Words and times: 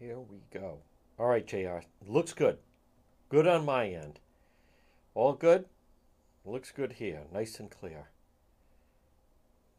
Here 0.00 0.18
we 0.18 0.38
go. 0.50 0.78
All 1.18 1.26
right, 1.26 1.46
JR. 1.46 1.80
Looks 2.06 2.32
good. 2.32 2.56
Good 3.28 3.46
on 3.46 3.66
my 3.66 3.86
end. 3.86 4.18
All 5.14 5.34
good? 5.34 5.66
Looks 6.46 6.72
good 6.72 6.92
here. 6.92 7.20
Nice 7.30 7.60
and 7.60 7.70
clear. 7.70 8.08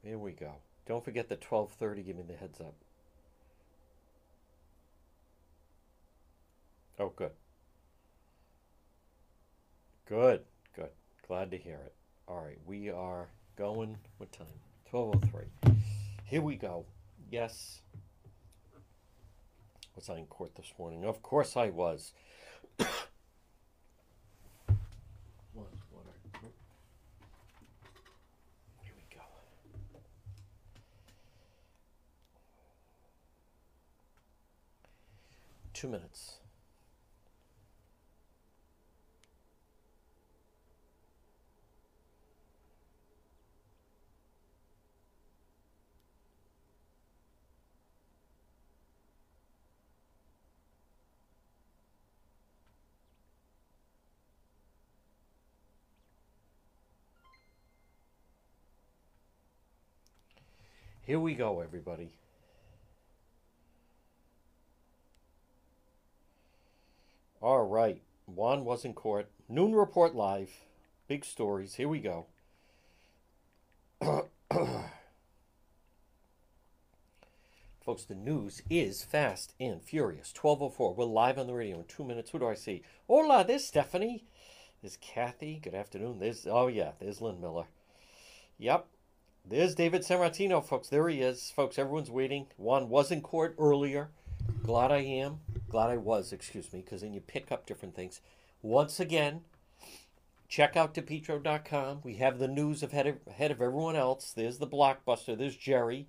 Here 0.04 0.20
we 0.20 0.34
go. 0.34 0.58
Don't 0.88 1.04
forget 1.04 1.28
the 1.28 1.36
1230. 1.36 2.04
Give 2.04 2.16
me 2.16 2.24
the 2.28 2.36
heads 2.36 2.60
up. 2.60 2.76
Oh, 7.00 7.12
good. 7.16 7.32
Good. 10.08 10.42
Good. 10.76 10.92
Glad 11.28 11.50
to 11.50 11.58
hear 11.58 11.80
it. 11.84 11.96
All 12.28 12.44
right. 12.46 12.60
We 12.68 12.92
are 12.92 13.30
going. 13.58 13.98
What 14.18 14.32
time? 14.32 14.46
1203. 14.92 15.74
Here 16.26 16.44
we 16.44 16.58
go. 16.58 16.86
Yes. 17.32 17.82
Was 19.96 20.10
I 20.10 20.18
in 20.18 20.26
court 20.26 20.56
this 20.56 20.74
morning? 20.80 21.06
Of 21.06 21.22
course 21.22 21.56
I 21.58 21.70
was. 21.70 22.14
One 22.78 22.88
water. 25.92 26.10
Here 28.84 28.94
we 28.96 29.04
go. 29.16 29.22
Two 35.74 35.88
minutes. 35.88 36.41
Here 61.12 61.20
we 61.20 61.34
go, 61.34 61.60
everybody. 61.60 62.14
All 67.42 67.66
right. 67.66 68.02
Juan 68.28 68.64
was 68.64 68.86
in 68.86 68.94
court. 68.94 69.30
Noon 69.50 69.76
Report 69.76 70.16
Live. 70.16 70.52
Big 71.10 71.26
stories. 71.26 71.74
Here 71.74 71.90
we 71.90 72.00
go. 72.00 72.28
Folks, 77.82 78.06
the 78.06 78.16
news 78.16 78.62
is 78.70 79.04
fast 79.04 79.54
and 79.60 79.82
furious. 79.82 80.34
1204. 80.34 80.94
We're 80.94 81.04
live 81.04 81.38
on 81.38 81.48
the 81.48 81.54
radio 81.54 81.80
in 81.80 81.86
two 81.90 82.06
minutes. 82.06 82.30
Who 82.30 82.40
do 82.40 82.48
I 82.48 82.54
see? 82.54 82.84
Hola, 83.08 83.44
there's 83.46 83.66
Stephanie. 83.66 84.24
There's 84.82 84.96
Kathy. 84.96 85.60
Good 85.62 85.76
afternoon. 85.76 86.20
There's, 86.20 86.48
oh, 86.50 86.68
yeah, 86.68 86.92
there's 87.02 87.20
Lynn 87.20 87.42
Miller. 87.42 87.66
Yep. 88.58 88.88
There's 89.44 89.76
David 89.76 90.04
Sammartino, 90.04 90.64
folks. 90.64 90.88
There 90.88 91.10
he 91.10 91.22
is. 91.22 91.52
Folks, 91.52 91.78
everyone's 91.78 92.12
waiting. 92.12 92.48
Juan 92.58 92.90
was 92.90 93.12
in 93.12 93.22
court 93.22 93.56
earlier. 93.58 94.10
Glad 94.64 94.92
I 94.92 95.00
am. 95.00 95.40
Glad 95.68 95.90
I 95.90 95.98
was, 95.98 96.32
excuse 96.32 96.72
me, 96.72 96.82
because 96.82 97.02
then 97.02 97.14
you 97.14 97.22
pick 97.22 97.52
up 97.52 97.66
different 97.66 97.96
things. 97.96 98.22
Once 98.62 99.00
again, 99.00 99.42
check 100.48 100.78
out 100.78 100.94
DePetro.com. 100.94 102.02
We 102.04 102.16
have 102.16 102.40
the 102.40 102.48
news 102.48 102.84
ahead 102.84 103.08
of, 103.08 103.18
ahead 103.28 103.52
of 103.52 103.62
everyone 103.62 103.96
else. 103.96 104.32
There's 104.32 104.60
the 104.60 104.68
blockbuster. 104.68 105.38
There's 105.38 105.58
Jerry, 105.58 106.08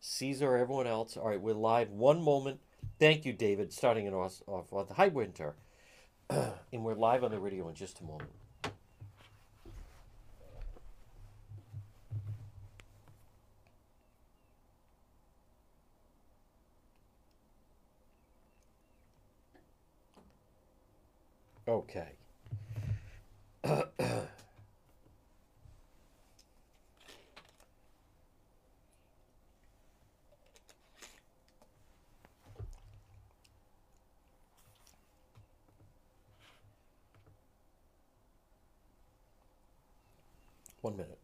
Caesar, 0.00 0.56
everyone 0.56 0.86
else. 0.86 1.16
All 1.16 1.28
right, 1.28 1.40
we're 1.40 1.54
live. 1.54 1.90
One 1.90 2.22
moment. 2.22 2.60
Thank 3.00 3.24
you, 3.24 3.32
David. 3.32 3.72
Starting 3.72 4.06
it 4.06 4.12
off, 4.12 4.42
off 4.46 4.90
Hi, 4.96 5.08
Winter. 5.08 5.56
and 6.30 6.84
we're 6.84 6.94
live 6.94 7.24
on 7.24 7.30
the 7.30 7.40
radio 7.40 7.68
in 7.68 7.74
just 7.74 8.00
a 8.00 8.04
moment. 8.04 8.30
Okay. 21.68 22.06
One 40.82 40.96
minute. 40.96 41.18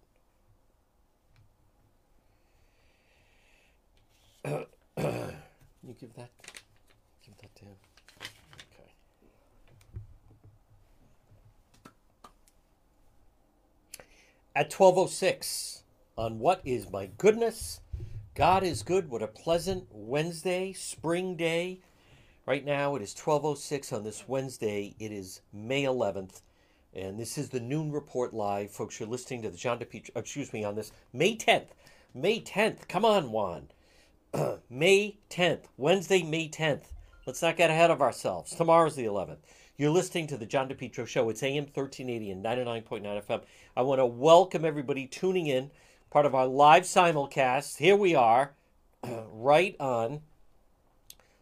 you 4.44 5.94
give 6.00 6.12
that 6.14 6.30
give 7.24 7.36
that 7.38 7.54
to 7.54 7.64
him. 7.64 7.76
Okay. 8.72 8.91
At 14.62 14.72
1206 14.72 15.82
on 16.16 16.38
what 16.38 16.60
is 16.64 16.88
my 16.88 17.06
goodness? 17.18 17.80
God 18.36 18.62
is 18.62 18.84
good. 18.84 19.10
What 19.10 19.20
a 19.20 19.26
pleasant 19.26 19.88
Wednesday, 19.90 20.72
spring 20.72 21.34
day. 21.34 21.80
Right 22.46 22.64
now 22.64 22.94
it 22.94 23.02
is 23.02 23.12
1206 23.12 23.92
on 23.92 24.04
this 24.04 24.28
Wednesday. 24.28 24.94
It 25.00 25.10
is 25.10 25.40
May 25.52 25.82
11th. 25.82 26.42
And 26.94 27.18
this 27.18 27.36
is 27.38 27.48
the 27.48 27.58
Noon 27.58 27.90
Report 27.90 28.32
Live. 28.32 28.70
Folks, 28.70 29.00
you're 29.00 29.08
listening 29.08 29.42
to 29.42 29.50
the 29.50 29.56
John 29.56 29.80
DePetro, 29.80 30.10
uh, 30.14 30.20
excuse 30.20 30.52
me, 30.52 30.62
on 30.62 30.76
this 30.76 30.92
May 31.12 31.36
10th. 31.36 31.70
May 32.14 32.40
10th. 32.40 32.86
Come 32.86 33.04
on, 33.04 33.32
Juan. 33.32 33.66
May 34.70 35.18
10th. 35.28 35.64
Wednesday, 35.76 36.22
May 36.22 36.48
10th. 36.48 36.84
Let's 37.26 37.42
not 37.42 37.56
get 37.56 37.70
ahead 37.70 37.90
of 37.90 38.00
ourselves. 38.00 38.54
Tomorrow's 38.54 38.94
the 38.94 39.06
11th. 39.06 39.38
You're 39.82 39.91
listening 39.91 40.28
to 40.28 40.37
the 40.37 40.47
John 40.47 40.69
DePetro 40.69 41.09
Show. 41.09 41.28
It's 41.28 41.43
AM 41.43 41.65
1380 41.65 42.31
and 42.31 42.44
99.9 42.44 43.03
FM. 43.26 43.43
I 43.76 43.82
want 43.82 43.98
to 43.98 44.06
welcome 44.06 44.65
everybody 44.65 45.09
tuning 45.09 45.48
in, 45.48 45.72
part 46.09 46.25
of 46.25 46.37
our 46.37 46.47
live 46.47 46.84
simulcast. 46.84 47.78
Here 47.78 47.97
we 47.97 48.15
are, 48.15 48.53
right 49.32 49.75
on 49.81 50.21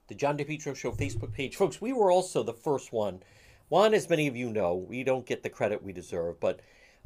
the 0.09 0.15
John 0.15 0.39
DePetro 0.39 0.75
Show 0.75 0.93
Facebook 0.93 1.35
page. 1.35 1.55
Folks, 1.55 1.83
we 1.83 1.93
were 1.93 2.11
also 2.11 2.43
the 2.43 2.55
first 2.55 2.95
one. 2.95 3.23
One, 3.69 3.93
as 3.93 4.09
many 4.09 4.27
of 4.27 4.37
you 4.37 4.49
know, 4.49 4.75
we 4.75 5.05
don't 5.05 5.27
get 5.27 5.43
the 5.43 5.51
credit 5.51 5.83
we 5.83 5.93
deserve, 5.93 6.41
but 6.41 6.61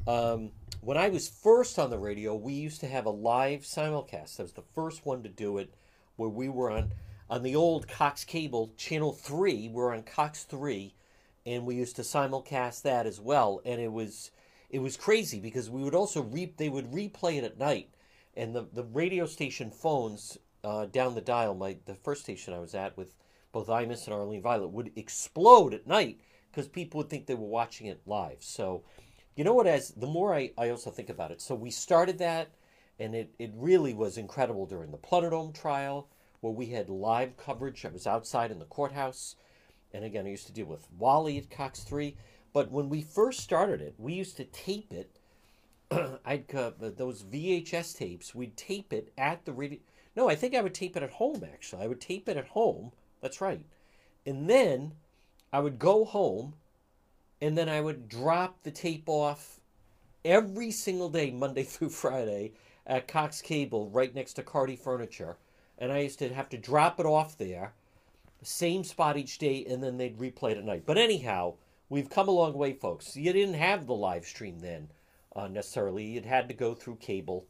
um, 0.07 0.51
when 0.79 0.95
I 0.95 1.09
was 1.09 1.27
first 1.27 1.77
on 1.77 1.89
the 1.89 1.99
radio, 1.99 2.33
we 2.33 2.53
used 2.53 2.79
to 2.79 2.87
have 2.87 3.05
a 3.05 3.09
live 3.09 3.63
simulcast. 3.63 4.39
I 4.39 4.43
was 4.43 4.53
the 4.53 4.63
first 4.73 5.05
one 5.05 5.21
to 5.23 5.29
do 5.29 5.57
it, 5.57 5.73
where 6.15 6.29
we 6.29 6.47
were 6.47 6.71
on 6.71 6.93
on 7.29 7.43
the 7.43 7.57
old 7.57 7.89
Cox 7.89 8.23
Cable 8.23 8.71
Channel 8.77 9.11
Three. 9.11 9.67
We're 9.67 9.93
on 9.93 10.03
Cox 10.03 10.45
Three, 10.45 10.93
and 11.45 11.65
we 11.65 11.75
used 11.75 11.95
to 11.97 12.01
simulcast 12.01 12.81
that 12.83 13.05
as 13.05 13.19
well. 13.19 13.61
And 13.65 13.79
it 13.79 13.91
was 13.91 14.31
it 14.69 14.79
was 14.79 14.97
crazy 14.97 15.39
because 15.39 15.69
we 15.69 15.83
would 15.83 15.95
also 15.95 16.21
re 16.21 16.53
they 16.57 16.69
would 16.69 16.91
replay 16.91 17.37
it 17.37 17.43
at 17.43 17.59
night, 17.59 17.89
and 18.35 18.55
the 18.55 18.67
the 18.73 18.83
radio 18.83 19.25
station 19.25 19.71
phones 19.71 20.37
uh, 20.63 20.85
down 20.87 21.15
the 21.15 21.21
dial, 21.21 21.53
my 21.53 21.77
the 21.85 21.95
first 21.95 22.23
station 22.23 22.53
I 22.53 22.59
was 22.59 22.73
at 22.73 22.97
with 22.97 23.13
both 23.51 23.67
Imus 23.67 24.05
and 24.05 24.13
Arlene 24.13 24.41
Violet 24.41 24.71
would 24.71 24.91
explode 24.95 25.73
at 25.73 25.87
night 25.87 26.19
because 26.51 26.67
people 26.67 26.97
would 26.97 27.09
think 27.09 27.25
they 27.25 27.35
were 27.35 27.47
watching 27.47 27.87
it 27.87 28.01
live. 28.05 28.37
So, 28.39 28.83
you 29.35 29.43
know 29.43 29.53
what? 29.53 29.67
As 29.67 29.91
the 29.91 30.07
more 30.07 30.33
I, 30.33 30.51
I 30.57 30.69
also 30.69 30.89
think 30.89 31.09
about 31.09 31.31
it, 31.31 31.41
so 31.41 31.53
we 31.53 31.69
started 31.69 32.17
that, 32.17 32.49
and 32.99 33.13
it, 33.13 33.33
it 33.37 33.51
really 33.53 33.93
was 33.93 34.17
incredible 34.17 34.65
during 34.65 34.91
the 34.91 34.97
Plunderdome 34.97 35.53
trial 35.53 36.09
where 36.41 36.53
we 36.53 36.67
had 36.67 36.89
live 36.89 37.37
coverage. 37.37 37.85
I 37.85 37.89
was 37.89 38.07
outside 38.07 38.51
in 38.51 38.59
the 38.59 38.65
courthouse, 38.65 39.35
and 39.95 40.05
again, 40.05 40.25
I 40.25 40.29
used 40.29 40.47
to 40.47 40.53
deal 40.53 40.65
with 40.65 40.87
Wally 40.97 41.37
at 41.37 41.49
Cox 41.49 41.83
Three. 41.83 42.15
But 42.53 42.71
when 42.71 42.89
we 42.89 43.01
first 43.01 43.41
started 43.41 43.81
it, 43.81 43.95
we 43.97 44.13
used 44.13 44.37
to 44.37 44.45
tape 44.45 44.93
it. 44.93 45.19
I'd 46.25 46.53
uh, 46.53 46.71
those 46.79 47.23
VHS 47.23 47.97
tapes. 47.97 48.35
We'd 48.35 48.55
tape 48.55 48.93
it 48.93 49.11
at 49.17 49.45
the 49.45 49.51
radio. 49.51 49.79
No, 50.15 50.29
I 50.29 50.35
think 50.35 50.55
I 50.55 50.61
would 50.61 50.73
tape 50.73 50.95
it 50.95 51.03
at 51.03 51.11
home. 51.11 51.43
Actually, 51.43 51.83
I 51.83 51.87
would 51.87 52.01
tape 52.01 52.29
it 52.29 52.37
at 52.37 52.47
home. 52.47 52.91
That's 53.21 53.41
right, 53.41 53.65
and 54.25 54.49
then 54.49 54.93
I 55.51 55.59
would 55.59 55.79
go 55.79 56.05
home 56.05 56.53
and 57.41 57.57
then 57.57 57.69
I 57.69 57.81
would 57.81 58.09
drop 58.09 58.63
the 58.63 58.71
tape 58.71 59.07
off 59.07 59.59
every 60.23 60.71
single 60.71 61.09
day, 61.09 61.31
Monday 61.31 61.63
through 61.63 61.89
Friday, 61.89 62.53
at 62.87 63.07
Cox 63.07 63.41
Cable, 63.41 63.89
right 63.89 64.13
next 64.13 64.33
to 64.33 64.43
Cardi 64.43 64.75
Furniture. 64.75 65.37
And 65.77 65.91
I 65.91 65.99
used 65.99 66.19
to 66.19 66.33
have 66.33 66.49
to 66.49 66.57
drop 66.57 66.99
it 66.99 67.05
off 67.05 67.37
there, 67.37 67.73
same 68.45 68.83
spot 68.83 69.17
each 69.17 69.37
day, 69.37 69.65
and 69.65 69.83
then 69.83 69.97
they'd 69.97 70.17
replay 70.17 70.51
it 70.51 70.57
at 70.57 70.65
night. 70.65 70.83
But 70.85 70.97
anyhow, 70.97 71.55
we've 71.89 72.09
come 72.09 72.27
a 72.27 72.31
long 72.31 72.53
way, 72.53 72.73
folks. 72.73 73.15
You 73.15 73.33
didn't 73.33 73.55
have 73.55 73.85
the 73.85 73.95
live 73.95 74.25
stream 74.25 74.59
then 74.59 74.89
uh, 75.35 75.47
necessarily, 75.47 76.17
it 76.17 76.25
had 76.25 76.47
to 76.47 76.53
go 76.53 76.73
through 76.73 76.95
cable. 76.97 77.45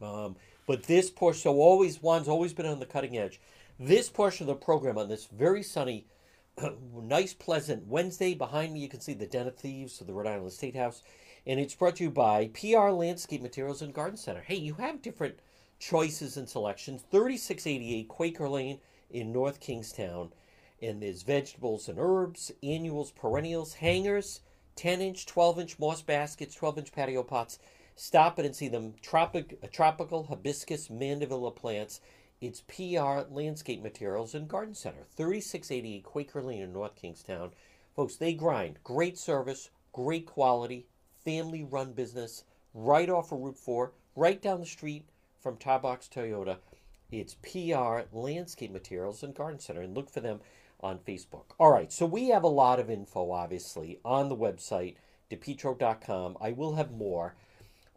Um, 0.00 0.36
but 0.66 0.84
this 0.84 1.10
portion, 1.10 1.42
so 1.42 1.60
always, 1.60 2.02
one's 2.02 2.28
always 2.28 2.52
been 2.52 2.66
on 2.66 2.80
the 2.80 2.86
cutting 2.86 3.16
edge. 3.16 3.40
this 3.78 4.08
portion 4.08 4.48
of 4.48 4.58
the 4.58 4.64
program 4.64 4.98
on 4.98 5.08
this 5.08 5.26
very 5.26 5.62
sunny, 5.62 6.06
nice, 6.94 7.34
pleasant 7.34 7.86
Wednesday. 7.86 8.34
Behind 8.34 8.72
me, 8.72 8.80
you 8.80 8.88
can 8.88 9.00
see 9.00 9.14
the 9.14 9.26
Den 9.26 9.46
of 9.46 9.56
Thieves 9.56 10.00
of 10.00 10.06
the 10.06 10.14
Rhode 10.14 10.26
Island 10.26 10.52
State 10.52 10.76
House. 10.76 11.02
And 11.46 11.60
it's 11.60 11.74
brought 11.74 11.96
to 11.96 12.04
you 12.04 12.10
by 12.10 12.48
PR 12.48 12.88
Landscape 12.88 13.42
Materials 13.42 13.82
and 13.82 13.94
Garden 13.94 14.16
Center. 14.16 14.40
Hey, 14.40 14.56
you 14.56 14.74
have 14.74 15.02
different 15.02 15.38
choices 15.78 16.36
and 16.36 16.48
selections. 16.48 17.04
3688 17.10 18.08
Quaker 18.08 18.48
Lane 18.48 18.80
in 19.10 19.32
North 19.32 19.60
Kingstown. 19.60 20.32
And 20.80 21.02
there's 21.02 21.22
vegetables 21.22 21.88
and 21.88 21.98
herbs, 21.98 22.52
annuals, 22.62 23.10
perennials, 23.12 23.74
hangers, 23.74 24.40
10 24.76 25.00
inch, 25.00 25.26
12 25.26 25.60
inch 25.60 25.78
moss 25.78 26.02
baskets, 26.02 26.54
12 26.54 26.78
inch 26.78 26.92
patio 26.92 27.22
pots. 27.22 27.58
Stop 27.94 28.38
it 28.38 28.44
and 28.44 28.54
see 28.54 28.68
them. 28.68 28.94
Tropic, 29.00 29.58
uh, 29.62 29.68
tropical 29.72 30.24
hibiscus 30.24 30.88
mandevilla 30.88 31.54
plants. 31.54 32.00
It's 32.42 32.60
PR 32.60 33.22
Landscape 33.30 33.82
Materials 33.82 34.34
and 34.34 34.46
Garden 34.46 34.74
Center, 34.74 35.06
3688 35.16 36.04
Quaker 36.04 36.42
Lane 36.42 36.60
in 36.60 36.72
North 36.74 36.94
Kingstown. 36.94 37.52
Folks, 37.94 38.16
they 38.16 38.34
grind. 38.34 38.78
Great 38.84 39.16
service, 39.16 39.70
great 39.94 40.26
quality, 40.26 40.84
family 41.24 41.64
run 41.64 41.94
business, 41.94 42.44
right 42.74 43.08
off 43.08 43.32
of 43.32 43.40
Route 43.40 43.56
4, 43.56 43.92
right 44.14 44.42
down 44.42 44.60
the 44.60 44.66
street 44.66 45.08
from 45.40 45.56
Tarbox 45.56 46.10
Toyota. 46.10 46.58
It's 47.10 47.34
PR 47.34 48.00
Landscape 48.12 48.72
Materials 48.72 49.22
and 49.22 49.34
Garden 49.34 49.60
Center, 49.60 49.80
and 49.80 49.94
look 49.94 50.10
for 50.10 50.20
them 50.20 50.40
on 50.80 50.98
Facebook. 50.98 51.44
All 51.58 51.70
right, 51.70 51.92
so 51.92 52.04
we 52.04 52.28
have 52.30 52.42
a 52.42 52.48
lot 52.48 52.80
of 52.80 52.90
info, 52.90 53.30
obviously, 53.30 54.00
on 54.04 54.28
the 54.28 54.36
website, 54.36 54.96
depetro.com. 55.30 56.36
I 56.40 56.52
will 56.52 56.74
have 56.74 56.90
more. 56.90 57.34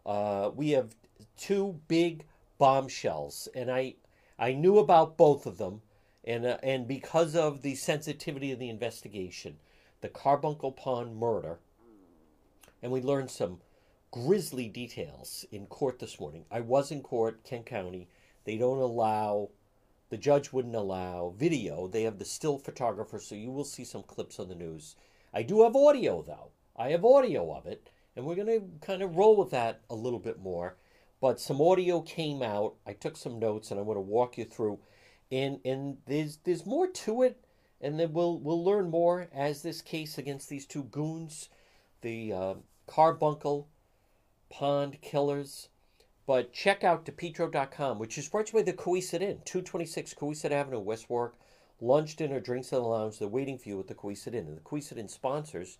Uh, 0.06 0.50
we 0.54 0.70
have 0.70 0.94
two 1.36 1.80
big 1.88 2.24
bombshells, 2.58 3.48
and 3.54 3.70
I 3.70 3.96
I 4.38 4.52
knew 4.52 4.78
about 4.78 5.16
both 5.16 5.44
of 5.44 5.58
them, 5.58 5.82
and 6.24 6.46
uh, 6.46 6.58
and 6.62 6.86
because 6.86 7.34
of 7.34 7.62
the 7.62 7.74
sensitivity 7.74 8.52
of 8.52 8.58
the 8.58 8.70
investigation, 8.70 9.58
the 10.00 10.08
Carbuncle 10.08 10.72
Pond 10.72 11.16
murder, 11.16 11.58
and 12.80 12.92
we 12.92 13.00
learned 13.00 13.30
some 13.30 13.58
grisly 14.10 14.68
details 14.68 15.44
in 15.50 15.66
court 15.66 15.98
this 15.98 16.18
morning. 16.18 16.44
I 16.50 16.60
was 16.60 16.90
in 16.90 17.02
court, 17.02 17.42
Kent 17.44 17.66
County. 17.66 18.08
They 18.50 18.58
don't 18.58 18.80
allow, 18.80 19.50
the 20.08 20.16
judge 20.16 20.52
wouldn't 20.52 20.74
allow 20.74 21.32
video. 21.38 21.86
They 21.86 22.02
have 22.02 22.18
the 22.18 22.24
still 22.24 22.58
photographer, 22.58 23.20
so 23.20 23.36
you 23.36 23.52
will 23.52 23.62
see 23.62 23.84
some 23.84 24.02
clips 24.02 24.40
on 24.40 24.48
the 24.48 24.56
news. 24.56 24.96
I 25.32 25.44
do 25.44 25.62
have 25.62 25.76
audio 25.76 26.20
though. 26.20 26.50
I 26.76 26.88
have 26.88 27.04
audio 27.04 27.54
of 27.54 27.66
it, 27.66 27.90
and 28.16 28.26
we're 28.26 28.34
going 28.34 28.48
to 28.48 28.64
kind 28.84 29.02
of 29.02 29.16
roll 29.16 29.36
with 29.36 29.50
that 29.50 29.82
a 29.88 29.94
little 29.94 30.18
bit 30.18 30.40
more. 30.40 30.74
But 31.20 31.38
some 31.38 31.60
audio 31.60 32.00
came 32.00 32.42
out. 32.42 32.74
I 32.84 32.92
took 32.92 33.16
some 33.16 33.38
notes, 33.38 33.70
and 33.70 33.78
I'm 33.78 33.86
going 33.86 33.94
to 33.94 34.00
walk 34.00 34.36
you 34.36 34.44
through. 34.44 34.80
And 35.30 35.60
and 35.64 35.98
there's 36.06 36.38
there's 36.38 36.66
more 36.66 36.88
to 36.88 37.22
it, 37.22 37.44
and 37.80 38.00
then 38.00 38.12
we'll 38.12 38.36
we'll 38.40 38.64
learn 38.64 38.90
more 38.90 39.28
as 39.32 39.62
this 39.62 39.80
case 39.80 40.18
against 40.18 40.48
these 40.48 40.66
two 40.66 40.82
goons, 40.82 41.50
the 42.00 42.32
uh, 42.32 42.54
carbuncle 42.88 43.68
pond 44.48 45.00
killers. 45.02 45.68
But 46.30 46.52
check 46.52 46.84
out 46.84 47.04
depetro.com, 47.04 47.98
which 47.98 48.16
is 48.16 48.30
you 48.32 48.52
by 48.52 48.62
the 48.62 48.72
Cowesett 48.72 49.20
Inn, 49.20 49.40
226 49.44 50.14
Cowesett 50.14 50.52
Avenue, 50.52 50.78
West 50.78 51.10
Warwick. 51.10 51.32
Lunch, 51.80 52.14
dinner, 52.14 52.38
drinks 52.38 52.70
in 52.70 52.78
the 52.78 52.84
lounge. 52.84 53.18
They're 53.18 53.26
waiting 53.26 53.58
for 53.58 53.68
you 53.68 53.80
at 53.80 53.88
the 53.88 53.96
Cowesett 53.96 54.36
Inn. 54.36 54.46
And 54.46 54.56
the 54.56 54.60
Cowesett 54.60 54.96
Inn 54.96 55.08
sponsors 55.08 55.76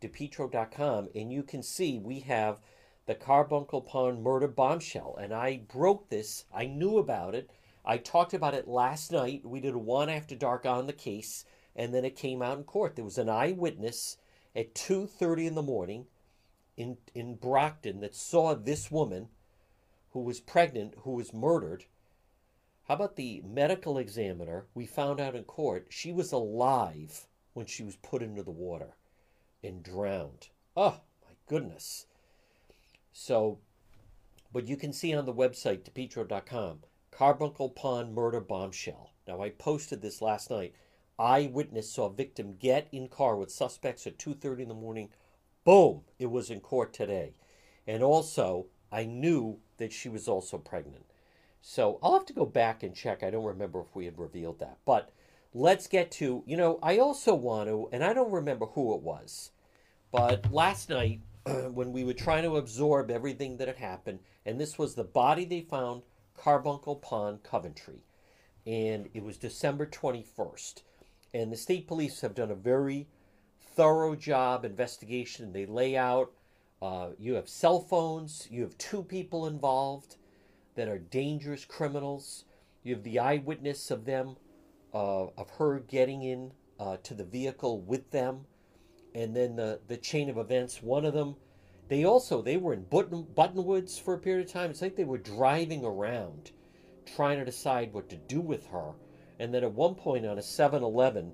depetro.com. 0.00 1.10
And 1.14 1.30
you 1.30 1.42
can 1.42 1.62
see 1.62 1.98
we 1.98 2.20
have 2.20 2.60
the 3.04 3.14
Carbuncle 3.14 3.82
Pond 3.82 4.22
murder 4.22 4.48
bombshell. 4.48 5.18
And 5.20 5.34
I 5.34 5.58
broke 5.70 6.08
this. 6.08 6.46
I 6.50 6.64
knew 6.64 6.96
about 6.96 7.34
it. 7.34 7.50
I 7.84 7.98
talked 7.98 8.32
about 8.32 8.54
it 8.54 8.66
last 8.66 9.12
night. 9.12 9.44
We 9.44 9.60
did 9.60 9.76
one 9.76 10.08
after 10.08 10.34
dark 10.34 10.64
on 10.64 10.86
the 10.86 10.94
case, 10.94 11.44
and 11.76 11.92
then 11.92 12.06
it 12.06 12.16
came 12.16 12.40
out 12.40 12.56
in 12.56 12.64
court. 12.64 12.96
There 12.96 13.04
was 13.04 13.18
an 13.18 13.28
eyewitness 13.28 14.16
at 14.56 14.74
2:30 14.74 15.46
in 15.46 15.56
the 15.56 15.62
morning 15.62 16.06
in 16.78 16.96
in 17.14 17.34
Brockton 17.34 18.00
that 18.00 18.14
saw 18.14 18.54
this 18.54 18.90
woman 18.90 19.28
who 20.10 20.20
was 20.20 20.40
pregnant 20.40 20.94
who 21.02 21.12
was 21.12 21.32
murdered. 21.32 21.84
How 22.84 22.94
about 22.94 23.16
the 23.16 23.42
medical 23.44 23.98
examiner? 23.98 24.66
We 24.74 24.86
found 24.86 25.20
out 25.20 25.36
in 25.36 25.44
court 25.44 25.86
she 25.90 26.12
was 26.12 26.32
alive 26.32 27.26
when 27.52 27.66
she 27.66 27.82
was 27.82 27.96
put 27.96 28.22
into 28.22 28.42
the 28.42 28.50
water 28.50 28.96
and 29.62 29.82
drowned. 29.82 30.48
Oh, 30.76 31.00
my 31.22 31.34
goodness. 31.46 32.06
So, 33.12 33.58
but 34.52 34.66
you 34.66 34.76
can 34.76 34.92
see 34.92 35.14
on 35.14 35.26
the 35.26 35.34
website, 35.34 35.84
depetro.com, 35.84 36.80
Carbuncle 37.10 37.70
Pond 37.70 38.14
murder 38.14 38.40
bombshell. 38.40 39.12
Now, 39.28 39.42
I 39.42 39.50
posted 39.50 40.00
this 40.02 40.22
last 40.22 40.50
night. 40.50 40.74
Eyewitness 41.18 41.92
saw 41.92 42.08
victim 42.08 42.56
get 42.58 42.88
in 42.90 43.08
car 43.08 43.36
with 43.36 43.50
suspects 43.50 44.06
at 44.06 44.18
2.30 44.18 44.60
in 44.60 44.68
the 44.68 44.74
morning. 44.74 45.10
Boom! 45.64 46.02
It 46.18 46.30
was 46.30 46.50
in 46.50 46.60
court 46.60 46.92
today. 46.94 47.34
And 47.86 48.02
also, 48.02 48.66
I 48.90 49.04
knew 49.04 49.60
that 49.80 49.92
she 49.92 50.08
was 50.08 50.28
also 50.28 50.56
pregnant. 50.56 51.04
So 51.60 51.98
I'll 52.02 52.14
have 52.14 52.26
to 52.26 52.32
go 52.32 52.46
back 52.46 52.82
and 52.82 52.94
check. 52.94 53.22
I 53.22 53.30
don't 53.30 53.44
remember 53.44 53.80
if 53.80 53.94
we 53.94 54.04
had 54.04 54.18
revealed 54.18 54.60
that. 54.60 54.78
But 54.86 55.10
let's 55.52 55.86
get 55.86 56.10
to, 56.12 56.44
you 56.46 56.56
know, 56.56 56.78
I 56.82 56.98
also 56.98 57.34
want 57.34 57.68
to, 57.68 57.88
and 57.92 58.04
I 58.04 58.12
don't 58.12 58.30
remember 58.30 58.66
who 58.66 58.94
it 58.94 59.02
was, 59.02 59.50
but 60.12 60.52
last 60.52 60.88
night 60.88 61.20
when 61.44 61.92
we 61.92 62.04
were 62.04 62.14
trying 62.14 62.44
to 62.44 62.56
absorb 62.56 63.10
everything 63.10 63.56
that 63.56 63.68
had 63.68 63.78
happened, 63.78 64.20
and 64.46 64.60
this 64.60 64.78
was 64.78 64.94
the 64.94 65.04
body 65.04 65.44
they 65.44 65.60
found, 65.60 66.02
Carbuncle 66.36 66.96
Pond, 66.96 67.42
Coventry. 67.42 68.04
And 68.66 69.08
it 69.14 69.22
was 69.22 69.36
December 69.36 69.86
21st. 69.86 70.82
And 71.32 71.52
the 71.52 71.56
state 71.56 71.86
police 71.86 72.20
have 72.20 72.34
done 72.34 72.50
a 72.50 72.56
very 72.56 73.08
thorough 73.60 74.16
job 74.16 74.64
investigation. 74.64 75.52
They 75.52 75.66
lay 75.66 75.96
out, 75.96 76.32
uh, 76.82 77.10
you 77.18 77.34
have 77.34 77.48
cell 77.48 77.80
phones, 77.80 78.48
you 78.50 78.62
have 78.62 78.76
two 78.78 79.02
people 79.02 79.46
involved 79.46 80.16
that 80.74 80.88
are 80.88 80.98
dangerous 80.98 81.64
criminals. 81.64 82.44
You 82.82 82.94
have 82.94 83.04
the 83.04 83.18
eyewitness 83.18 83.90
of 83.90 84.04
them, 84.04 84.36
uh, 84.94 85.26
of 85.26 85.50
her 85.58 85.80
getting 85.80 86.22
in 86.22 86.52
uh, 86.78 86.96
to 87.02 87.14
the 87.14 87.24
vehicle 87.24 87.80
with 87.80 88.10
them 88.10 88.46
and 89.14 89.34
then 89.34 89.56
the 89.56 89.80
the 89.88 89.96
chain 89.96 90.28
of 90.28 90.38
events. 90.38 90.82
One 90.82 91.04
of 91.04 91.14
them, 91.14 91.36
they 91.88 92.04
also 92.04 92.42
they 92.42 92.56
were 92.56 92.72
in 92.72 92.84
Button, 92.84 93.26
Buttonwoods 93.34 94.00
for 94.00 94.14
a 94.14 94.18
period 94.18 94.46
of 94.46 94.52
time. 94.52 94.70
It's 94.70 94.82
like 94.82 94.96
they 94.96 95.04
were 95.04 95.18
driving 95.18 95.84
around, 95.84 96.52
trying 97.16 97.38
to 97.38 97.44
decide 97.44 97.92
what 97.92 98.08
to 98.10 98.16
do 98.16 98.40
with 98.40 98.66
her. 98.68 98.92
And 99.38 99.54
then 99.54 99.64
at 99.64 99.72
one 99.72 99.94
point 99.94 100.26
on 100.26 100.36
a 100.36 100.42
7-Eleven, 100.42 101.32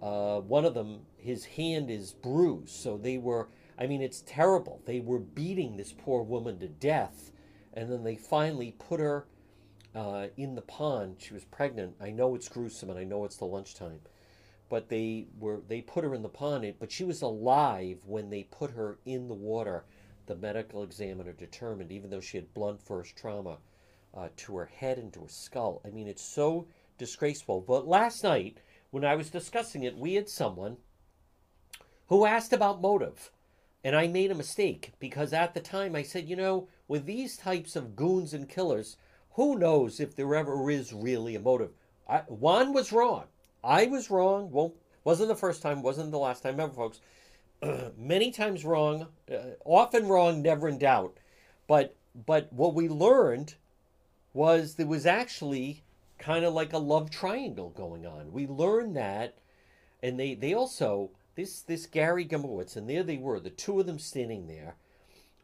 uh, 0.00 0.40
one 0.40 0.64
of 0.64 0.72
them 0.72 1.00
his 1.16 1.44
hand 1.44 1.90
is 1.90 2.12
bruised. 2.12 2.70
So 2.70 2.96
they 2.96 3.18
were. 3.18 3.48
I 3.78 3.86
mean, 3.86 4.02
it's 4.02 4.22
terrible. 4.26 4.80
They 4.84 5.00
were 5.00 5.18
beating 5.18 5.76
this 5.76 5.92
poor 5.92 6.22
woman 6.22 6.58
to 6.60 6.68
death, 6.68 7.32
and 7.72 7.90
then 7.90 8.04
they 8.04 8.16
finally 8.16 8.72
put 8.78 9.00
her 9.00 9.26
uh, 9.94 10.28
in 10.36 10.54
the 10.54 10.62
pond. 10.62 11.16
She 11.18 11.34
was 11.34 11.44
pregnant. 11.44 11.96
I 12.00 12.10
know 12.10 12.34
it's 12.34 12.48
gruesome, 12.48 12.90
and 12.90 12.98
I 12.98 13.04
know 13.04 13.24
it's 13.24 13.36
the 13.36 13.46
lunchtime 13.46 14.00
but 14.68 14.88
they 14.88 15.26
were 15.38 15.60
they 15.68 15.80
put 15.80 16.04
her 16.04 16.14
in 16.14 16.22
the 16.22 16.28
pond 16.28 16.74
but 16.78 16.90
she 16.90 17.04
was 17.04 17.22
alive 17.22 17.98
when 18.06 18.30
they 18.30 18.42
put 18.44 18.70
her 18.70 18.98
in 19.04 19.28
the 19.28 19.34
water 19.34 19.84
the 20.26 20.34
medical 20.34 20.82
examiner 20.82 21.32
determined 21.32 21.92
even 21.92 22.10
though 22.10 22.20
she 22.20 22.36
had 22.36 22.54
blunt 22.54 22.80
force 22.80 23.12
trauma 23.12 23.58
uh, 24.14 24.28
to 24.36 24.56
her 24.56 24.66
head 24.66 24.98
and 24.98 25.12
to 25.12 25.20
her 25.20 25.28
skull 25.28 25.80
i 25.84 25.90
mean 25.90 26.08
it's 26.08 26.24
so 26.24 26.66
disgraceful 26.98 27.60
but 27.60 27.86
last 27.86 28.24
night 28.24 28.58
when 28.90 29.04
i 29.04 29.14
was 29.14 29.30
discussing 29.30 29.82
it 29.82 29.96
we 29.96 30.14
had 30.14 30.28
someone 30.28 30.76
who 32.08 32.24
asked 32.26 32.52
about 32.52 32.80
motive 32.80 33.30
and 33.84 33.94
i 33.94 34.08
made 34.08 34.30
a 34.30 34.34
mistake 34.34 34.92
because 34.98 35.32
at 35.32 35.54
the 35.54 35.60
time 35.60 35.94
i 35.94 36.02
said 36.02 36.28
you 36.28 36.34
know 36.34 36.66
with 36.88 37.06
these 37.06 37.36
types 37.36 37.76
of 37.76 37.94
goons 37.94 38.34
and 38.34 38.48
killers 38.48 38.96
who 39.32 39.56
knows 39.56 40.00
if 40.00 40.16
there 40.16 40.34
ever 40.34 40.70
is 40.70 40.92
really 40.92 41.36
a 41.36 41.40
motive 41.40 41.70
I, 42.08 42.18
juan 42.28 42.72
was 42.72 42.92
wrong 42.92 43.24
I 43.64 43.86
was 43.86 44.10
wrong. 44.10 44.50
Won't 44.50 44.74
wasn't 45.02 45.28
the 45.28 45.36
first 45.36 45.62
time, 45.62 45.82
wasn't 45.82 46.10
the 46.10 46.18
last 46.18 46.42
time 46.42 46.60
ever, 46.60 46.72
folks. 46.72 47.00
many 47.96 48.30
times 48.30 48.64
wrong, 48.64 49.08
uh, 49.30 49.54
often 49.64 50.06
wrong, 50.06 50.42
never 50.42 50.68
in 50.68 50.78
doubt. 50.78 51.16
But 51.66 51.96
but 52.14 52.52
what 52.52 52.74
we 52.74 52.88
learned 52.88 53.54
was 54.34 54.74
there 54.74 54.86
was 54.86 55.06
actually 55.06 55.82
kind 56.18 56.44
of 56.44 56.52
like 56.54 56.72
a 56.72 56.78
love 56.78 57.10
triangle 57.10 57.70
going 57.70 58.06
on. 58.06 58.32
We 58.32 58.46
learned 58.46 58.96
that, 58.96 59.38
and 60.02 60.20
they 60.20 60.34
they 60.34 60.52
also 60.54 61.10
this 61.34 61.60
this 61.62 61.86
Gary 61.86 62.24
Gumowitz, 62.24 62.76
and 62.76 62.88
there 62.88 63.02
they 63.02 63.16
were, 63.16 63.40
the 63.40 63.50
two 63.50 63.80
of 63.80 63.86
them 63.86 63.98
standing 63.98 64.46
there, 64.46 64.76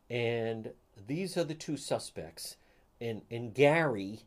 and 0.09 0.73
these 1.07 1.37
are 1.37 1.45
the 1.45 1.55
two 1.55 1.77
suspects, 1.77 2.57
and 3.01 3.23
and 3.31 3.55
Gary. 3.55 4.21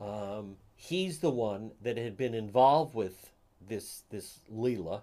Um, 0.00 0.56
he's 0.74 1.18
the 1.18 1.30
one 1.30 1.72
that 1.82 1.98
had 1.98 2.16
been 2.16 2.34
involved 2.34 2.94
with 2.94 3.30
this 3.66 4.02
this 4.10 4.40
Leila, 4.48 5.02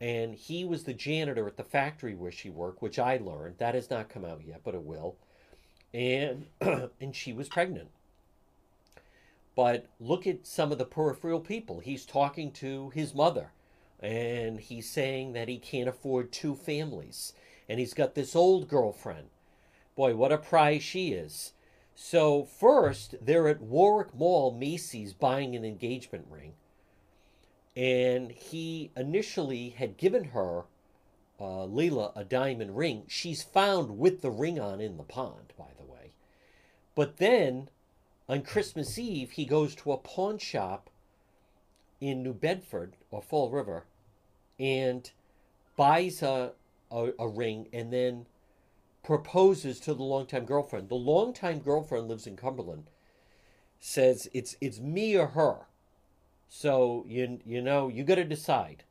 and 0.00 0.34
he 0.34 0.64
was 0.64 0.84
the 0.84 0.94
janitor 0.94 1.46
at 1.46 1.56
the 1.56 1.64
factory 1.64 2.14
where 2.14 2.32
she 2.32 2.50
worked, 2.50 2.82
which 2.82 2.98
I 2.98 3.18
learned 3.18 3.58
that 3.58 3.74
has 3.74 3.90
not 3.90 4.08
come 4.08 4.24
out 4.24 4.42
yet, 4.46 4.62
but 4.64 4.74
it 4.74 4.82
will. 4.82 5.16
And 5.92 6.46
and 6.60 7.14
she 7.14 7.32
was 7.32 7.48
pregnant. 7.48 7.90
But 9.54 9.86
look 10.00 10.26
at 10.26 10.46
some 10.46 10.72
of 10.72 10.78
the 10.78 10.86
peripheral 10.86 11.40
people. 11.40 11.80
He's 11.80 12.06
talking 12.06 12.52
to 12.52 12.88
his 12.90 13.14
mother 13.14 13.50
and 14.02 14.58
he's 14.58 14.90
saying 14.90 15.32
that 15.32 15.48
he 15.48 15.58
can't 15.58 15.88
afford 15.88 16.32
two 16.32 16.56
families. 16.56 17.32
And 17.68 17.78
he's 17.78 17.94
got 17.94 18.14
this 18.14 18.34
old 18.34 18.68
girlfriend. 18.68 19.28
Boy, 19.94 20.16
what 20.16 20.32
a 20.32 20.38
prize 20.38 20.82
she 20.82 21.12
is. 21.12 21.52
So, 21.94 22.44
first, 22.44 23.14
they're 23.22 23.48
at 23.48 23.60
Warwick 23.60 24.14
Mall, 24.14 24.50
Macy's, 24.50 25.12
buying 25.12 25.54
an 25.54 25.64
engagement 25.64 26.26
ring. 26.28 26.54
And 27.76 28.32
he 28.32 28.90
initially 28.96 29.70
had 29.70 29.96
given 29.96 30.24
her, 30.24 30.64
uh, 31.38 31.64
Leila, 31.64 32.12
a 32.16 32.24
diamond 32.24 32.76
ring. 32.76 33.04
She's 33.06 33.42
found 33.42 33.98
with 33.98 34.20
the 34.20 34.30
ring 34.30 34.58
on 34.58 34.80
in 34.80 34.96
the 34.96 35.04
pond, 35.04 35.52
by 35.56 35.68
the 35.78 35.84
way. 35.84 36.10
But 36.96 37.18
then, 37.18 37.68
on 38.28 38.42
Christmas 38.42 38.98
Eve, 38.98 39.32
he 39.32 39.44
goes 39.44 39.74
to 39.76 39.92
a 39.92 39.98
pawn 39.98 40.38
shop 40.38 40.90
in 42.00 42.22
New 42.22 42.34
Bedford 42.34 42.96
or 43.10 43.22
Fall 43.22 43.50
River 43.50 43.84
and 44.58 45.10
buys 45.76 46.22
a, 46.22 46.52
a, 46.90 47.10
a 47.18 47.28
ring 47.28 47.68
and 47.72 47.92
then 47.92 48.26
proposes 49.02 49.80
to 49.80 49.94
the 49.94 50.02
longtime 50.02 50.44
girlfriend. 50.44 50.88
The 50.88 50.94
longtime 50.94 51.60
girlfriend 51.60 52.08
lives 52.08 52.26
in 52.26 52.36
Cumberland. 52.36 52.84
Says 53.80 54.28
it's 54.32 54.56
it's 54.60 54.78
me 54.78 55.16
or 55.16 55.28
her. 55.28 55.66
So 56.48 57.04
you 57.08 57.40
you 57.44 57.60
know 57.60 57.88
you 57.88 58.04
got 58.04 58.14
to 58.16 58.24
decide. 58.24 58.84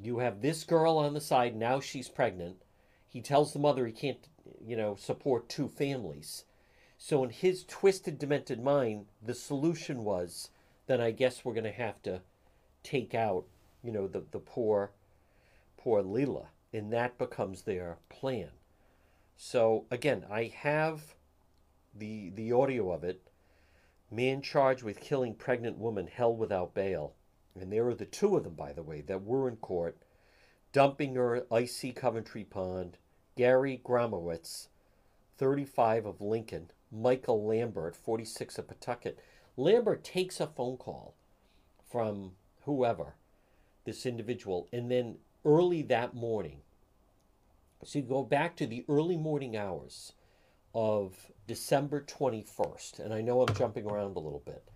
You 0.00 0.18
have 0.18 0.42
this 0.42 0.62
girl 0.62 0.98
on 0.98 1.14
the 1.14 1.20
side 1.20 1.56
now. 1.56 1.80
She's 1.80 2.08
pregnant. 2.08 2.62
He 3.08 3.20
tells 3.20 3.52
the 3.52 3.58
mother 3.58 3.86
he 3.86 3.92
can't 3.92 4.28
you 4.64 4.76
know 4.76 4.94
support 4.94 5.48
two 5.48 5.68
families. 5.68 6.44
So 6.98 7.24
in 7.24 7.30
his 7.30 7.64
twisted, 7.64 8.18
demented 8.18 8.62
mind, 8.62 9.06
the 9.22 9.34
solution 9.34 10.04
was 10.04 10.50
then 10.86 11.00
I 11.00 11.10
guess 11.10 11.44
we're 11.44 11.54
going 11.54 11.64
to 11.64 11.72
have 11.72 12.00
to 12.04 12.22
take 12.82 13.14
out 13.14 13.46
you 13.86 13.92
know 13.92 14.06
the 14.06 14.24
the 14.32 14.40
poor 14.40 14.90
poor 15.76 16.02
Leila, 16.02 16.48
and 16.72 16.92
that 16.92 17.16
becomes 17.16 17.62
their 17.62 17.98
plan. 18.08 18.50
So 19.36 19.86
again, 19.90 20.24
I 20.30 20.52
have 20.58 21.14
the 21.94 22.30
the 22.30 22.52
audio 22.52 22.90
of 22.90 23.04
it. 23.04 23.22
Man 24.10 24.42
charged 24.42 24.82
with 24.82 25.00
killing 25.00 25.34
pregnant 25.34 25.78
woman 25.78 26.08
held 26.08 26.38
without 26.38 26.74
bail. 26.74 27.14
And 27.58 27.72
there 27.72 27.88
are 27.88 27.94
the 27.94 28.04
two 28.04 28.36
of 28.36 28.44
them, 28.44 28.54
by 28.54 28.72
the 28.72 28.82
way, 28.82 29.00
that 29.02 29.22
were 29.22 29.48
in 29.48 29.56
court, 29.56 29.96
dumping 30.72 31.14
her 31.14 31.46
icy 31.50 31.92
Coventry 31.92 32.44
Pond. 32.44 32.98
Gary 33.34 33.80
Gromowitz, 33.84 34.68
35 35.38 36.06
of 36.06 36.20
Lincoln. 36.20 36.70
Michael 36.90 37.44
Lambert, 37.44 37.96
46 37.96 38.58
of 38.58 38.68
Pawtucket. 38.68 39.18
Lambert 39.56 40.04
takes 40.04 40.40
a 40.40 40.46
phone 40.46 40.76
call 40.76 41.14
from 41.90 42.32
whoever, 42.64 43.14
this 43.86 44.04
individual, 44.04 44.68
and 44.72 44.90
then 44.90 45.16
early 45.44 45.80
that 45.82 46.14
morning, 46.14 46.60
so 47.84 47.98
you 47.98 48.04
go 48.04 48.22
back 48.22 48.56
to 48.56 48.66
the 48.66 48.84
early 48.88 49.16
morning 49.16 49.56
hours 49.56 50.12
of 50.74 51.30
December 51.46 52.02
21st, 52.02 52.98
and 52.98 53.14
I 53.14 53.22
know 53.22 53.40
I'm 53.40 53.54
jumping 53.54 53.86
around 53.86 54.16
a 54.16 54.20
little 54.20 54.42
bit, 54.44 54.68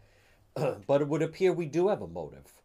but 0.86 1.02
it 1.02 1.08
would 1.08 1.22
appear 1.22 1.52
we 1.52 1.66
do 1.66 1.88
have 1.88 2.02
a 2.02 2.06
motive. 2.06 2.62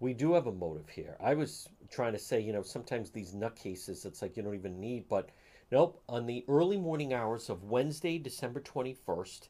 We 0.00 0.12
do 0.12 0.34
have 0.34 0.46
a 0.46 0.52
motive 0.52 0.88
here. 0.88 1.16
I 1.20 1.34
was 1.34 1.68
trying 1.90 2.12
to 2.12 2.18
say, 2.18 2.40
you 2.40 2.52
know, 2.52 2.62
sometimes 2.62 3.10
these 3.10 3.32
nutcases, 3.32 4.04
it's 4.04 4.20
like 4.20 4.36
you 4.36 4.42
don't 4.42 4.54
even 4.54 4.80
need, 4.80 5.08
but 5.08 5.30
nope. 5.70 6.02
On 6.08 6.26
the 6.26 6.44
early 6.48 6.76
morning 6.76 7.14
hours 7.14 7.48
of 7.48 7.64
Wednesday, 7.64 8.18
December 8.18 8.60
21st, 8.60 9.48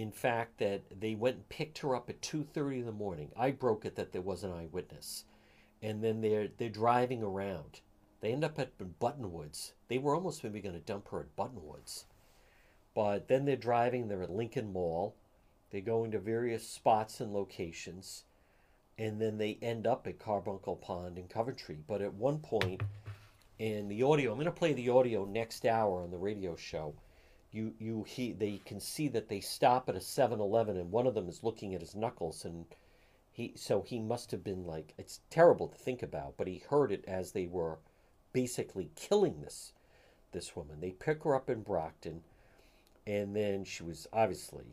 in 0.00 0.12
fact, 0.12 0.58
that 0.58 0.82
they 1.00 1.14
went 1.14 1.36
and 1.36 1.48
picked 1.48 1.78
her 1.78 1.94
up 1.94 2.08
at 2.08 2.22
2.30 2.22 2.80
in 2.80 2.86
the 2.86 2.92
morning. 2.92 3.30
I 3.36 3.50
broke 3.50 3.84
it 3.84 3.96
that 3.96 4.12
there 4.12 4.22
was 4.22 4.44
an 4.44 4.52
eyewitness. 4.52 5.24
And 5.82 6.02
then 6.02 6.20
they're, 6.20 6.48
they're 6.58 6.68
driving 6.68 7.22
around 7.22 7.80
they 8.20 8.32
end 8.32 8.44
up 8.44 8.58
at 8.58 8.76
Buttonwoods. 8.78 9.72
They 9.88 9.98
were 9.98 10.14
almost 10.14 10.44
maybe 10.44 10.60
going 10.60 10.74
to 10.74 10.80
dump 10.80 11.08
her 11.08 11.20
at 11.20 11.36
Buttonwoods. 11.36 12.04
But 12.94 13.28
then 13.28 13.44
they're 13.44 13.56
driving, 13.56 14.08
they're 14.08 14.22
at 14.22 14.30
Lincoln 14.30 14.72
Mall. 14.72 15.16
They 15.70 15.80
go 15.80 16.04
into 16.04 16.18
various 16.18 16.68
spots 16.68 17.20
and 17.20 17.32
locations. 17.32 18.24
And 18.98 19.20
then 19.20 19.38
they 19.38 19.58
end 19.62 19.86
up 19.86 20.06
at 20.06 20.18
Carbuncle 20.18 20.76
Pond 20.76 21.16
in 21.16 21.28
Coventry. 21.28 21.78
But 21.86 22.02
at 22.02 22.12
one 22.12 22.40
point, 22.40 22.82
in 23.58 23.88
the 23.88 24.02
audio, 24.02 24.32
I'm 24.32 24.36
going 24.36 24.44
to 24.46 24.52
play 24.52 24.74
the 24.74 24.90
audio 24.90 25.24
next 25.24 25.64
hour 25.64 26.02
on 26.02 26.10
the 26.10 26.18
radio 26.18 26.56
show. 26.56 26.94
You, 27.52 27.74
you, 27.78 28.04
he, 28.04 28.32
they 28.32 28.60
can 28.64 28.80
see 28.80 29.08
that 29.08 29.28
they 29.28 29.40
stop 29.40 29.88
at 29.88 29.96
a 29.96 30.00
7-Eleven, 30.00 30.76
and 30.76 30.92
one 30.92 31.06
of 31.06 31.14
them 31.14 31.28
is 31.28 31.42
looking 31.42 31.74
at 31.74 31.80
his 31.80 31.96
knuckles, 31.96 32.44
and 32.44 32.66
he, 33.32 33.52
so 33.56 33.82
he 33.82 33.98
must 33.98 34.30
have 34.30 34.44
been 34.44 34.64
like, 34.64 34.94
it's 34.98 35.20
terrible 35.30 35.66
to 35.68 35.76
think 35.76 36.02
about, 36.02 36.36
but 36.36 36.46
he 36.46 36.62
heard 36.70 36.92
it 36.92 37.04
as 37.06 37.32
they 37.32 37.46
were 37.46 37.78
basically 38.32 38.90
killing 38.94 39.40
this 39.40 39.72
this 40.32 40.54
woman. 40.54 40.80
They 40.80 40.92
pick 40.92 41.24
her 41.24 41.34
up 41.34 41.50
in 41.50 41.62
Brockton, 41.62 42.22
and 43.06 43.34
then 43.34 43.64
she 43.64 43.82
was 43.82 44.06
obviously 44.12 44.64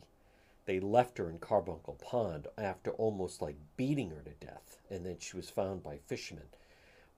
they 0.66 0.80
left 0.80 1.18
her 1.18 1.30
in 1.30 1.38
Carbuncle 1.38 1.94
Pond 1.94 2.46
after 2.58 2.90
almost 2.92 3.40
like 3.40 3.56
beating 3.76 4.10
her 4.10 4.22
to 4.22 4.46
death, 4.46 4.78
and 4.90 5.04
then 5.04 5.16
she 5.18 5.34
was 5.34 5.50
found 5.50 5.82
by 5.82 5.98
fishermen. 6.06 6.44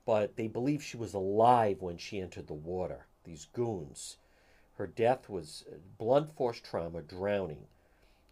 But 0.05 0.37
they 0.37 0.47
believe 0.47 0.81
she 0.81 0.97
was 0.97 1.13
alive 1.13 1.81
when 1.81 1.97
she 1.97 2.19
entered 2.19 2.47
the 2.47 2.53
water. 2.53 3.05
These 3.23 3.47
goons. 3.53 4.17
Her 4.81 4.87
death 4.87 5.29
was 5.29 5.63
uh, 5.71 5.75
blunt 5.99 6.35
force 6.35 6.59
trauma, 6.59 7.03
drowning. 7.03 7.67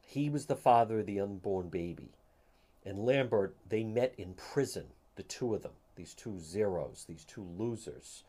He 0.01 0.31
was 0.31 0.47
the 0.47 0.55
father 0.55 1.01
of 1.01 1.05
the 1.05 1.19
unborn 1.19 1.69
baby. 1.69 2.09
And 2.83 3.05
Lambert, 3.05 3.55
they 3.67 3.83
met 3.83 4.15
in 4.17 4.33
prison, 4.33 4.87
the 5.15 5.21
two 5.21 5.53
of 5.53 5.61
them 5.61 5.73
these 5.95 6.15
two 6.15 6.39
zeros, 6.39 7.05
these 7.07 7.23
two 7.23 7.43
losers. 7.43 8.23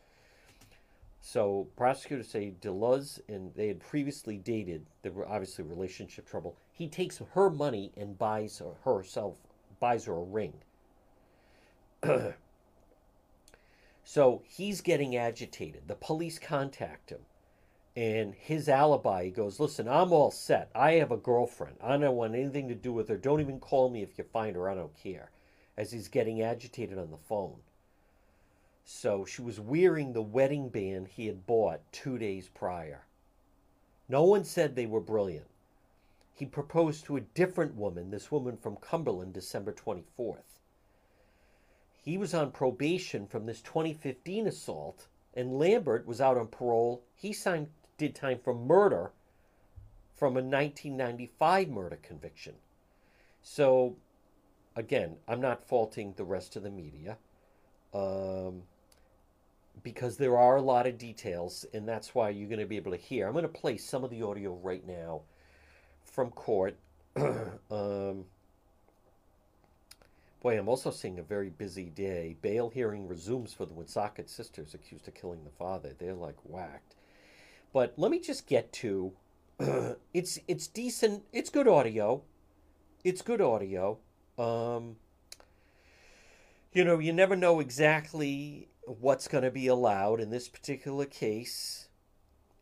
So 1.19 1.67
prosecutors 1.75 2.27
say 2.27 2.53
Deluz 2.61 3.19
and 3.27 3.55
they 3.55 3.67
had 3.67 3.79
previously 3.79 4.37
dated. 4.37 4.85
There 5.01 5.11
were 5.11 5.27
obviously 5.27 5.63
relationship 5.63 6.29
trouble. 6.29 6.55
He 6.71 6.87
takes 6.87 7.19
her 7.33 7.49
money 7.49 7.91
and 7.97 8.19
buys 8.19 8.59
her 8.59 8.75
herself 8.83 9.37
buys 9.79 10.05
her 10.05 10.13
a 10.13 10.21
ring. 10.21 10.53
so 14.03 14.43
he's 14.45 14.81
getting 14.81 15.15
agitated. 15.15 15.87
The 15.87 15.95
police 15.95 16.37
contact 16.37 17.09
him. 17.09 17.21
And 17.95 18.33
his 18.33 18.69
alibi, 18.69 19.25
he 19.25 19.31
goes, 19.31 19.59
Listen, 19.59 19.87
I'm 19.87 20.13
all 20.13 20.31
set. 20.31 20.71
I 20.73 20.93
have 20.93 21.11
a 21.11 21.17
girlfriend. 21.17 21.77
I 21.81 21.97
don't 21.97 22.15
want 22.15 22.35
anything 22.35 22.69
to 22.69 22.75
do 22.75 22.93
with 22.93 23.09
her. 23.09 23.17
Don't 23.17 23.41
even 23.41 23.59
call 23.59 23.89
me 23.89 24.01
if 24.01 24.17
you 24.17 24.23
find 24.23 24.55
her. 24.55 24.69
I 24.69 24.75
don't 24.75 24.95
care 24.95 25.31
as 25.77 25.91
he's 25.91 26.07
getting 26.07 26.41
agitated 26.41 26.97
on 26.97 27.11
the 27.11 27.17
phone. 27.17 27.59
So 28.83 29.25
she 29.25 29.41
was 29.41 29.59
wearing 29.59 30.13
the 30.13 30.21
wedding 30.21 30.69
band 30.69 31.07
he 31.07 31.27
had 31.27 31.45
bought 31.45 31.81
two 31.91 32.17
days 32.17 32.49
prior. 32.49 33.05
No 34.09 34.23
one 34.23 34.43
said 34.43 34.75
they 34.75 34.85
were 34.85 34.99
brilliant. 34.99 35.47
He 36.33 36.45
proposed 36.45 37.05
to 37.05 37.17
a 37.17 37.21
different 37.21 37.75
woman, 37.75 38.09
this 38.09 38.31
woman 38.31 38.57
from 38.57 38.75
Cumberland, 38.77 39.33
December 39.33 39.71
24th. 39.71 40.59
He 42.03 42.17
was 42.17 42.33
on 42.33 42.51
probation 42.51 43.27
from 43.27 43.45
this 43.45 43.61
2015 43.61 44.47
assault, 44.47 45.07
and 45.33 45.57
Lambert 45.57 46.05
was 46.05 46.19
out 46.19 46.37
on 46.37 46.47
parole. 46.47 47.03
He 47.15 47.31
signed, 47.31 47.69
did 48.01 48.15
time 48.15 48.39
for 48.43 48.55
murder 48.55 49.11
from 50.15 50.31
a 50.31 50.41
1995 50.41 51.69
murder 51.69 51.99
conviction. 52.01 52.55
So 53.43 53.95
again, 54.75 55.17
I'm 55.27 55.39
not 55.39 55.67
faulting 55.67 56.15
the 56.17 56.23
rest 56.23 56.55
of 56.55 56.63
the 56.63 56.71
media 56.71 57.17
um, 57.93 58.63
because 59.83 60.17
there 60.17 60.35
are 60.35 60.55
a 60.55 60.61
lot 60.63 60.87
of 60.87 60.97
details, 60.97 61.63
and 61.75 61.87
that's 61.87 62.15
why 62.15 62.29
you're 62.29 62.49
going 62.49 62.59
to 62.59 62.65
be 62.65 62.77
able 62.77 62.89
to 62.89 62.97
hear. 62.97 63.27
I'm 63.27 63.33
going 63.33 63.43
to 63.43 63.49
play 63.49 63.77
some 63.77 64.03
of 64.03 64.09
the 64.09 64.23
audio 64.23 64.55
right 64.63 64.85
now 64.87 65.21
from 66.03 66.31
court. 66.31 66.75
um, 67.15 68.25
boy, 70.41 70.57
I'm 70.57 70.69
also 70.69 70.89
seeing 70.89 71.19
a 71.19 71.23
very 71.23 71.49
busy 71.49 71.91
day. 71.91 72.35
Bail 72.41 72.69
hearing 72.69 73.07
resumes 73.07 73.53
for 73.53 73.67
the 73.67 73.75
Woonsocket 73.75 74.27
sisters 74.27 74.73
accused 74.73 75.07
of 75.07 75.13
killing 75.13 75.43
the 75.43 75.51
father. 75.51 75.93
They're 75.99 76.15
like 76.15 76.37
whacked. 76.43 76.95
But 77.73 77.93
let 77.97 78.11
me 78.11 78.19
just 78.19 78.47
get 78.47 78.71
to 78.73 79.13
it's 80.13 80.39
it's 80.47 80.67
decent. 80.67 81.23
It's 81.31 81.49
good 81.49 81.67
audio. 81.67 82.23
It's 83.03 83.21
good 83.21 83.41
audio. 83.41 83.99
Um, 84.37 84.97
you 86.73 86.83
know, 86.83 86.99
you 86.99 87.13
never 87.13 87.35
know 87.35 87.59
exactly 87.59 88.69
what's 88.85 89.27
going 89.27 89.43
to 89.43 89.51
be 89.51 89.67
allowed 89.67 90.19
in 90.19 90.29
this 90.29 90.47
particular 90.47 91.05
case. 91.05 91.89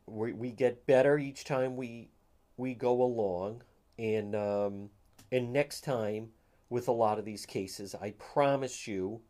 We, 0.05 0.33
we 0.33 0.51
get 0.51 0.85
better 0.85 1.17
each 1.17 1.43
time 1.45 1.77
we 1.77 2.09
we 2.57 2.73
go 2.73 3.01
along, 3.01 3.63
and 3.97 4.35
um, 4.35 4.89
and 5.31 5.53
next 5.53 5.81
time 5.81 6.29
with 6.69 6.87
a 6.87 6.91
lot 6.93 7.17
of 7.17 7.25
these 7.25 7.45
cases, 7.45 7.95
I 7.95 8.11
promise 8.11 8.87
you, 8.87 9.21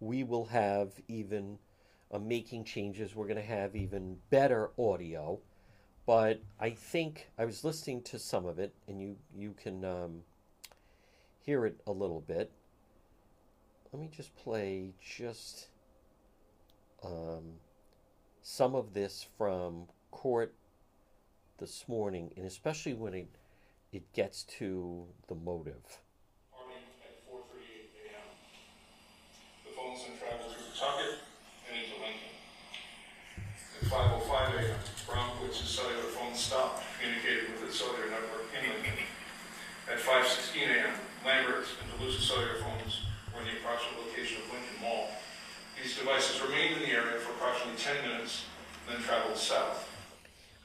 we 0.00 0.24
will 0.24 0.46
have 0.46 0.92
even 1.08 1.58
making 2.18 2.64
changes. 2.64 3.14
We're 3.14 3.26
going 3.26 3.36
to 3.36 3.42
have 3.42 3.74
even 3.76 4.18
better 4.30 4.70
audio. 4.78 5.40
but 6.06 6.40
I 6.60 6.70
think 6.70 7.28
I 7.38 7.44
was 7.44 7.64
listening 7.64 8.02
to 8.04 8.18
some 8.18 8.46
of 8.46 8.58
it, 8.58 8.74
and 8.88 9.00
you 9.00 9.16
you 9.34 9.54
can 9.54 9.84
um, 9.84 10.22
hear 11.40 11.66
it 11.66 11.80
a 11.86 11.92
little 11.92 12.20
bit. 12.20 12.50
Let 13.92 14.00
me 14.02 14.08
just 14.14 14.34
play 14.36 14.94
just 15.00 15.68
um, 17.04 17.54
some 18.42 18.74
of 18.74 18.94
this 18.94 19.26
from 19.38 19.86
court 20.10 20.54
this 21.58 21.84
morning, 21.88 22.32
and 22.36 22.46
especially 22.46 22.94
when 22.94 23.14
it 23.14 23.28
it 23.92 24.12
gets 24.12 24.44
to 24.44 25.06
the 25.28 25.34
motive. 25.34 26.00
Morning 26.52 26.78
at 27.04 27.28
four 27.28 27.40
thirty-eight 27.52 27.90
AM. 28.08 28.26
The 29.64 29.70
phones 29.76 30.00
traveled 30.18 30.52
through 30.52 30.64
Pawtucket 30.78 31.18
and 31.68 31.76
into 31.78 32.00
Lincoln. 32.00 32.34
At 33.81 33.81
five 33.92 34.10
oh 34.16 34.20
five 34.20 34.54
AM, 34.56 34.80
Bromwich's 35.06 35.68
cellular 35.68 36.08
phone 36.16 36.34
stopped, 36.34 36.82
communicating 36.96 37.52
with 37.52 37.68
its 37.68 37.78
cellular 37.78 38.08
network 38.08 38.48
in 38.56 38.64
Lincoln. 38.72 39.04
At 39.86 40.00
five 40.00 40.26
sixteen 40.26 40.70
AM, 40.70 40.94
Lambert's 41.26 41.76
and 41.76 41.92
DeLuz's 41.92 42.24
cellular 42.24 42.54
phones 42.54 43.04
were 43.34 43.40
in 43.42 43.52
the 43.52 43.60
approximate 43.60 44.00
location 44.00 44.40
of 44.40 44.48
Lincoln 44.48 44.80
Mall. 44.80 45.08
These 45.76 45.98
devices 45.98 46.40
remained 46.40 46.80
in 46.80 46.88
the 46.88 46.88
area 46.88 47.20
for 47.20 47.32
approximately 47.32 47.78
ten 47.78 48.00
minutes, 48.08 48.46
then 48.88 49.02
traveled 49.02 49.36
south. 49.36 49.86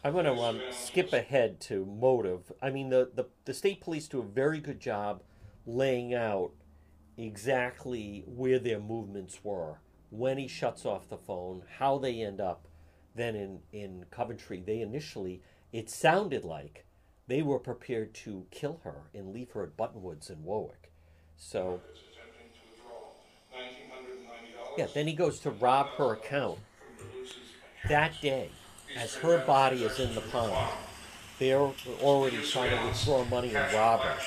I'm 0.06 0.14
going 0.14 0.24
to 0.24 0.32
um, 0.32 0.62
skip 0.72 1.12
ahead 1.12 1.60
to 1.62 1.86
motive. 1.86 2.54
I 2.62 2.70
mean, 2.70 2.90
the, 2.90 3.12
the, 3.14 3.26
the 3.44 3.54
state 3.54 3.82
police 3.82 4.08
do 4.08 4.20
a 4.20 4.24
very 4.24 4.62
good 4.62 4.80
job 4.80 5.22
laying 5.66 6.14
out 6.14 6.52
exactly 7.18 8.24
where 8.26 8.60
their 8.60 8.80
movements 8.80 9.40
were, 9.44 9.82
when 10.12 10.38
he 10.38 10.48
shuts 10.48 10.86
off 10.86 11.10
the 11.10 11.18
phone, 11.18 11.64
how 11.80 11.98
they 11.98 12.22
end 12.22 12.40
up 12.40 12.68
then 13.18 13.36
in, 13.36 13.60
in 13.72 14.06
Coventry. 14.12 14.62
They 14.66 14.82
initially, 14.82 15.42
it 15.72 15.90
sounded 15.90 16.44
like 16.46 16.86
they 17.28 17.42
were 17.42 17.60
prepared 17.60 18.14
to 18.16 18.46
kill 18.52 18.80
her 18.84 19.10
and 19.14 19.34
leave 19.34 19.52
her 19.52 19.64
at 19.64 19.76
Buttonwoods 19.76 20.30
in 20.30 20.44
Warwick. 20.44 20.92
So, 21.36 21.82
It's 21.92 22.00
attempting 22.00 22.48
to 22.54 22.60
withdraw 22.72 23.60
nineteen 23.60 23.90
hundred 23.92 24.18
and 24.18 24.24
ninety 24.26 24.54
dollars. 24.54 24.76
yeah, 24.78 24.88
then 24.94 25.08
he 25.08 25.14
goes 25.14 25.40
to 25.42 25.52
rob 25.52 25.88
her 25.98 26.14
account 26.14 26.60
that 27.90 28.20
day 28.22 28.50
as 28.96 29.16
her 29.16 29.40
body 29.46 29.84
is 29.84 30.00
in 30.00 30.16
the 30.16 30.22
pond. 30.22 30.72
They're 31.40 31.70
already 32.02 32.42
trying 32.42 32.76
to 32.78 32.86
withdraw 32.88 33.24
money 33.26 33.54
and 33.54 33.72
rob 33.74 34.00
her. 34.02 34.18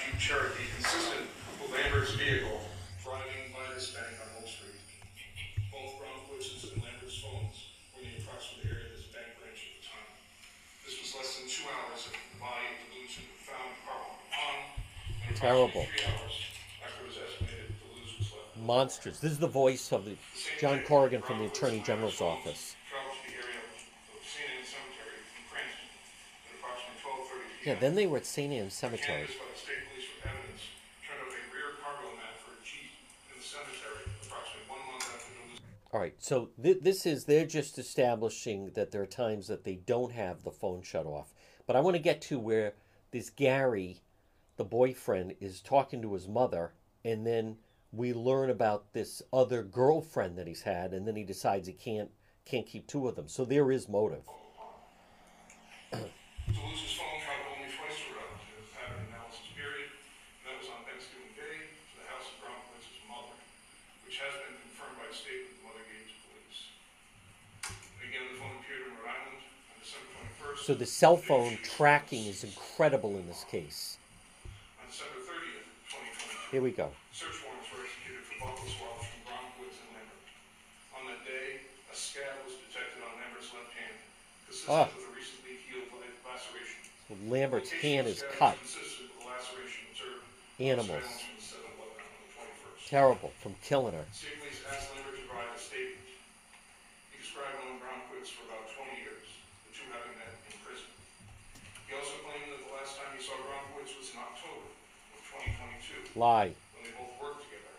Left. 15.42 15.76
Monsters. 18.56 19.20
This 19.20 19.32
is 19.32 19.38
the 19.38 19.46
voice 19.46 19.92
of 19.92 20.04
the 20.04 20.16
John 20.60 20.80
Corrigan 20.80 21.22
from 21.22 21.38
the 21.38 21.46
Attorney 21.46 21.80
General's 21.80 22.20
office. 22.20 22.76
Yeah, 27.64 27.74
then 27.74 27.94
they 27.94 28.06
were 28.06 28.18
at 28.18 28.26
St. 28.26 28.52
Anne's 28.52 28.74
Cemetery. 28.74 29.28
All 35.92 36.00
right, 36.00 36.14
so 36.18 36.50
th- 36.62 36.78
this 36.82 37.04
is, 37.04 37.24
they're 37.24 37.44
just 37.44 37.76
establishing 37.76 38.70
that 38.74 38.92
there 38.92 39.02
are 39.02 39.06
times 39.06 39.48
that 39.48 39.64
they 39.64 39.74
don't 39.74 40.12
have 40.12 40.44
the 40.44 40.52
phone 40.52 40.82
shut 40.82 41.04
off. 41.04 41.34
But 41.66 41.74
I 41.74 41.80
want 41.80 41.96
to 41.96 42.02
get 42.02 42.20
to 42.22 42.38
where 42.38 42.74
this 43.10 43.28
Gary, 43.28 44.00
the 44.60 44.64
boyfriend, 44.64 45.32
is 45.40 45.62
talking 45.62 46.02
to 46.02 46.12
his 46.12 46.28
mother, 46.28 46.74
and 47.02 47.26
then 47.26 47.56
we 47.92 48.12
learn 48.12 48.50
about 48.50 48.92
this 48.92 49.22
other 49.32 49.62
girlfriend 49.62 50.36
that 50.36 50.46
he's 50.46 50.60
had, 50.60 50.92
and 50.92 51.08
then 51.08 51.16
he 51.16 51.24
decides 51.24 51.66
he 51.66 51.72
can't 51.72 52.10
can't 52.44 52.66
keep 52.66 52.86
two 52.86 53.08
of 53.08 53.16
them. 53.16 53.26
So 53.26 53.46
there 53.46 53.72
is 53.72 53.88
motive. 53.88 54.20
DeLuz's 55.90 56.92
phone 56.92 57.24
traveled 57.24 57.56
only 57.56 57.72
twice 57.72 58.04
around 58.12 58.36
to 58.36 58.52
the 58.52 58.68
pattern 58.76 59.00
analysis 59.08 59.48
period, 59.56 59.88
that 60.44 60.52
was 60.60 60.68
on 60.68 60.84
Thanksgiving 60.84 61.32
Day 61.40 61.56
to 61.72 61.94
the 61.96 62.06
house 62.12 62.28
of 62.28 62.36
Bromwich's 62.44 63.00
mother, 63.08 63.32
which 64.04 64.20
has 64.20 64.44
been 64.44 64.60
confirmed 64.60 65.00
by 65.00 65.08
a 65.08 65.16
statement 65.16 65.56
the 65.56 65.64
mother 65.64 65.88
gave 65.88 66.04
to 66.04 66.16
police. 66.28 66.68
Again, 68.04 68.28
the 68.28 68.36
phone 68.36 68.60
appeared 68.60 68.92
in 68.92 68.92
Rhode 68.92 69.08
Island 69.08 69.40
on 69.40 69.80
December 69.80 70.04
twenty-first. 70.20 70.68
So 70.68 70.76
the 70.76 70.84
cell 70.84 71.16
phone 71.16 71.56
tracking 71.64 72.28
is 72.28 72.44
incredible 72.44 73.16
in 73.16 73.24
this 73.24 73.48
case. 73.48 73.96
On 74.82 74.90
December 74.90 75.22
thirtieth, 75.22 75.70
twenty 75.86 76.10
twenty-two. 76.18 76.39
Here 76.50 76.58
we 76.60 76.74
go. 76.74 76.90
Search 77.14 77.46
warrants 77.46 77.70
were 77.70 77.86
executed 77.86 78.26
for 78.26 78.34
buccal 78.42 78.66
swabs 78.74 79.06
from 79.06 79.22
and 79.62 79.90
Lambert. 79.94 80.26
On 80.98 81.02
that 81.06 81.22
day, 81.22 81.62
a 81.86 81.94
scab 81.94 82.42
was 82.42 82.58
detected 82.66 83.06
on 83.06 83.14
Lambert's 83.22 83.54
left 83.54 83.70
hand, 83.78 83.94
Ah. 84.66 84.90
with 84.90 85.06
a 85.06 85.14
recently 85.14 85.62
healed 85.62 85.94
la- 85.94 86.10
laceration. 86.26 87.30
Lambert's 87.30 87.70
hand 87.70 88.10
is 88.10 88.26
cut. 88.34 88.58
Consistent 88.58 89.14
with 89.14 89.22
the 89.22 89.30
laceration 89.30 89.82
observed. 89.94 90.26
Animals. 90.58 91.06
surveillance 91.06 91.22
from 91.22 91.38
the 91.38 91.46
7-Eleven 91.46 92.02
on 92.02 92.18
the 92.18 92.30
21st. 92.34 92.90
Terrible 92.90 93.30
from 93.38 93.54
killing 93.62 93.94
her. 93.94 94.06
State 94.10 94.34
police 94.42 94.58
asked 94.74 94.90
Lambert 94.90 95.22
to 95.22 95.22
provide 95.30 95.54
a 95.54 95.58
statement. 95.62 96.02
He 97.14 97.22
described 97.22 97.62
knowing 97.62 97.78
Bromwich 97.78 98.34
for 98.34 98.50
about 98.50 98.66
20 98.74 98.98
years, 99.06 99.22
the 99.64 99.70
two 99.70 99.86
having 99.94 100.18
met 100.18 100.34
in 100.50 100.58
prison. 100.66 100.90
He 101.86 101.94
also 101.94 102.18
claimed 102.26 102.50
that 102.58 102.62
the 102.66 102.74
last 102.74 102.98
time 102.98 103.14
he 103.14 103.22
saw 103.22 103.38
Bromwich 103.38 103.94
was 103.94 104.10
in 104.10 104.18
October 104.18 104.66
of 105.14 105.20
2022 105.30 105.99
Lie. 106.16 106.54
when 106.74 106.84
they 106.84 106.94
both 106.96 107.14
worked 107.22 107.42
together. 107.46 107.74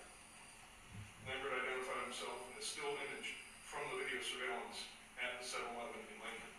Lambert 1.27 1.51
identified 1.51 2.03
himself 2.07 2.37
in 2.51 2.59
a 2.59 2.63
still 2.63 2.91
image 2.95 3.35
from 3.67 3.83
the 3.91 3.97
video 4.03 4.19
surveillance 4.23 4.87
at 5.19 5.39
the 5.39 5.45
7-Eleven 5.45 5.99
in 6.07 6.17
Lincoln. 6.21 6.51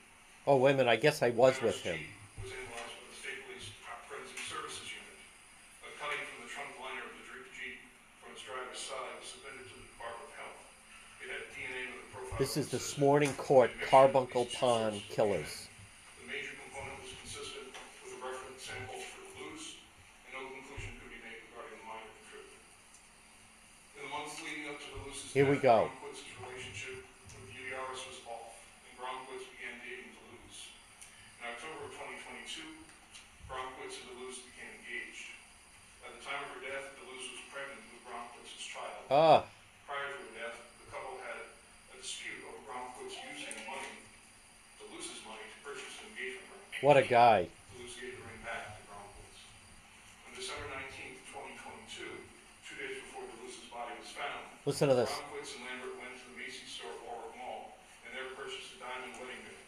Oh 0.46 0.56
wait 0.60 0.74
a 0.74 0.84
minute. 0.84 0.90
I 0.90 0.96
guess 0.96 1.22
I 1.22 1.30
was 1.30 1.60
with 1.62 1.80
him. 1.80 1.98
Was 2.42 2.50
analyzed 2.52 2.96
by 2.98 3.06
the 3.08 3.16
state 3.16 3.40
police 3.46 3.70
forensic 4.08 4.40
services 4.42 4.88
unit. 4.90 5.16
A 5.86 5.90
cutting 5.96 6.22
from 6.28 6.44
the 6.44 6.50
trunk 6.50 6.72
liner 6.82 7.04
of 7.06 7.14
the 7.14 7.24
Jeep 7.24 7.46
Jeep 7.54 7.78
from 8.18 8.34
its 8.34 8.42
driver's 8.42 8.82
side 8.82 9.14
was 9.22 9.28
submitted 9.30 9.64
to 9.70 9.74
the 9.78 9.86
Department 9.86 10.26
of 10.28 10.34
Health. 10.34 10.60
It 11.22 11.28
had 11.30 11.44
DNA 11.54 11.94
with 11.94 12.02
a 12.02 12.10
profile. 12.10 12.38
This 12.42 12.58
is 12.58 12.66
the 12.68 12.82
consistent 12.82 12.98
Smorning 12.98 13.34
Court 13.38 13.70
Carbuncle 13.86 14.50
Pond 14.50 14.98
killers. 15.08 15.70
the 16.18 16.26
major 16.26 16.58
component 16.58 16.98
was 17.06 17.14
consistent 17.22 17.70
with 18.02 18.18
the 18.18 18.18
reference 18.18 18.66
samples 18.66 19.06
for 19.14 19.22
loose, 19.38 19.78
and 20.26 20.42
no 20.42 20.42
conclusion 20.50 20.90
could 20.98 21.14
be 21.14 21.22
made 21.22 21.38
regarding 21.54 21.78
the 21.78 21.86
minor 21.86 22.10
contributor. 22.18 22.58
In 23.94 24.00
the 24.02 24.10
months 24.10 24.34
leading 24.42 24.66
up 24.74 24.82
to 24.82 24.88
the 24.90 25.00
Luce's 25.06 25.21
Here 25.32 25.48
we 25.48 25.56
go. 25.56 25.88
Bromwich's 25.88 26.28
relationship 26.44 27.08
with 27.32 27.48
Beauty 27.48 27.72
was 28.04 28.20
off, 28.28 28.52
and 28.84 28.92
Bromwich 29.00 29.48
began 29.56 29.80
dating 29.80 30.12
DeLuz. 30.12 30.76
In 31.40 31.48
October 31.48 31.88
of 31.88 31.96
2022, 31.96 32.60
Bromwich 33.48 33.96
and 33.96 34.12
became 34.44 34.68
engaged. 34.84 35.32
At 36.04 36.12
the 36.12 36.20
time 36.20 36.36
of 36.36 36.52
her 36.52 36.60
death, 36.60 36.84
was 37.32 37.44
pregnant 37.48 37.80
with 37.80 38.04
child. 38.60 39.08
Ah, 39.08 39.40
Prior 39.88 40.04
to 40.12 40.20
her 40.20 40.32
death, 40.36 40.56
the 40.84 40.92
couple 40.92 41.16
had 41.24 41.40
a 41.40 41.96
dispute 41.96 42.44
over 42.52 42.60
Bromwich 42.68 43.16
using 43.32 43.56
money, 43.64 44.04
DeLuz's 44.84 45.24
money, 45.24 45.48
to 45.48 45.58
purchase 45.64 45.96
an 46.04 46.12
engagement 46.12 46.44
ring. 46.76 46.84
what 46.84 47.00
a 47.00 47.08
guy. 47.08 47.48
DeLuz 47.72 47.96
gave 47.96 48.20
the 48.20 48.24
ring 48.28 48.44
back 48.44 48.76
to 48.76 48.84
Bromwich. 48.84 49.40
On 50.28 50.36
December 50.36 50.68
nineteenth, 50.76 51.24
twenty 51.32 51.56
twenty-two, 51.56 52.20
two 52.68 52.76
days 52.76 53.00
before 53.00 53.24
DeLuz's 53.32 53.72
body 53.72 53.96
was 53.96 54.12
found, 54.12 54.51
Listen 54.64 54.88
to 54.88 54.94
this. 54.94 55.10
Bromwich 55.10 55.58
and 55.58 55.66
Lambert 55.66 55.98
went 55.98 56.14
to 56.22 56.26
the 56.30 56.38
Macy's 56.38 56.70
store 56.78 56.94
at 56.94 57.02
Warwick 57.02 57.34
Mall 57.34 57.74
and 58.06 58.14
there 58.14 58.30
purchased 58.38 58.78
a 58.78 58.78
diamond 58.78 59.10
wedding 59.18 59.42
band. 59.42 59.58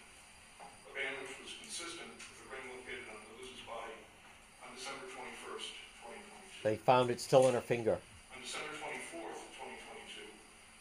A 0.62 0.92
band 0.94 1.18
which 1.18 1.34
was 1.42 1.50
consistent 1.58 2.14
with 2.14 2.22
the 2.38 2.46
ring 2.46 2.62
located 2.70 3.02
on 3.10 3.18
DeLuz's 3.26 3.66
body 3.66 3.98
on 4.62 4.70
December 4.78 5.10
twenty-first, 5.10 5.74
twenty 5.98 6.22
twenty-two. 6.30 6.62
They 6.62 6.78
found 6.78 7.10
it 7.10 7.18
still 7.18 7.50
in 7.50 7.58
her 7.58 7.64
finger. 7.66 7.98
On 7.98 8.38
December 8.38 8.70
twenty-fourth, 8.78 9.34
twenty 9.58 9.82
twenty-two, 9.82 10.30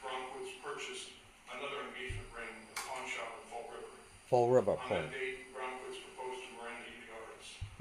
Bromwich 0.06 0.62
purchased 0.62 1.10
another 1.50 1.90
engagement 1.90 2.30
ring 2.38 2.54
at 2.70 2.78
a 2.78 2.86
pawn 2.86 3.10
shop 3.10 3.34
in 3.34 3.50
Fall 3.50 3.66
River. 3.74 3.98
Full 4.30 4.54
river 4.54 4.78
On 4.78 4.86
point. 4.86 5.10
that 5.10 5.18
date, 5.18 5.50
proposed 5.50 5.98
to 5.98 6.50
Miranda. 6.62 6.86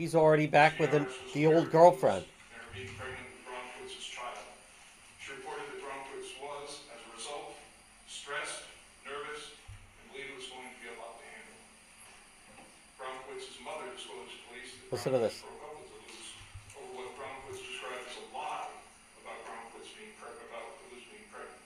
He's 0.01 0.17
already 0.17 0.49
back 0.49 0.81
with 0.81 0.97
the, 0.97 1.05
the 1.37 1.45
old 1.45 1.69
girlfriend. 1.69 2.25
And 2.25 2.65
her 2.65 2.73
being 2.73 2.89
pregnant 2.97 3.21
with 3.85 3.93
child. 4.01 4.41
She 5.23 5.39
reported 5.39 5.71
that 5.71 5.79
Bromwich 5.79 6.35
was, 6.43 6.83
as 6.91 6.99
a 6.99 7.11
result, 7.15 7.55
stressed, 8.11 8.67
nervous, 9.07 9.55
and 9.55 10.11
believed 10.11 10.35
it 10.35 10.39
was 10.43 10.51
going 10.51 10.67
to 10.67 10.79
be 10.83 10.91
a 10.91 10.99
lot 10.99 11.15
to 11.15 11.27
handle. 11.31 11.63
Bromwich's 12.99 13.55
mother 13.63 13.87
disclosed 13.95 14.35
to 14.35 14.39
police 14.51 14.75
that 14.83 14.91
Listen 14.91 15.15
to 15.15 15.23
this. 15.23 15.39
Bromwich 15.39 15.63
broke 15.63 15.63
up 15.63 15.75
with 15.79 15.95
DeLuz 15.95 16.27
over 16.75 16.91
what 16.99 17.09
Bromwich 17.15 17.63
described 17.63 18.03
as 18.03 18.19
a 18.19 18.27
lie 18.35 18.75
about 19.23 19.39
Bromwich 19.47 19.95
being 19.95 20.11
pregnant, 20.19 20.43
about 20.51 20.75
DeLuz 20.91 21.07
being 21.07 21.29
pregnant. 21.31 21.63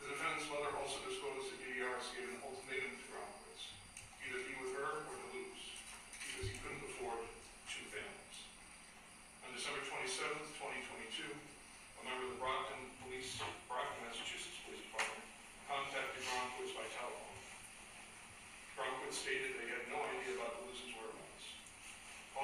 The 0.00 0.16
defendant's 0.16 0.48
mother 0.48 0.72
also 0.80 0.96
disclosed 1.04 1.44
that 1.44 1.60
DDRs 1.60 2.08
gave 2.16 2.24
an 2.24 2.40
ultimatum 2.40 2.96
to 2.96 3.04
Bromwich. 3.12 3.62
Either 4.24 4.40
be 4.48 4.56
with 4.64 4.72
her 4.80 5.00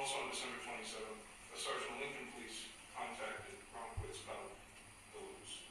also 0.07 0.23
on 0.23 0.31
December 0.31 0.55
twenty-seventh, 0.63 1.19
a 1.51 1.57
Sergeant 1.59 1.99
Lincoln 1.99 2.31
Police 2.31 2.71
contacted 2.95 3.59
Bromwich 3.75 4.23
about 4.23 4.55
DeLuz. 5.11 5.67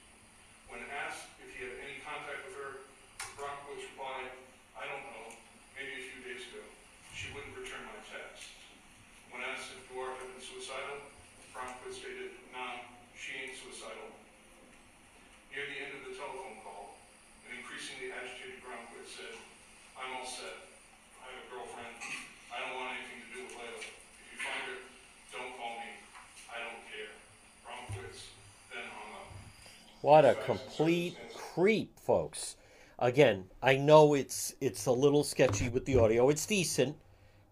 When 0.68 0.84
asked 0.92 1.32
if 1.40 1.56
he 1.56 1.64
had 1.64 1.80
any 1.80 2.04
contact 2.04 2.44
with 2.44 2.52
her, 2.60 2.84
Bromwich 3.32 3.88
replied, 3.96 4.28
I 4.76 4.84
don't 4.92 5.08
know, 5.08 5.32
maybe 5.72 5.88
a 5.88 6.04
few 6.12 6.20
days 6.20 6.44
ago. 6.52 6.60
She 7.16 7.32
wouldn't 7.32 7.56
return 7.56 7.80
my 7.88 7.96
text. 8.04 8.52
When 9.32 9.40
asked 9.40 9.72
if 9.72 9.88
Dewar 9.88 10.12
had 10.20 10.28
been 10.28 10.44
suicidal, 10.44 11.00
Bromwich 11.56 11.96
stated, 11.96 12.36
nah, 12.52 12.84
she 13.16 13.40
ain't 13.40 13.56
suicidal. 13.56 14.20
Near 15.48 15.64
the 15.64 15.80
end 15.80 15.96
of 15.96 16.12
the 16.12 16.12
telephone 16.12 16.60
call, 16.60 17.00
an 17.48 17.56
increasingly 17.56 18.12
agitated 18.12 18.60
Bromwich 18.60 19.16
said, 19.16 19.32
I'm 19.96 20.20
all 20.20 20.28
set. 20.28 20.68
I 21.24 21.32
have 21.32 21.40
a 21.40 21.48
girlfriend. 21.48 21.96
I 22.52 22.60
don't 22.60 22.76
want 22.76 23.00
anything 23.00 23.24
to 23.24 23.28
do 23.32 23.40
with 23.48 23.56
Layla. 23.56 23.80
If 23.80 24.32
you 24.32 24.38
find 24.44 24.68
her, 24.68 24.80
don't 25.32 25.56
call 25.56 25.80
me. 25.80 25.96
I 26.52 26.60
don't 26.60 26.84
care. 26.92 27.16
Bromwich 27.64 28.36
then 28.68 28.84
hung 28.92 29.12
up. 29.16 29.32
What 30.06 30.24
a 30.24 30.36
complete 30.36 31.16
creep, 31.34 31.98
folks. 31.98 32.54
Again, 32.96 33.46
I 33.60 33.74
know 33.74 34.14
it's 34.14 34.54
it's 34.60 34.86
a 34.86 34.92
little 34.92 35.24
sketchy 35.24 35.68
with 35.68 35.84
the 35.84 35.98
audio. 35.98 36.28
It's 36.28 36.46
decent, 36.46 36.96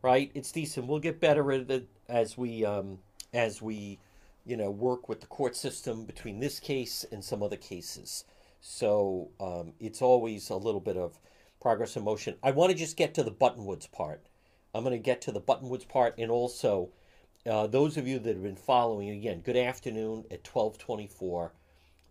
right? 0.02 0.30
It's 0.34 0.52
decent. 0.52 0.86
We'll 0.86 1.00
get 1.00 1.18
better 1.18 1.50
at 1.50 1.68
it 1.68 1.88
as 2.08 2.38
we 2.38 2.64
um, 2.64 3.00
as 3.32 3.60
we 3.60 3.98
you 4.46 4.56
know 4.56 4.70
work 4.70 5.08
with 5.08 5.20
the 5.20 5.26
court 5.26 5.56
system 5.56 6.04
between 6.04 6.38
this 6.38 6.60
case 6.60 7.04
and 7.10 7.24
some 7.24 7.42
other 7.42 7.56
cases. 7.56 8.24
So 8.60 9.30
um, 9.40 9.72
it's 9.80 10.00
always 10.00 10.48
a 10.48 10.56
little 10.56 10.80
bit 10.80 10.96
of 10.96 11.18
progress 11.60 11.96
and 11.96 12.04
motion. 12.04 12.36
I 12.40 12.52
want 12.52 12.70
to 12.70 12.78
just 12.78 12.96
get 12.96 13.14
to 13.14 13.24
the 13.24 13.32
Buttonwoods 13.32 13.90
part. 13.90 14.26
I'm 14.72 14.84
going 14.84 14.94
to 14.96 15.02
get 15.02 15.20
to 15.22 15.32
the 15.32 15.40
Buttonwoods 15.40 15.88
part, 15.88 16.14
and 16.18 16.30
also 16.30 16.90
uh, 17.50 17.66
those 17.66 17.96
of 17.96 18.06
you 18.06 18.20
that 18.20 18.34
have 18.34 18.44
been 18.44 18.54
following 18.54 19.10
again. 19.10 19.40
Good 19.40 19.56
afternoon 19.56 20.26
at 20.30 20.44
12:24. 20.44 21.50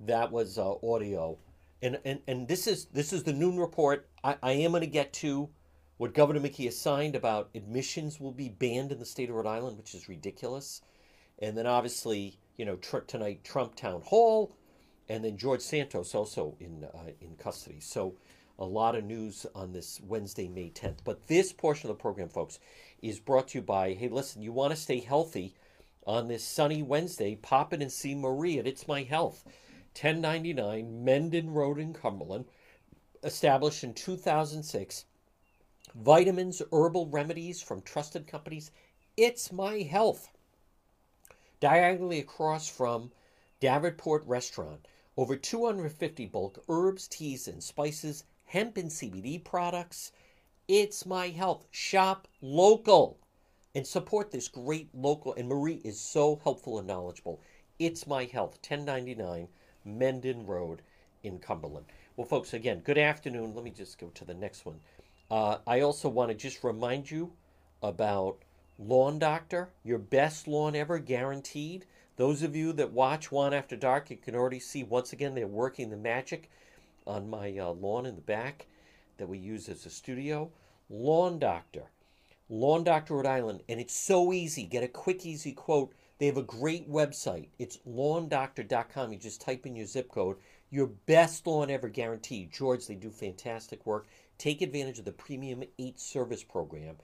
That 0.05 0.31
was 0.31 0.57
uh, 0.57 0.73
audio, 0.83 1.37
and, 1.81 1.99
and 2.03 2.19
and 2.27 2.47
this 2.47 2.67
is 2.67 2.85
this 2.85 3.13
is 3.13 3.23
the 3.23 3.33
noon 3.33 3.57
report. 3.57 4.09
I, 4.23 4.35
I 4.43 4.51
am 4.51 4.71
going 4.71 4.81
to 4.81 4.87
get 4.87 5.13
to 5.13 5.49
what 5.97 6.13
Governor 6.13 6.39
McKee 6.39 6.65
has 6.65 6.77
signed 6.77 7.15
about 7.15 7.49
admissions 7.55 8.19
will 8.19 8.31
be 8.31 8.49
banned 8.49 8.91
in 8.91 8.99
the 8.99 9.05
state 9.05 9.29
of 9.29 9.35
Rhode 9.35 9.47
Island, 9.47 9.77
which 9.77 9.95
is 9.95 10.09
ridiculous. 10.09 10.81
And 11.39 11.57
then 11.57 11.67
obviously, 11.67 12.37
you 12.57 12.65
know, 12.65 12.75
tr- 12.77 12.99
tonight 12.99 13.43
Trump 13.43 13.75
town 13.75 14.01
hall, 14.01 14.55
and 15.07 15.23
then 15.23 15.37
George 15.37 15.61
Santos 15.61 16.13
also 16.13 16.55
in 16.59 16.83
uh, 16.83 17.11
in 17.21 17.35
custody. 17.37 17.79
So 17.79 18.15
a 18.59 18.65
lot 18.65 18.95
of 18.95 19.03
news 19.03 19.45
on 19.55 19.71
this 19.71 19.99
Wednesday, 20.03 20.47
May 20.47 20.69
10th. 20.69 20.99
But 21.03 21.27
this 21.27 21.51
portion 21.51 21.89
of 21.89 21.97
the 21.97 22.01
program, 22.01 22.29
folks, 22.29 22.59
is 23.01 23.19
brought 23.19 23.49
to 23.49 23.59
you 23.59 23.61
by. 23.61 23.93
Hey, 23.93 24.09
listen, 24.09 24.41
you 24.41 24.51
want 24.51 24.71
to 24.71 24.79
stay 24.79 24.99
healthy 24.99 25.55
on 26.05 26.27
this 26.27 26.43
sunny 26.43 26.83
Wednesday? 26.83 27.35
Pop 27.35 27.73
in 27.73 27.81
and 27.81 27.91
see 27.91 28.13
Marie 28.15 28.59
at 28.59 28.67
It's 28.67 28.87
My 28.87 29.03
Health, 29.03 29.43
1099 29.95 31.03
Mendon 31.03 31.51
Road 31.53 31.79
in 31.79 31.93
Cumberland, 31.93 32.45
established 33.23 33.83
in 33.83 33.93
2006 33.93 35.05
vitamins, 35.95 36.61
herbal 36.71 37.07
remedies 37.07 37.61
from 37.61 37.81
trusted 37.81 38.25
companies. 38.25 38.71
It's 39.15 39.51
My 39.51 39.79
Health. 39.83 40.29
Diagonally 41.59 42.19
across 42.19 42.67
from 42.67 43.11
Davenport 43.59 44.25
Restaurant, 44.25 44.87
over 45.15 45.35
250 45.35 46.25
bulk 46.25 46.63
herbs, 46.67 47.07
teas, 47.07 47.47
and 47.47 47.63
spices, 47.63 48.23
hemp 48.45 48.77
and 48.77 48.89
CBD 48.89 49.43
products. 49.43 50.11
It's 50.67 51.05
My 51.05 51.29
Health. 51.29 51.67
Shop 51.69 52.27
local 52.41 53.19
and 53.75 53.85
support 53.85 54.31
this 54.31 54.47
great 54.47 54.89
local. 54.93 55.33
And 55.35 55.47
Marie 55.47 55.81
is 55.83 55.99
so 55.99 56.41
helpful 56.43 56.79
and 56.79 56.87
knowledgeable. 56.87 57.39
It's 57.77 58.07
My 58.07 58.25
Health, 58.25 58.57
1099 58.67 59.47
Mendon 59.85 60.45
Road 60.45 60.81
in 61.23 61.39
Cumberland. 61.39 61.85
Well, 62.15 62.27
folks, 62.27 62.53
again, 62.53 62.81
good 62.83 62.97
afternoon. 62.97 63.55
Let 63.55 63.63
me 63.63 63.71
just 63.71 63.97
go 63.97 64.07
to 64.13 64.25
the 64.25 64.33
next 64.33 64.65
one. 64.65 64.79
Uh, 65.31 65.57
I 65.65 65.81
also 65.81 66.09
want 66.09 66.29
to 66.29 66.35
just 66.35 66.63
remind 66.63 67.09
you 67.09 67.31
about 67.81 68.37
Lawn 68.77 69.19
Doctor, 69.19 69.69
your 69.83 69.97
best 69.97 70.47
lawn 70.47 70.75
ever, 70.75 70.99
guaranteed. 70.99 71.85
Those 72.15 72.43
of 72.43 72.55
you 72.55 72.73
that 72.73 72.91
watch 72.91 73.31
One 73.31 73.53
After 73.53 73.75
Dark, 73.75 74.09
you 74.09 74.17
can 74.17 74.35
already 74.35 74.59
see 74.59 74.83
once 74.83 75.13
again 75.13 75.33
they're 75.33 75.47
working 75.47 75.89
the 75.89 75.97
magic 75.97 76.49
on 77.07 77.29
my 77.29 77.57
uh, 77.57 77.71
lawn 77.71 78.05
in 78.05 78.15
the 78.15 78.21
back 78.21 78.67
that 79.17 79.27
we 79.27 79.37
use 79.37 79.69
as 79.69 79.85
a 79.85 79.89
studio. 79.89 80.51
Lawn 80.89 81.39
Doctor, 81.39 81.83
Lawn 82.49 82.83
Doctor 82.83 83.15
Rhode 83.15 83.25
Island, 83.25 83.63
and 83.67 83.79
it's 83.79 83.95
so 83.95 84.33
easy. 84.33 84.65
Get 84.65 84.83
a 84.83 84.87
quick, 84.87 85.25
easy 85.25 85.53
quote. 85.53 85.93
They 86.19 86.27
have 86.27 86.37
a 86.37 86.43
great 86.43 86.89
website. 86.89 87.49
It's 87.57 87.79
lawndoctor.com. 87.87 89.11
You 89.11 89.19
just 89.19 89.41
type 89.41 89.65
in 89.65 89.75
your 89.75 89.87
zip 89.87 90.09
code. 90.09 90.37
Your 90.69 90.87
best 90.87 91.45
lawn 91.45 91.69
ever 91.69 91.89
guaranteed. 91.89 92.51
George, 92.51 92.87
they 92.87 92.95
do 92.95 93.09
fantastic 93.09 93.85
work. 93.85 94.07
Take 94.37 94.61
advantage 94.61 94.99
of 94.99 95.05
the 95.05 95.11
Premium 95.11 95.63
8 95.77 95.99
service 95.99 96.43
program, 96.43 96.97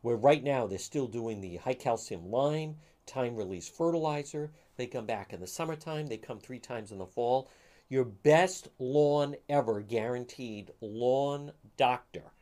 where 0.00 0.16
right 0.16 0.42
now 0.42 0.66
they're 0.66 0.78
still 0.78 1.06
doing 1.06 1.40
the 1.40 1.56
high 1.56 1.74
calcium 1.74 2.30
lime, 2.30 2.76
time 3.06 3.36
release 3.36 3.68
fertilizer. 3.68 4.52
They 4.76 4.86
come 4.86 5.06
back 5.06 5.32
in 5.32 5.40
the 5.40 5.46
summertime, 5.46 6.06
they 6.06 6.16
come 6.16 6.38
three 6.38 6.58
times 6.58 6.92
in 6.92 6.98
the 6.98 7.06
fall. 7.06 7.50
Your 7.88 8.04
best 8.04 8.68
lawn 8.78 9.36
ever 9.48 9.80
guaranteed 9.80 10.70
lawn 10.80 11.52
doctor. 11.76 12.32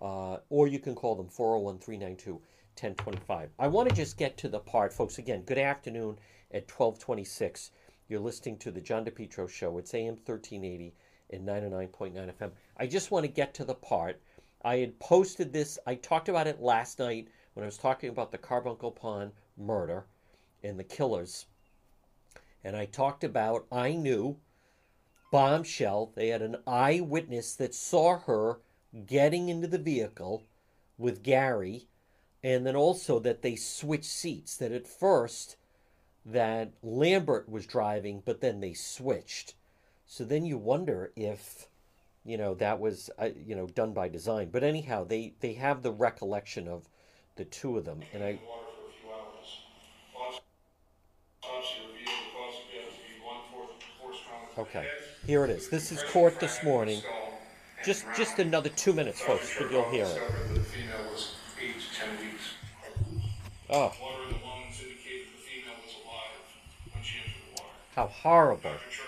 Uh, 0.00 0.38
or 0.50 0.66
you 0.66 0.78
can 0.78 0.94
call 0.94 1.14
them 1.14 1.28
401 1.28 1.78
392 1.78 2.40
1025. 2.76 3.50
I 3.58 3.68
want 3.68 3.88
to 3.88 3.94
just 3.94 4.16
get 4.16 4.36
to 4.38 4.48
the 4.48 4.58
part, 4.58 4.92
folks. 4.92 5.18
Again, 5.18 5.42
good 5.42 5.58
afternoon 5.58 6.18
at 6.50 6.70
1226. 6.70 7.70
You're 8.08 8.20
listening 8.20 8.58
to 8.58 8.70
the 8.70 8.80
John 8.80 9.04
DePetro 9.04 9.48
Show. 9.48 9.78
It's 9.78 9.94
AM 9.94 10.14
1380 10.14 10.94
and 11.30 11.46
99.9 11.46 12.34
FM. 12.34 12.50
I 12.76 12.86
just 12.86 13.10
want 13.10 13.24
to 13.24 13.32
get 13.32 13.54
to 13.54 13.64
the 13.64 13.74
part. 13.74 14.20
I 14.64 14.78
had 14.78 14.98
posted 14.98 15.52
this, 15.52 15.78
I 15.86 15.94
talked 15.94 16.28
about 16.28 16.46
it 16.46 16.60
last 16.60 16.98
night 16.98 17.28
when 17.52 17.62
I 17.62 17.66
was 17.66 17.78
talking 17.78 18.10
about 18.10 18.32
the 18.32 18.38
Carbuncle 18.38 18.90
Pond 18.90 19.32
murder 19.56 20.06
and 20.62 20.78
the 20.78 20.84
killers. 20.84 21.46
And 22.64 22.76
I 22.76 22.86
talked 22.86 23.24
about, 23.24 23.66
I 23.70 23.92
knew, 23.92 24.38
bombshell. 25.30 26.12
They 26.14 26.28
had 26.28 26.42
an 26.42 26.56
eyewitness 26.66 27.54
that 27.56 27.74
saw 27.74 28.18
her 28.20 28.60
getting 29.06 29.48
into 29.48 29.66
the 29.66 29.78
vehicle 29.78 30.44
with 30.96 31.22
Gary, 31.22 31.88
and 32.44 32.66
then 32.66 32.76
also 32.76 33.18
that 33.18 33.40
they 33.40 33.56
switched 33.56 34.04
seats. 34.04 34.56
That 34.58 34.70
at 34.70 34.86
first, 34.86 35.56
that 36.26 36.72
Lambert 36.82 37.48
was 37.48 37.66
driving, 37.66 38.22
but 38.24 38.40
then 38.42 38.60
they 38.60 38.74
switched. 38.74 39.54
So 40.06 40.24
then 40.24 40.44
you 40.44 40.58
wonder 40.58 41.10
if, 41.16 41.66
you 42.24 42.36
know, 42.36 42.54
that 42.56 42.78
was, 42.78 43.08
uh, 43.18 43.30
you 43.46 43.56
know, 43.56 43.66
done 43.66 43.94
by 43.94 44.08
design. 44.10 44.50
But 44.52 44.62
anyhow, 44.62 45.04
they 45.04 45.32
they 45.40 45.54
have 45.54 45.82
the 45.82 45.90
recollection 45.90 46.68
of 46.68 46.88
the 47.36 47.46
two 47.46 47.78
of 47.78 47.86
them, 47.86 48.02
and 48.12 48.22
I. 48.22 48.38
water 48.46 48.66
for 48.76 48.90
a 48.90 48.92
few 49.00 49.10
hours. 49.10 49.60
Autopsy- 50.14 50.42
Autopsy 51.42 51.80
revealed 51.88 52.06
the 52.06 52.36
cause 52.36 52.54
of 52.60 52.72
death 52.72 52.92
to 52.94 53.02
be 53.08 53.20
blunt 53.22 53.44
force, 53.50 53.82
force 54.00 54.18
trauma 54.28 54.46
to 54.50 54.54
the 54.54 54.60
Okay, 54.60 54.88
here 55.26 55.44
it 55.44 55.50
is. 55.50 55.70
This 55.70 55.90
is 55.90 56.02
court 56.12 56.38
this 56.38 56.58
fracture 56.58 56.58
of 56.58 56.64
the 56.64 56.70
morning. 56.70 57.02
Just 57.84 58.04
just 58.16 58.38
another 58.38 58.68
two 58.68 58.92
minutes, 58.92 59.20
folks, 59.20 59.56
but 59.58 59.70
you'll 59.70 59.90
hear 59.90 60.04
it. 60.04 60.14
Discovered 60.14 60.48
that 60.48 60.54
the 60.54 60.60
female 60.60 61.04
was 61.10 61.34
eight 61.60 61.80
to 61.80 62.00
ten 62.00 62.10
weeks. 62.18 62.54
Oh, 63.70 63.92
Water 64.00 64.22
in 64.28 64.28
the 64.28 64.44
lungs 64.46 64.76
indicated 64.82 65.28
the 65.32 65.40
female 65.40 65.80
was 65.82 65.96
alive 66.04 66.44
when 66.92 67.02
she 67.02 67.16
entered 67.18 67.32
the 67.48 67.62
water. 67.62 67.74
how 67.96 68.06
horrible! 68.08 68.70
Dr. 68.70 69.03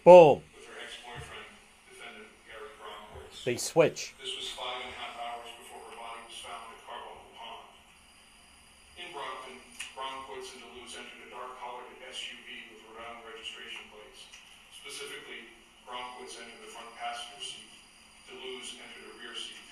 Boom. 0.00 0.40
They 3.44 3.60
switch. 3.60 4.16
This 4.16 4.32
was 4.32 4.48
five 4.56 4.80
and 4.80 4.88
a 4.88 4.96
half 4.96 5.12
hours 5.20 5.52
before 5.60 5.80
her 5.92 5.96
body 5.96 6.24
was 6.24 6.40
found 6.40 6.72
at 6.72 6.80
Carbuncle 6.88 7.28
Pond. 7.36 7.68
In 8.96 9.12
Brockton, 9.12 9.60
Bronquist 9.92 10.56
and 10.56 10.64
DeLuz 10.64 10.96
entered 10.96 11.24
a 11.24 11.28
dark 11.28 11.52
collared 11.60 11.88
SUV 12.08 12.48
with 12.72 12.80
round 12.96 13.20
registration 13.28 13.84
plates. 13.92 14.24
Specifically, 14.72 15.52
Bronquist 15.84 16.40
entered 16.40 16.64
the 16.64 16.72
front 16.72 16.88
passenger 16.96 17.44
seat. 17.44 17.68
DeLuz 18.28 18.80
entered 18.80 19.04
a 19.04 19.14
rear 19.20 19.36
seat. 19.36 19.68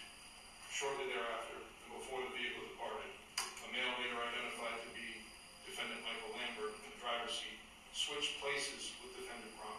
Shortly 0.69 1.09
thereafter, 1.09 1.57
and 1.57 1.91
before 1.97 2.21
the 2.21 2.33
vehicle 2.37 2.69
departed, 2.69 3.13
a 3.41 3.69
male 3.73 3.97
later 3.97 4.21
identified 4.21 4.77
to 4.85 4.91
be 4.93 5.25
defendant 5.65 6.05
Michael 6.05 6.37
Lambert 6.37 6.77
in 6.85 6.93
the 6.93 7.01
driver's 7.01 7.33
seat 7.33 7.59
switched 7.93 8.41
places 8.41 8.95
with 9.03 9.13
defendant 9.19 9.53
Bronquist. 9.59 9.78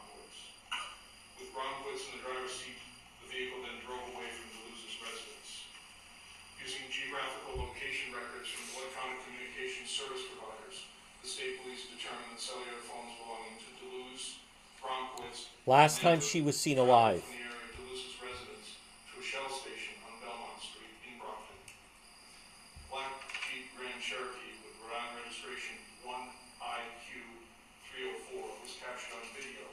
With 1.40 1.56
Bromwich 1.56 2.04
in 2.12 2.20
the 2.20 2.24
driver's 2.28 2.52
seat, 2.52 2.76
the 3.24 3.28
vehicle 3.32 3.64
then 3.64 3.80
drove 3.88 4.04
away 4.12 4.28
from 4.28 4.48
DeLuz's 4.52 4.96
residence. 5.00 5.52
Using 6.60 6.84
geographical 6.92 7.64
location 7.64 8.12
records 8.12 8.52
from 8.52 8.68
electronic 8.76 9.24
communication 9.24 9.88
service 9.88 10.28
providers, 10.28 10.84
the 11.24 11.30
state 11.32 11.64
police 11.64 11.88
determined 11.88 12.36
that 12.36 12.44
cellular 12.44 12.84
phones 12.84 13.16
belonging 13.24 13.56
to 13.64 13.70
DeLuz, 13.80 14.44
Bromwich. 14.84 15.48
Last 15.64 16.04
time 16.04 16.20
she 16.20 16.44
was 16.44 16.60
seen 16.60 16.76
alive. 16.76 17.24
From 17.24 17.40
the 17.40 17.48
area 17.48 17.64
of 17.72 17.72
DeLuz's 17.88 18.16
residence 18.20 18.68
to 19.08 19.14
a 19.20 19.24
shell 19.24 19.48
station 19.48 19.96
on 20.04 20.20
Belmont 20.20 20.60
Street 20.60 20.92
in 21.08 21.16
Brockton. 21.24 21.56
Black 22.92 23.16
Jeep 23.48 23.72
Grand 23.80 24.00
Cherokee 24.04 24.60
with 24.60 24.76
Rhode 24.84 24.92
Island 24.92 25.24
registration 25.24 25.80
one 26.04 26.36
IQ 26.60 27.24
three 27.88 28.12
oh 28.12 28.20
four 28.28 28.48
was 28.60 28.76
captured 28.76 29.16
on 29.16 29.24
video 29.32 29.64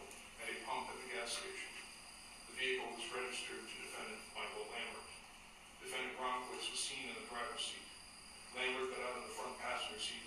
at 0.42 0.52
a 0.52 0.57
pump 0.62 0.87
at 0.94 0.98
the 1.02 1.09
gas 1.11 1.35
station. 1.42 1.70
The 2.50 2.55
vehicle 2.61 2.88
was 2.96 3.07
registered 3.12 3.64
to 3.68 3.74
defendant 3.85 4.20
Michael 4.37 4.68
Lambert. 4.72 5.09
Defendant 5.81 6.14
Bromwich 6.16 6.66
was 6.72 6.81
seen 6.81 7.09
in 7.09 7.16
the 7.20 7.26
driver's 7.29 7.62
seat. 7.72 7.85
Lambert 8.57 8.92
got 8.96 9.02
out 9.05 9.16
of 9.20 9.24
the 9.29 9.35
front 9.37 9.55
passenger 9.61 10.00
seat, 10.00 10.24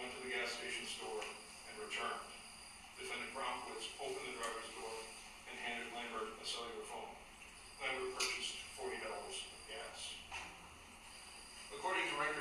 went 0.00 0.08
to 0.12 0.20
the 0.24 0.32
gas 0.32 0.56
station 0.56 0.88
store, 0.88 1.20
and 1.24 1.74
returned. 1.80 2.26
Defendant 2.96 3.32
Bromwich 3.36 3.92
opened 4.00 4.24
the 4.24 4.36
driver's 4.40 4.70
door 4.72 4.96
and 5.52 5.54
handed 5.60 5.88
Lambert 5.92 6.36
a 6.40 6.44
cellular 6.48 6.84
phone. 6.88 7.12
Lambert 7.80 8.16
purchased 8.16 8.56
forty 8.76 8.96
dollars 9.04 9.36
of 9.52 9.60
gas. 9.68 10.16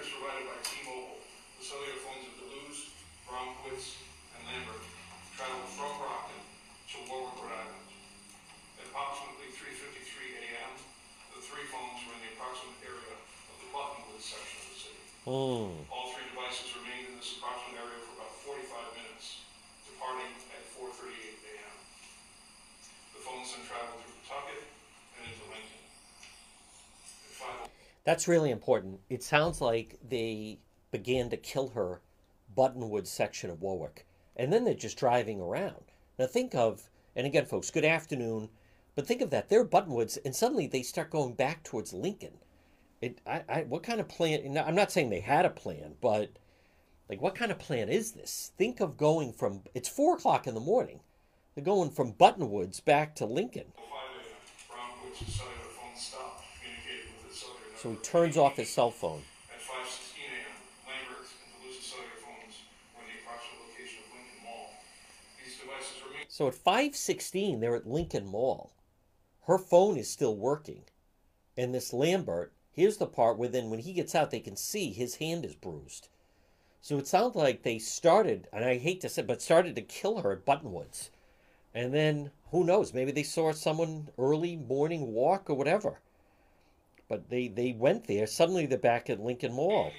Provided 0.05 0.45
by 0.45 0.61
T-Mobile, 0.61 1.17
the 1.57 1.65
cellular 1.65 1.97
phones 2.05 2.29
of 2.29 2.37
DeLuz, 2.37 2.93
Bromwich, 3.25 4.05
and 4.37 4.41
Lambert 4.45 4.85
traveled 5.33 5.65
from 5.73 5.97
Brockton 5.97 6.37
to 6.93 6.97
Warwick, 7.09 7.41
Rhode 7.41 7.57
Island. 7.57 7.89
At 8.77 8.85
approximately 8.85 9.49
3:53 9.49 10.45
a.m., 10.45 10.77
the 11.33 11.41
three 11.41 11.65
phones 11.73 12.05
were 12.05 12.13
in 12.13 12.21
the 12.21 12.37
approximate 12.37 12.85
area 12.85 13.17
of 13.17 13.55
the 13.57 13.69
Buttonwood 13.73 14.21
section 14.21 14.61
of 14.61 14.67
the 14.69 14.77
city. 14.77 15.01
Hmm. 15.25 15.89
All 15.89 16.13
three 16.13 16.29
devices 16.29 16.69
remained 16.77 17.09
in 17.09 17.17
this 17.17 17.41
approximate 17.41 17.81
area 17.81 17.97
for 18.05 18.13
about 18.21 18.33
45 18.45 19.01
minutes, 19.01 19.41
departing 19.89 20.37
at 20.53 20.61
4:38 20.77 21.33
a.m. 21.49 21.75
The 23.17 23.21
phones 23.25 23.57
then 23.57 23.65
traveled 23.65 24.05
through 24.05 24.21
Pawtucket 24.29 24.69
and 25.17 25.33
into 25.33 25.49
Lincoln. 25.49 25.74
At 28.05 28.11
5 28.11 28.13
That's 28.13 28.27
really 28.27 28.51
important. 28.51 28.99
It 29.09 29.23
sounds 29.23 29.61
like 29.61 29.97
they 30.07 30.59
began 30.91 31.29
to 31.29 31.37
kill 31.37 31.69
her 31.69 32.01
Buttonwood 32.55 33.07
section 33.07 33.49
of 33.49 33.61
Warwick. 33.61 34.05
And 34.35 34.51
then 34.51 34.63
they're 34.63 34.73
just 34.73 34.97
driving 34.97 35.41
around. 35.41 35.91
Now 36.17 36.27
think 36.27 36.55
of, 36.55 36.89
and 37.15 37.25
again, 37.25 37.45
folks, 37.45 37.71
good 37.71 37.85
afternoon. 37.85 38.49
But 38.95 39.07
think 39.07 39.21
of 39.21 39.29
that. 39.31 39.49
They're 39.49 39.65
Buttonwoods, 39.65 40.17
and 40.23 40.33
suddenly 40.33 40.67
they 40.67 40.81
start 40.81 41.09
going 41.09 41.33
back 41.33 41.63
towards 41.63 41.93
Lincoln. 41.93 42.37
It, 43.01 43.19
I, 43.27 43.43
I, 43.49 43.61
what 43.63 43.83
kind 43.83 43.99
of 43.99 44.07
plan? 44.07 44.57
I'm 44.57 44.75
not 44.75 44.91
saying 44.91 45.09
they 45.09 45.19
had 45.19 45.45
a 45.45 45.49
plan, 45.49 45.95
but 46.01 46.31
like, 47.09 47.21
what 47.21 47.35
kind 47.35 47.51
of 47.51 47.59
plan 47.59 47.89
is 47.89 48.13
this? 48.13 48.51
Think 48.57 48.79
of 48.79 48.97
going 48.97 49.33
from, 49.33 49.61
it's 49.73 49.89
four 49.89 50.15
o'clock 50.15 50.47
in 50.47 50.55
the 50.55 50.61
morning. 50.61 51.01
They're 51.53 51.63
going 51.63 51.91
from 51.91 52.13
Buttonwoods 52.13 52.83
back 52.83 53.15
to 53.15 53.25
Lincoln. 53.25 53.73
So 57.85 57.91
he 57.91 57.97
turns 57.97 58.35
off 58.35 58.55
his 58.55 58.67
cell 58.67 58.89
phone. 58.89 59.21
At 59.47 59.61
5:16 59.61 60.17
a.m., 60.17 60.57
Lambert 60.87 61.27
and 61.29 61.69
DeLuz's 61.69 61.85
cellular 61.85 62.09
phones 62.17 62.55
were 62.95 63.03
in 63.03 63.13
the 63.13 63.21
approximate 63.21 63.61
location 63.61 63.99
of 64.01 64.17
Lincoln 64.17 64.43
Mall. 64.43 64.73
These 65.45 65.59
devices 65.59 66.03
remained 66.03 66.25
So 66.29 66.47
at 66.47 66.55
5:16 66.55 67.59
they're 67.59 67.75
at 67.75 67.85
Lincoln 67.85 68.25
Mall. 68.25 68.71
Her 69.43 69.59
phone 69.59 69.97
is 69.97 70.09
still 70.09 70.35
working. 70.35 70.85
And 71.55 71.75
this 71.75 71.93
Lambert, 71.93 72.53
here's 72.71 72.97
the 72.97 73.05
part 73.05 73.37
where 73.37 73.49
then 73.49 73.69
when 73.69 73.81
he 73.81 73.93
gets 73.93 74.15
out 74.15 74.31
they 74.31 74.39
can 74.39 74.55
see 74.55 74.91
his 74.91 75.17
hand 75.17 75.45
is 75.45 75.53
bruised. 75.53 76.07
So 76.81 76.97
it 76.97 77.05
sounds 77.05 77.35
like 77.35 77.61
they 77.61 77.77
started, 77.77 78.47
and 78.51 78.65
I 78.65 78.79
hate 78.79 79.01
to 79.01 79.09
say, 79.09 79.21
but 79.21 79.43
started 79.43 79.75
to 79.75 79.83
kill 79.83 80.21
her 80.21 80.31
at 80.31 80.43
Buttonwoods. 80.43 81.11
And 81.71 81.93
then 81.93 82.31
who 82.49 82.63
knows, 82.63 82.95
maybe 82.95 83.11
they 83.11 83.21
saw 83.21 83.51
someone 83.51 84.09
early 84.17 84.55
morning 84.55 85.13
walk 85.13 85.51
or 85.51 85.53
whatever. 85.53 85.99
But 87.07 87.29
they 87.29 87.47
they 87.47 87.71
went 87.73 88.07
there. 88.07 88.25
Suddenly 88.25 88.65
they're 88.65 88.77
back 88.77 89.09
at 89.09 89.19
Lincoln 89.19 89.53
Mall. 89.53 89.91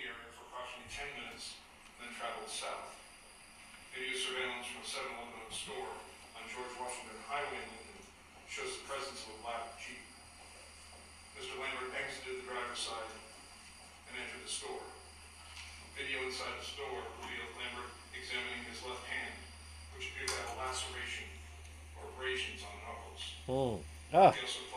shows 24.34 24.58
the 24.70 24.75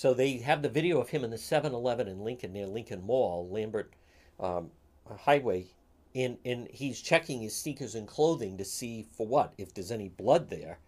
So 0.00 0.14
they 0.14 0.38
have 0.38 0.62
the 0.62 0.70
video 0.70 0.98
of 0.98 1.10
him 1.10 1.24
in 1.24 1.30
the 1.30 1.36
7-Eleven 1.36 2.08
in 2.08 2.24
Lincoln 2.24 2.54
near 2.54 2.66
Lincoln 2.66 3.02
Mall, 3.02 3.46
Lambert 3.50 3.92
um, 4.40 4.70
Highway, 5.06 5.66
and 6.14 6.38
and 6.42 6.68
he's 6.68 7.02
checking 7.02 7.42
his 7.42 7.54
sneakers 7.54 7.94
and 7.94 8.08
clothing 8.08 8.56
to 8.56 8.64
see 8.64 9.02
for 9.02 9.26
what 9.26 9.52
if 9.58 9.74
there's 9.74 9.90
any 9.90 10.08
blood 10.08 10.48
there, 10.48 10.78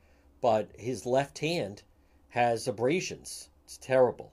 but 0.41 0.71
his 0.79 1.05
left 1.05 1.41
hand 1.41 1.83
has 2.31 2.67
abrasions. 2.67 3.51
It's 3.67 3.77
terrible. 3.77 4.33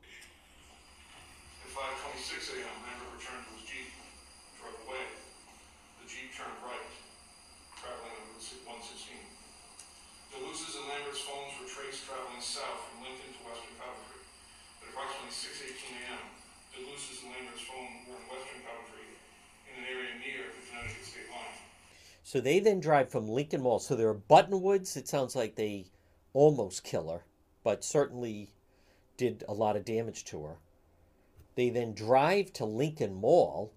At 1.65 1.76
5:26 1.76 2.56
a.m., 2.56 2.72
Lambert 2.80 3.20
returned 3.20 3.44
to 3.44 3.54
his 3.60 3.68
Jeep, 3.68 3.92
drove 4.63 4.80
away. 4.88 5.04
The 6.00 6.08
Jeep 6.08 6.32
turned 6.32 6.56
right, 6.63 6.88
traveling 7.76 8.15
on 8.15 8.32
Route 8.32 8.63
116. 8.63 9.12
DeLuz's 10.32 10.72
and 10.80 10.88
Lambert's 10.88 11.20
phones 11.20 11.52
were 11.60 11.68
traced 11.68 12.08
traveling 12.08 12.39
south 12.39 12.80
from 12.88 13.04
Lincoln 13.04 13.36
to 13.36 13.44
Western 13.44 13.76
Coventry. 13.76 14.20
At 14.82 14.88
approximately 14.96 15.36
6:18 15.36 16.08
a.m., 16.08 16.26
Western 17.28 18.62
Coventry 18.64 19.06
in 19.68 19.84
an 19.84 19.90
area 19.90 20.14
near 20.20 20.46
the 20.48 20.70
Connecticut 20.70 21.06
state 21.06 21.30
line. 21.32 21.60
So 22.24 22.40
they 22.40 22.60
then 22.60 22.80
drive 22.80 23.10
from 23.10 23.28
Lincoln 23.28 23.62
Mall. 23.62 23.80
So 23.80 23.96
they're 23.96 24.14
Buttonwoods. 24.14 24.96
It 24.96 25.08
sounds 25.08 25.36
like 25.36 25.56
they 25.56 25.88
almost 26.34 26.84
kill 26.84 27.10
her, 27.10 27.26
but 27.64 27.84
certainly 27.84 28.54
did 29.18 29.44
a 29.48 29.54
lot 29.54 29.76
of 29.76 29.86
damage 29.86 30.24
to 30.26 30.44
her. 30.44 30.58
They 31.56 31.70
then 31.70 31.94
drive 31.94 32.54
to 32.54 32.66
Lincoln 32.66 33.16
Mall, 33.16 33.74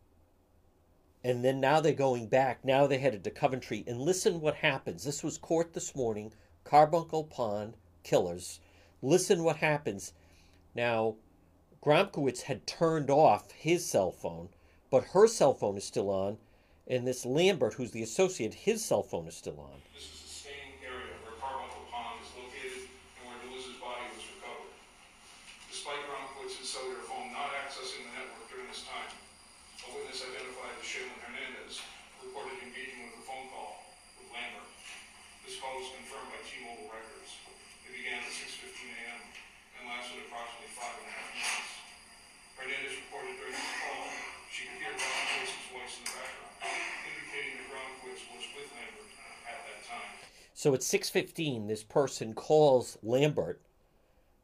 and 1.25 1.45
then 1.45 1.61
now 1.61 1.81
they're 1.81 1.93
going 1.93 2.29
back. 2.29 2.65
Now 2.65 2.87
they're 2.87 2.99
headed 2.99 3.25
to 3.25 3.31
Coventry. 3.31 3.83
And 3.87 4.01
listen 4.01 4.41
what 4.41 4.57
happens. 4.57 5.03
This 5.03 5.25
was 5.25 5.39
court 5.39 5.73
this 5.73 5.97
morning. 5.97 6.33
Carbuncle 6.65 7.25
Pond 7.25 7.75
killers. 8.05 8.61
Listen 9.01 9.43
what 9.43 9.57
happens. 9.57 10.13
Now, 10.75 11.17
Gromkowitz 11.83 12.43
had 12.43 12.65
turned 12.65 13.11
off 13.11 13.51
his 13.51 13.85
cell 13.85 14.13
phone, 14.13 14.51
but 14.89 15.03
her 15.19 15.27
cell 15.27 15.53
phone 15.53 15.77
is 15.77 15.83
still 15.83 16.11
on, 16.11 16.39
and 16.87 17.03
this 17.03 17.27
Lambert, 17.27 17.75
who's 17.75 17.91
the 17.91 18.07
associate, 18.07 18.55
his 18.55 18.85
cell 18.85 19.03
phone 19.03 19.27
is 19.27 19.35
still 19.35 19.59
on. 19.59 19.83
This 19.91 20.07
is 20.07 20.23
the 20.23 20.35
same 20.47 20.79
area 20.79 21.11
where 21.27 21.35
Carbuncle 21.43 21.83
Pond 21.91 22.23
is 22.23 22.31
located 22.39 22.87
and 22.87 23.23
where 23.27 23.35
DeLuz's 23.43 23.83
body 23.83 24.07
was 24.15 24.23
recovered. 24.31 24.71
Despite 25.75 25.99
Ronkowitz's 26.07 26.71
cellular 26.71 27.03
phone 27.03 27.35
not 27.35 27.51
accessing 27.51 28.07
the 28.07 28.15
network 28.15 28.47
during 28.47 28.71
this 28.71 28.87
time, 28.87 29.11
a 29.83 29.87
witness 29.91 30.23
identified 30.23 30.79
as 30.79 30.87
Shaylin 30.87 31.19
Hernandez 31.19 31.83
reported 32.23 32.63
engaging 32.63 33.11
with 33.11 33.19
a 33.19 33.25
phone 33.27 33.51
call 33.51 33.83
with 34.23 34.31
Lambert. 34.31 34.71
This 35.43 35.59
call 35.59 35.83
was 35.83 35.91
confirmed 35.99 36.31
by 36.31 36.39
T-Mobile 36.47 36.95
records. 36.95 37.43
It 37.83 37.91
began 37.91 38.23
at 38.23 38.31
6:15 38.31 38.71
a.m. 38.71 39.19
and 39.83 39.91
lasted 39.91 40.23
approximately 40.31 40.71
five 40.79 40.95
and 41.03 41.11
a 41.11 41.15
half 41.19 41.27
minutes. 41.35 41.75
Hernandez 42.55 42.95
reported 42.95 43.35
during 43.43 43.59
this 43.59 43.75
call 43.83 44.07
she 44.55 44.71
could 44.71 44.79
hear 44.87 44.95
Ronkowitz's 44.95 45.67
voice 45.75 45.95
in 45.99 46.05
the 46.07 46.15
background, 46.15 46.55
indicating 47.11 47.59
that 47.59 47.69
Ronkowitz 47.75 48.23
was 48.31 48.45
with 48.55 48.71
Lambert 48.71 49.11
at 49.51 49.59
that 49.67 49.81
time. 49.83 50.15
So 50.63 50.73
at 50.75 50.85
6:15 50.85 51.67
this 51.67 51.83
person 51.83 52.35
calls 52.35 52.97
Lambert 53.03 53.61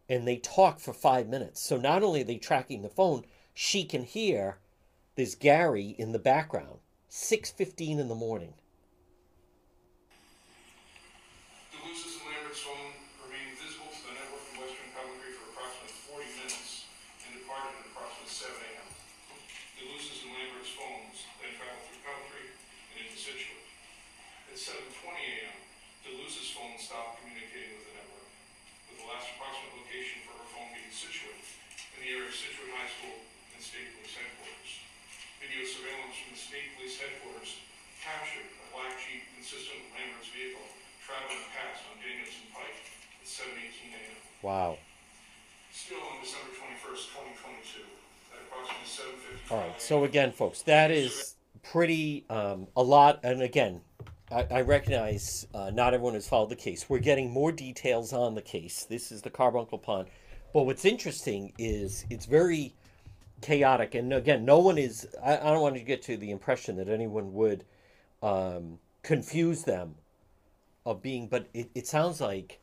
and 0.08 0.26
they 0.26 0.38
talk 0.38 0.80
for 0.80 0.92
5 0.92 1.28
minutes. 1.28 1.60
So 1.60 1.76
not 1.76 2.02
only 2.02 2.22
are 2.22 2.24
they 2.24 2.38
tracking 2.38 2.82
the 2.82 2.88
phone, 2.88 3.24
she 3.54 3.84
can 3.84 4.02
hear 4.02 4.58
this 5.14 5.36
Gary 5.36 5.90
in 5.96 6.10
the 6.10 6.18
background. 6.18 6.80
6:15 7.08 8.00
in 8.00 8.08
the 8.08 8.16
morning. 8.16 8.54
State 33.78 33.94
Police 33.94 34.18
Headquarters. 34.18 34.72
Video 35.38 35.62
surveillance 35.62 36.16
from 36.18 36.30
the 36.34 36.42
State 36.42 36.68
Police 36.74 36.98
Headquarters 36.98 37.62
captured 38.02 38.50
a 38.50 38.66
black 38.74 38.90
Jeep 38.98 39.22
consistent 39.38 39.86
with 39.86 39.94
Lambert's 39.94 40.34
vehicle 40.34 40.66
traveling 40.98 41.46
past 41.54 41.86
on 41.86 41.94
Danielson 42.02 42.50
Pike 42.50 42.74
at 42.74 43.26
7:18 43.30 43.94
a.m. 43.94 44.18
Wow. 44.42 44.82
Still 45.70 46.02
on 46.10 46.18
December 46.18 46.58
21st, 46.58 47.06
2022, 47.38 47.86
at 48.34 48.42
approximately 48.50 49.46
7:55 49.46 49.54
All 49.54 49.62
right. 49.62 49.78
So 49.78 50.02
again, 50.02 50.34
folks, 50.34 50.66
that 50.66 50.90
is 50.90 51.38
pretty 51.62 52.26
um, 52.26 52.66
a 52.74 52.82
lot. 52.82 53.22
And 53.22 53.46
again, 53.46 53.78
I, 54.26 54.58
I 54.58 54.60
recognize 54.66 55.46
uh, 55.54 55.70
not 55.70 55.94
everyone 55.94 56.18
has 56.18 56.26
followed 56.26 56.50
the 56.50 56.58
case. 56.58 56.90
We're 56.90 56.98
getting 56.98 57.30
more 57.30 57.52
details 57.52 58.10
on 58.12 58.34
the 58.34 58.42
case. 58.42 58.90
This 58.90 59.12
is 59.14 59.22
the 59.22 59.30
Carbuncle 59.30 59.78
Pond. 59.78 60.10
But 60.52 60.66
what's 60.66 60.84
interesting 60.84 61.52
is 61.58 62.06
it's 62.10 62.26
very 62.26 62.74
chaotic. 63.40 63.94
And 63.94 64.12
again, 64.12 64.44
no 64.44 64.58
one 64.58 64.78
is. 64.78 65.06
I, 65.22 65.36
I 65.38 65.44
don't 65.44 65.62
want 65.62 65.76
to 65.76 65.82
get 65.82 66.02
to 66.02 66.16
the 66.16 66.30
impression 66.30 66.76
that 66.76 66.88
anyone 66.88 67.32
would 67.34 67.64
um, 68.22 68.78
confuse 69.02 69.64
them 69.64 69.96
of 70.84 71.02
being. 71.02 71.28
But 71.28 71.48
it, 71.54 71.70
it 71.74 71.86
sounds 71.86 72.20
like, 72.20 72.60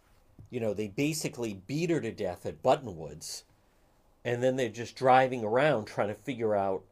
you 0.49 0.59
know, 0.59 0.73
they 0.73 0.87
basically 0.87 1.61
beat 1.67 1.89
her 1.89 2.01
to 2.01 2.11
death 2.11 2.45
at 2.45 2.63
Buttonwoods, 2.63 3.43
and 4.23 4.41
then 4.43 4.55
they're 4.55 4.69
just 4.69 4.95
driving 4.95 5.43
around 5.43 5.85
trying 5.85 6.09
to 6.09 6.15
figure 6.15 6.55
out 6.55 6.83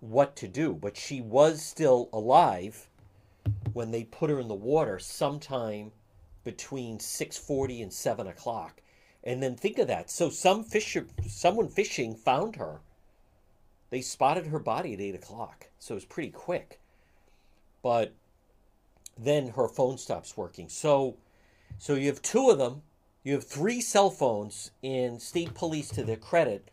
what 0.00 0.36
to 0.36 0.48
do. 0.48 0.74
But 0.74 0.96
she 0.96 1.20
was 1.20 1.62
still 1.62 2.08
alive 2.12 2.88
when 3.72 3.90
they 3.90 4.04
put 4.04 4.30
her 4.30 4.40
in 4.40 4.48
the 4.48 4.54
water 4.54 4.98
sometime 4.98 5.92
between 6.44 6.98
6.40 6.98 7.82
and 7.82 7.92
7 7.92 8.26
o'clock 8.26 8.80
and 9.24 9.42
then 9.42 9.54
think 9.54 9.78
of 9.78 9.86
that 9.86 10.10
so 10.10 10.30
some 10.30 10.64
fisher 10.64 11.06
someone 11.26 11.68
fishing 11.68 12.14
found 12.14 12.56
her 12.56 12.80
they 13.90 14.00
spotted 14.00 14.46
her 14.46 14.58
body 14.58 14.94
at 14.94 15.00
8 15.00 15.14
o'clock 15.14 15.68
so 15.78 15.94
it 15.94 15.96
was 15.96 16.04
pretty 16.04 16.30
quick 16.30 16.80
but 17.82 18.14
then 19.16 19.48
her 19.48 19.68
phone 19.68 19.98
stops 19.98 20.36
working 20.36 20.68
so 20.68 21.16
so 21.78 21.94
you 21.94 22.06
have 22.06 22.22
two 22.22 22.50
of 22.50 22.58
them 22.58 22.82
you 23.24 23.34
have 23.34 23.44
three 23.44 23.80
cell 23.80 24.10
phones 24.10 24.70
and 24.82 25.20
state 25.20 25.54
police 25.54 25.88
to 25.90 26.02
their 26.02 26.16
credit 26.16 26.70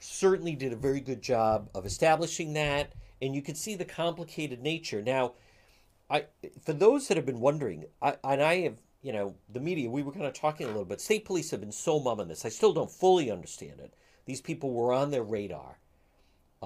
certainly 0.00 0.54
did 0.54 0.72
a 0.72 0.76
very 0.76 1.00
good 1.00 1.22
job 1.22 1.68
of 1.74 1.86
establishing 1.86 2.52
that 2.52 2.92
and 3.22 3.34
you 3.34 3.42
can 3.42 3.54
see 3.54 3.74
the 3.74 3.84
complicated 3.84 4.62
nature 4.62 5.02
now 5.02 5.32
I 6.10 6.26
for 6.62 6.72
those 6.72 7.08
that 7.08 7.16
have 7.16 7.26
been 7.26 7.40
wondering, 7.40 7.86
I, 8.02 8.16
and 8.24 8.42
I 8.42 8.60
have, 8.62 8.76
you 9.02 9.12
know, 9.12 9.34
the 9.52 9.60
media. 9.60 9.90
We 9.90 10.02
were 10.02 10.12
kind 10.12 10.26
of 10.26 10.34
talking 10.34 10.66
a 10.66 10.70
little 10.70 10.84
bit. 10.84 11.00
State 11.00 11.24
police 11.24 11.50
have 11.50 11.60
been 11.60 11.72
so 11.72 11.98
mum 11.98 12.20
on 12.20 12.28
this. 12.28 12.44
I 12.44 12.50
still 12.50 12.72
don't 12.72 12.90
fully 12.90 13.30
understand 13.30 13.80
it. 13.80 13.94
These 14.26 14.40
people 14.40 14.72
were 14.72 14.92
on 14.92 15.10
their 15.10 15.22
radar. 15.22 15.78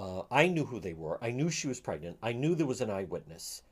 Uh, 0.01 0.23
I 0.31 0.47
knew 0.47 0.65
who 0.65 0.79
they 0.79 0.93
were. 0.93 1.21
I 1.21 1.31
knew 1.31 1.49
she 1.49 1.67
was 1.67 1.79
pregnant. 1.79 2.17
I 2.23 2.31
knew 2.31 2.55
there 2.55 2.65
was 2.65 2.81
an 2.81 2.89
eyewitness. 2.89 3.63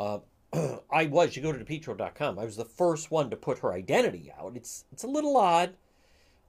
Uh, 0.00 0.18
I 0.90 1.06
was. 1.06 1.36
You 1.36 1.42
go 1.42 1.52
to 1.52 1.64
depetro.com. 1.64 2.38
I 2.38 2.44
was 2.44 2.56
the 2.56 2.64
first 2.64 3.10
one 3.10 3.30
to 3.30 3.36
put 3.36 3.60
her 3.60 3.72
identity 3.72 4.32
out. 4.38 4.56
It's 4.56 4.84
it's 4.92 5.04
a 5.04 5.08
little 5.08 5.36
odd, 5.36 5.74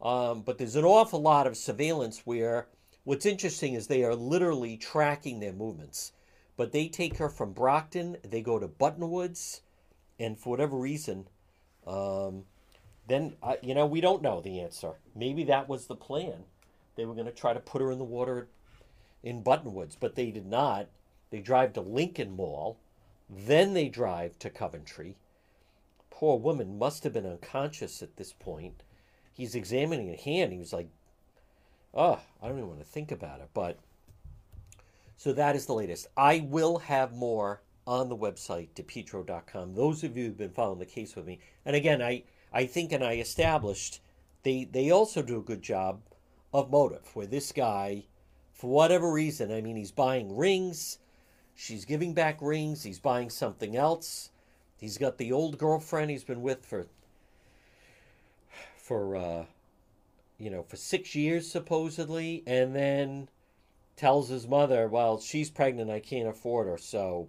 um, 0.01 0.41
but 0.41 0.57
there's 0.57 0.75
an 0.75 0.85
awful 0.85 1.21
lot 1.21 1.47
of 1.47 1.57
surveillance 1.57 2.21
where 2.25 2.67
what's 3.03 3.25
interesting 3.25 3.75
is 3.75 3.87
they 3.87 4.03
are 4.03 4.15
literally 4.15 4.77
tracking 4.77 5.39
their 5.39 5.53
movements 5.53 6.13
but 6.55 6.71
they 6.71 6.87
take 6.87 7.17
her 7.17 7.29
from 7.29 7.53
Brockton, 7.53 8.17
they 8.23 8.41
go 8.41 8.59
to 8.59 8.67
Buttonwoods, 8.67 9.61
and 10.19 10.37
for 10.37 10.49
whatever 10.49 10.77
reason, 10.77 11.27
um, 11.87 12.43
then 13.07 13.35
uh, 13.41 13.55
you 13.61 13.73
know 13.73 13.85
we 13.85 14.01
don't 14.01 14.21
know 14.21 14.39
the 14.39 14.59
answer. 14.59 14.93
Maybe 15.15 15.43
that 15.45 15.67
was 15.67 15.87
the 15.87 15.95
plan. 15.95 16.45
They 16.95 17.05
were 17.05 17.15
going 17.15 17.25
to 17.25 17.31
try 17.31 17.53
to 17.53 17.59
put 17.59 17.81
her 17.81 17.91
in 17.91 17.97
the 17.97 18.03
water 18.03 18.47
in 19.23 19.43
Buttonwoods, 19.43 19.95
but 19.99 20.15
they 20.15 20.29
did 20.31 20.45
not. 20.45 20.87
They 21.29 21.39
drive 21.39 21.73
to 21.73 21.81
Lincoln 21.81 22.35
Mall, 22.35 22.77
then 23.29 23.73
they 23.73 23.89
drive 23.89 24.37
to 24.39 24.49
Coventry. 24.49 25.15
Poor 26.09 26.37
woman 26.37 26.77
must 26.77 27.03
have 27.03 27.13
been 27.13 27.25
unconscious 27.25 28.03
at 28.03 28.17
this 28.17 28.33
point. 28.33 28.83
He's 29.31 29.55
examining 29.55 30.09
her 30.09 30.21
hand. 30.21 30.53
He 30.53 30.59
was 30.59 30.73
like, 30.73 30.89
"Oh, 31.93 32.19
I 32.41 32.47
don't 32.47 32.57
even 32.57 32.69
want 32.69 32.79
to 32.81 32.85
think 32.85 33.11
about 33.11 33.41
it." 33.41 33.49
But 33.53 33.79
so 35.17 35.33
that 35.33 35.55
is 35.55 35.65
the 35.65 35.73
latest. 35.73 36.07
I 36.15 36.41
will 36.41 36.79
have 36.79 37.13
more 37.13 37.61
on 37.87 38.09
the 38.09 38.17
website, 38.17 38.69
depetro.com. 38.75 39.73
Those 39.73 40.03
of 40.03 40.15
you 40.15 40.25
who've 40.25 40.37
been 40.37 40.51
following 40.51 40.79
the 40.79 40.85
case 40.85 41.15
with 41.15 41.25
me, 41.25 41.39
and 41.65 41.75
again, 41.75 42.01
I, 42.01 42.23
I 42.51 42.65
think 42.65 42.91
and 42.91 43.03
I 43.03 43.15
established 43.15 43.99
they 44.43 44.65
they 44.65 44.91
also 44.91 45.21
do 45.21 45.39
a 45.39 45.43
good 45.43 45.61
job 45.61 46.01
of 46.53 46.69
motive, 46.69 47.15
where 47.15 47.25
this 47.25 47.51
guy, 47.51 48.03
for 48.63 48.69
whatever 48.69 49.11
reason, 49.11 49.51
I 49.51 49.59
mean, 49.59 49.75
he's 49.75 49.91
buying 49.91 50.37
rings, 50.37 50.99
she's 51.53 51.83
giving 51.83 52.13
back 52.13 52.37
rings, 52.41 52.83
he's 52.83 52.97
buying 52.97 53.29
something 53.29 53.75
else. 53.75 54.29
He's 54.77 54.97
got 54.97 55.17
the 55.17 55.33
old 55.33 55.57
girlfriend 55.57 56.11
he's 56.11 56.23
been 56.23 56.41
with 56.41 56.65
for 56.65 56.87
for 58.77 59.17
uh, 59.17 59.45
you 60.37 60.49
know 60.49 60.63
for 60.63 60.77
six 60.77 61.13
years 61.13 61.51
supposedly, 61.51 62.41
and 62.47 62.73
then 62.73 63.27
tells 63.97 64.29
his 64.29 64.47
mother, 64.47 64.87
"Well, 64.87 65.19
she's 65.19 65.49
pregnant. 65.49 65.91
I 65.91 65.99
can't 65.99 66.29
afford 66.29 66.67
her." 66.67 66.77
So 66.77 67.27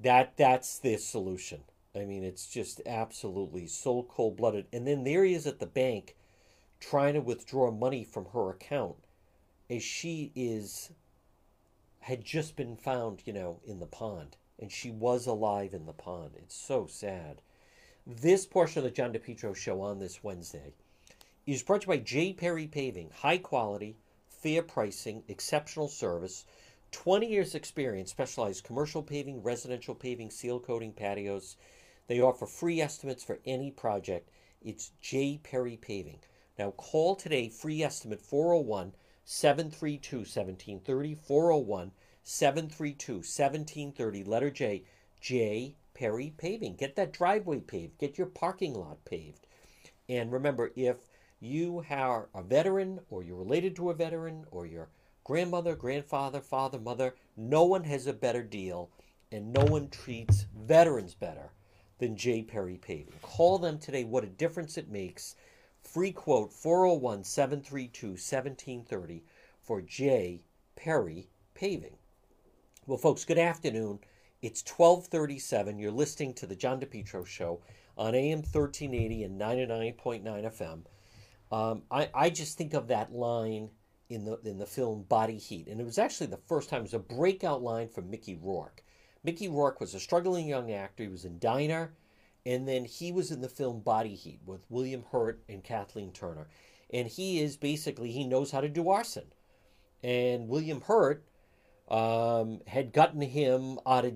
that 0.00 0.36
that's 0.36 0.76
the 0.76 0.96
solution. 0.96 1.60
I 1.94 2.04
mean, 2.04 2.24
it's 2.24 2.48
just 2.48 2.80
absolutely 2.84 3.68
so 3.68 4.02
cold 4.02 4.36
blooded. 4.36 4.66
And 4.72 4.88
then 4.88 5.04
there 5.04 5.22
he 5.22 5.34
is 5.34 5.46
at 5.46 5.60
the 5.60 5.66
bank, 5.66 6.16
trying 6.80 7.14
to 7.14 7.20
withdraw 7.20 7.70
money 7.70 8.02
from 8.02 8.24
her 8.32 8.50
account, 8.50 8.96
as 9.70 9.82
she 9.82 10.32
is 10.34 10.90
had 12.00 12.24
just 12.24 12.56
been 12.56 12.76
found, 12.76 13.22
you 13.26 13.32
know, 13.32 13.60
in 13.66 13.80
the 13.80 13.86
pond, 13.86 14.36
and 14.58 14.72
she 14.72 14.90
was 14.90 15.26
alive 15.26 15.74
in 15.74 15.86
the 15.86 15.92
pond. 15.92 16.32
It's 16.36 16.56
so 16.56 16.86
sad. 16.86 17.42
This 18.06 18.46
portion 18.46 18.78
of 18.78 18.84
the 18.84 18.90
John 18.90 19.12
DePetro 19.12 19.54
show 19.54 19.82
on 19.82 19.98
this 19.98 20.24
Wednesday 20.24 20.72
is 21.46 21.62
brought 21.62 21.82
to 21.82 21.86
you 21.86 21.98
by 21.98 22.02
J. 22.02 22.32
Perry 22.32 22.66
Paving, 22.66 23.10
high 23.10 23.38
quality 23.38 23.96
fair 24.38 24.62
pricing, 24.62 25.24
exceptional 25.26 25.88
service, 25.88 26.44
20 26.92 27.26
years 27.26 27.56
experience, 27.56 28.10
specialized 28.10 28.62
commercial 28.62 29.02
paving, 29.02 29.42
residential 29.42 29.96
paving, 29.96 30.30
seal 30.30 30.60
coating, 30.60 30.92
patios. 30.92 31.56
They 32.06 32.20
offer 32.20 32.46
free 32.46 32.80
estimates 32.80 33.24
for 33.24 33.40
any 33.44 33.72
project. 33.72 34.30
It's 34.62 34.92
J. 35.00 35.40
Perry 35.42 35.76
Paving. 35.76 36.20
Now 36.56 36.70
call 36.70 37.16
today, 37.16 37.48
free 37.48 37.82
estimate 37.82 38.22
401 38.22 38.92
732 39.30 40.20
1730, 40.20 41.14
401 41.14 41.92
732 42.22 43.12
1730, 43.16 44.24
letter 44.24 44.50
J, 44.50 44.84
J. 45.20 45.74
Perry 45.92 46.32
Paving. 46.38 46.76
Get 46.76 46.96
that 46.96 47.12
driveway 47.12 47.60
paved, 47.60 47.98
get 47.98 48.16
your 48.16 48.28
parking 48.28 48.72
lot 48.72 49.04
paved. 49.04 49.46
And 50.08 50.32
remember, 50.32 50.72
if 50.74 50.96
you 51.40 51.84
are 51.90 52.30
a 52.34 52.42
veteran 52.42 53.00
or 53.10 53.22
you're 53.22 53.36
related 53.36 53.76
to 53.76 53.90
a 53.90 53.94
veteran 53.94 54.46
or 54.50 54.64
your 54.64 54.88
grandmother, 55.24 55.76
grandfather, 55.76 56.40
father, 56.40 56.78
mother, 56.78 57.14
no 57.36 57.64
one 57.64 57.84
has 57.84 58.06
a 58.06 58.14
better 58.14 58.42
deal 58.42 58.88
and 59.30 59.52
no 59.52 59.66
one 59.66 59.90
treats 59.90 60.46
veterans 60.56 61.14
better 61.14 61.52
than 61.98 62.16
J. 62.16 62.40
Perry 62.40 62.78
Paving. 62.78 63.12
Call 63.20 63.58
them 63.58 63.78
today. 63.78 64.04
What 64.04 64.24
a 64.24 64.28
difference 64.28 64.78
it 64.78 64.88
makes. 64.90 65.34
Free 65.98 66.12
quote 66.12 66.52
401 66.52 67.24
732 67.24 68.10
1730 68.10 69.24
for 69.60 69.82
J. 69.82 70.44
Perry 70.76 71.28
Paving. 71.54 71.96
Well, 72.86 72.98
folks, 72.98 73.24
good 73.24 73.36
afternoon. 73.36 73.98
It's 74.40 74.62
1237. 74.62 75.76
You're 75.76 75.90
listening 75.90 76.34
to 76.34 76.46
the 76.46 76.54
John 76.54 76.78
DePetro 76.78 77.26
Show 77.26 77.62
on 77.96 78.14
AM 78.14 78.42
1380 78.42 79.24
and 79.24 79.40
99.9 79.40 80.22
FM. 80.22 80.82
Um, 81.50 81.82
I, 81.90 82.10
I 82.14 82.30
just 82.30 82.56
think 82.56 82.74
of 82.74 82.86
that 82.86 83.12
line 83.12 83.70
in 84.08 84.24
the 84.24 84.38
in 84.44 84.58
the 84.58 84.66
film 84.66 85.02
Body 85.02 85.38
Heat, 85.38 85.66
and 85.66 85.80
it 85.80 85.84
was 85.84 85.98
actually 85.98 86.28
the 86.28 86.36
first 86.36 86.68
time 86.68 86.82
it 86.82 86.92
was 86.92 86.94
a 86.94 87.00
breakout 87.00 87.60
line 87.60 87.88
from 87.88 88.08
Mickey 88.08 88.38
Rourke. 88.40 88.84
Mickey 89.24 89.48
Rourke 89.48 89.80
was 89.80 89.94
a 89.94 89.98
struggling 89.98 90.46
young 90.46 90.70
actor. 90.70 91.02
He 91.02 91.08
was 91.08 91.24
in 91.24 91.40
Diner, 91.40 91.92
and 92.46 92.66
then 92.66 92.84
he 92.84 93.12
was 93.12 93.30
in 93.30 93.40
the 93.40 93.48
film 93.48 93.80
Body 93.80 94.14
Heat 94.14 94.40
with 94.46 94.60
William 94.68 95.04
Hurt 95.10 95.42
and 95.48 95.62
Kathleen 95.62 96.12
Turner. 96.12 96.48
And 96.90 97.06
he 97.06 97.40
is 97.40 97.56
basically 97.56 98.10
he 98.10 98.24
knows 98.24 98.50
how 98.50 98.60
to 98.60 98.68
do 98.68 98.88
arson. 98.88 99.26
And 100.02 100.48
William 100.48 100.80
Hurt 100.80 101.24
um, 101.88 102.60
had 102.66 102.92
gotten 102.92 103.20
him 103.20 103.78
out 103.86 104.04
of 104.04 104.14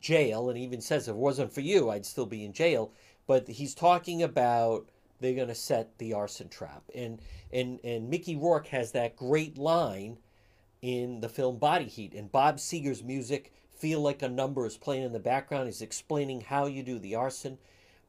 jail, 0.00 0.50
and 0.50 0.58
even 0.58 0.80
says 0.80 1.08
if 1.08 1.14
it 1.14 1.18
wasn't 1.18 1.52
for 1.52 1.60
you, 1.60 1.90
I'd 1.90 2.04
still 2.04 2.26
be 2.26 2.44
in 2.44 2.52
jail. 2.52 2.92
But 3.26 3.48
he's 3.48 3.74
talking 3.74 4.22
about 4.22 4.88
they're 5.20 5.34
going 5.34 5.48
to 5.48 5.54
set 5.54 5.98
the 5.98 6.12
arson 6.14 6.48
trap. 6.48 6.82
And 6.94 7.20
and 7.52 7.80
and 7.84 8.10
Mickey 8.10 8.36
Rourke 8.36 8.68
has 8.68 8.92
that 8.92 9.16
great 9.16 9.56
line 9.58 10.18
in 10.82 11.20
the 11.20 11.28
film 11.28 11.58
Body 11.58 11.86
Heat. 11.86 12.14
And 12.14 12.32
Bob 12.32 12.56
Seger's 12.56 13.02
music, 13.02 13.52
Feel 13.80 14.00
Like 14.00 14.22
a 14.22 14.28
Number, 14.28 14.64
is 14.66 14.76
playing 14.76 15.02
in 15.02 15.12
the 15.12 15.18
background. 15.18 15.66
He's 15.66 15.82
explaining 15.82 16.42
how 16.42 16.66
you 16.66 16.84
do 16.84 16.98
the 16.98 17.16
arson. 17.16 17.58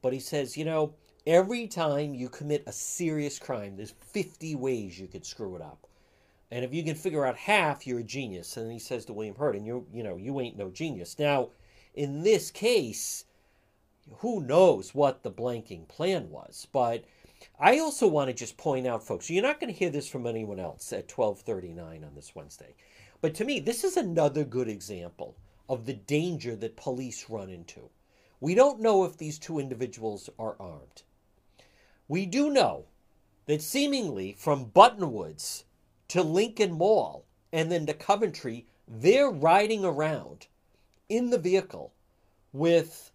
But 0.00 0.12
he 0.12 0.20
says, 0.20 0.56
you 0.56 0.64
know, 0.64 0.94
Every 1.26 1.68
time 1.68 2.14
you 2.14 2.28
commit 2.28 2.64
a 2.66 2.72
serious 2.72 3.38
crime, 3.38 3.76
there's 3.76 3.94
50 4.00 4.56
ways 4.56 4.98
you 4.98 5.06
could 5.06 5.24
screw 5.24 5.54
it 5.54 5.62
up. 5.62 5.86
And 6.50 6.64
if 6.64 6.74
you 6.74 6.82
can 6.82 6.96
figure 6.96 7.24
out 7.24 7.36
half, 7.36 7.86
you're 7.86 8.00
a 8.00 8.04
genius. 8.04 8.56
And 8.56 8.72
he 8.72 8.80
says 8.80 9.04
to 9.04 9.12
William 9.12 9.36
Hurt, 9.36 9.54
and 9.54 9.64
you 9.64 9.86
you 9.92 10.02
know, 10.02 10.16
you 10.16 10.40
ain't 10.40 10.58
no 10.58 10.68
genius. 10.68 11.18
Now, 11.20 11.50
in 11.94 12.22
this 12.22 12.50
case, 12.50 13.24
who 14.16 14.42
knows 14.42 14.96
what 14.96 15.22
the 15.22 15.30
blanking 15.30 15.86
plan 15.86 16.28
was, 16.28 16.66
but 16.72 17.04
I 17.60 17.78
also 17.78 18.08
want 18.08 18.28
to 18.28 18.34
just 18.34 18.56
point 18.56 18.86
out, 18.88 19.06
folks, 19.06 19.30
you're 19.30 19.44
not 19.44 19.60
going 19.60 19.72
to 19.72 19.78
hear 19.78 19.90
this 19.90 20.08
from 20.08 20.26
anyone 20.26 20.58
else 20.58 20.92
at 20.92 21.10
1239 21.10 22.02
on 22.02 22.14
this 22.16 22.34
Wednesday. 22.34 22.74
But 23.20 23.34
to 23.36 23.44
me, 23.44 23.60
this 23.60 23.84
is 23.84 23.96
another 23.96 24.44
good 24.44 24.68
example 24.68 25.36
of 25.68 25.86
the 25.86 25.94
danger 25.94 26.56
that 26.56 26.76
police 26.76 27.28
run 27.28 27.48
into. 27.48 27.90
We 28.40 28.54
don't 28.54 28.80
know 28.80 29.04
if 29.04 29.16
these 29.16 29.38
two 29.38 29.58
individuals 29.58 30.28
are 30.38 30.56
armed. 30.58 31.02
We 32.08 32.26
do 32.26 32.50
know 32.50 32.86
that 33.46 33.62
seemingly 33.62 34.32
from 34.32 34.66
Buttonwoods 34.66 35.64
to 36.08 36.22
Lincoln 36.22 36.72
Mall 36.72 37.24
and 37.52 37.70
then 37.70 37.86
to 37.86 37.94
Coventry, 37.94 38.66
they're 38.88 39.30
riding 39.30 39.84
around 39.84 40.46
in 41.08 41.30
the 41.30 41.38
vehicle 41.38 41.92
with 42.52 43.12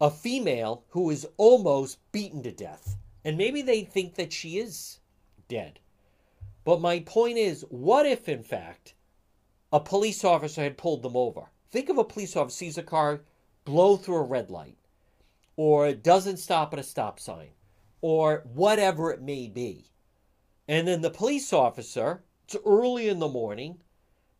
a 0.00 0.10
female 0.10 0.84
who 0.90 1.10
is 1.10 1.26
almost 1.36 1.98
beaten 2.12 2.42
to 2.42 2.52
death. 2.52 2.96
And 3.24 3.36
maybe 3.36 3.62
they 3.62 3.82
think 3.82 4.14
that 4.14 4.32
she 4.32 4.58
is 4.58 4.98
dead. 5.48 5.78
But 6.64 6.80
my 6.80 7.00
point 7.00 7.38
is 7.38 7.64
what 7.70 8.06
if, 8.06 8.28
in 8.28 8.42
fact, 8.42 8.94
a 9.72 9.80
police 9.80 10.24
officer 10.24 10.62
had 10.62 10.78
pulled 10.78 11.02
them 11.02 11.16
over? 11.16 11.50
Think 11.70 11.88
of 11.88 11.98
a 11.98 12.04
police 12.04 12.36
officer 12.36 12.56
sees 12.56 12.78
a 12.78 12.82
car 12.82 13.20
blow 13.64 13.96
through 13.96 14.16
a 14.16 14.22
red 14.22 14.50
light, 14.50 14.78
or 15.56 15.92
doesn't 15.92 16.38
stop 16.38 16.72
at 16.72 16.78
a 16.78 16.82
stop 16.82 17.18
sign, 17.18 17.50
or 18.00 18.44
whatever 18.52 19.10
it 19.10 19.22
may 19.22 19.48
be. 19.48 19.86
And 20.68 20.86
then 20.86 21.00
the 21.00 21.10
police 21.10 21.52
officer, 21.52 22.22
it's 22.44 22.56
early 22.64 23.08
in 23.08 23.18
the 23.18 23.28
morning, 23.28 23.78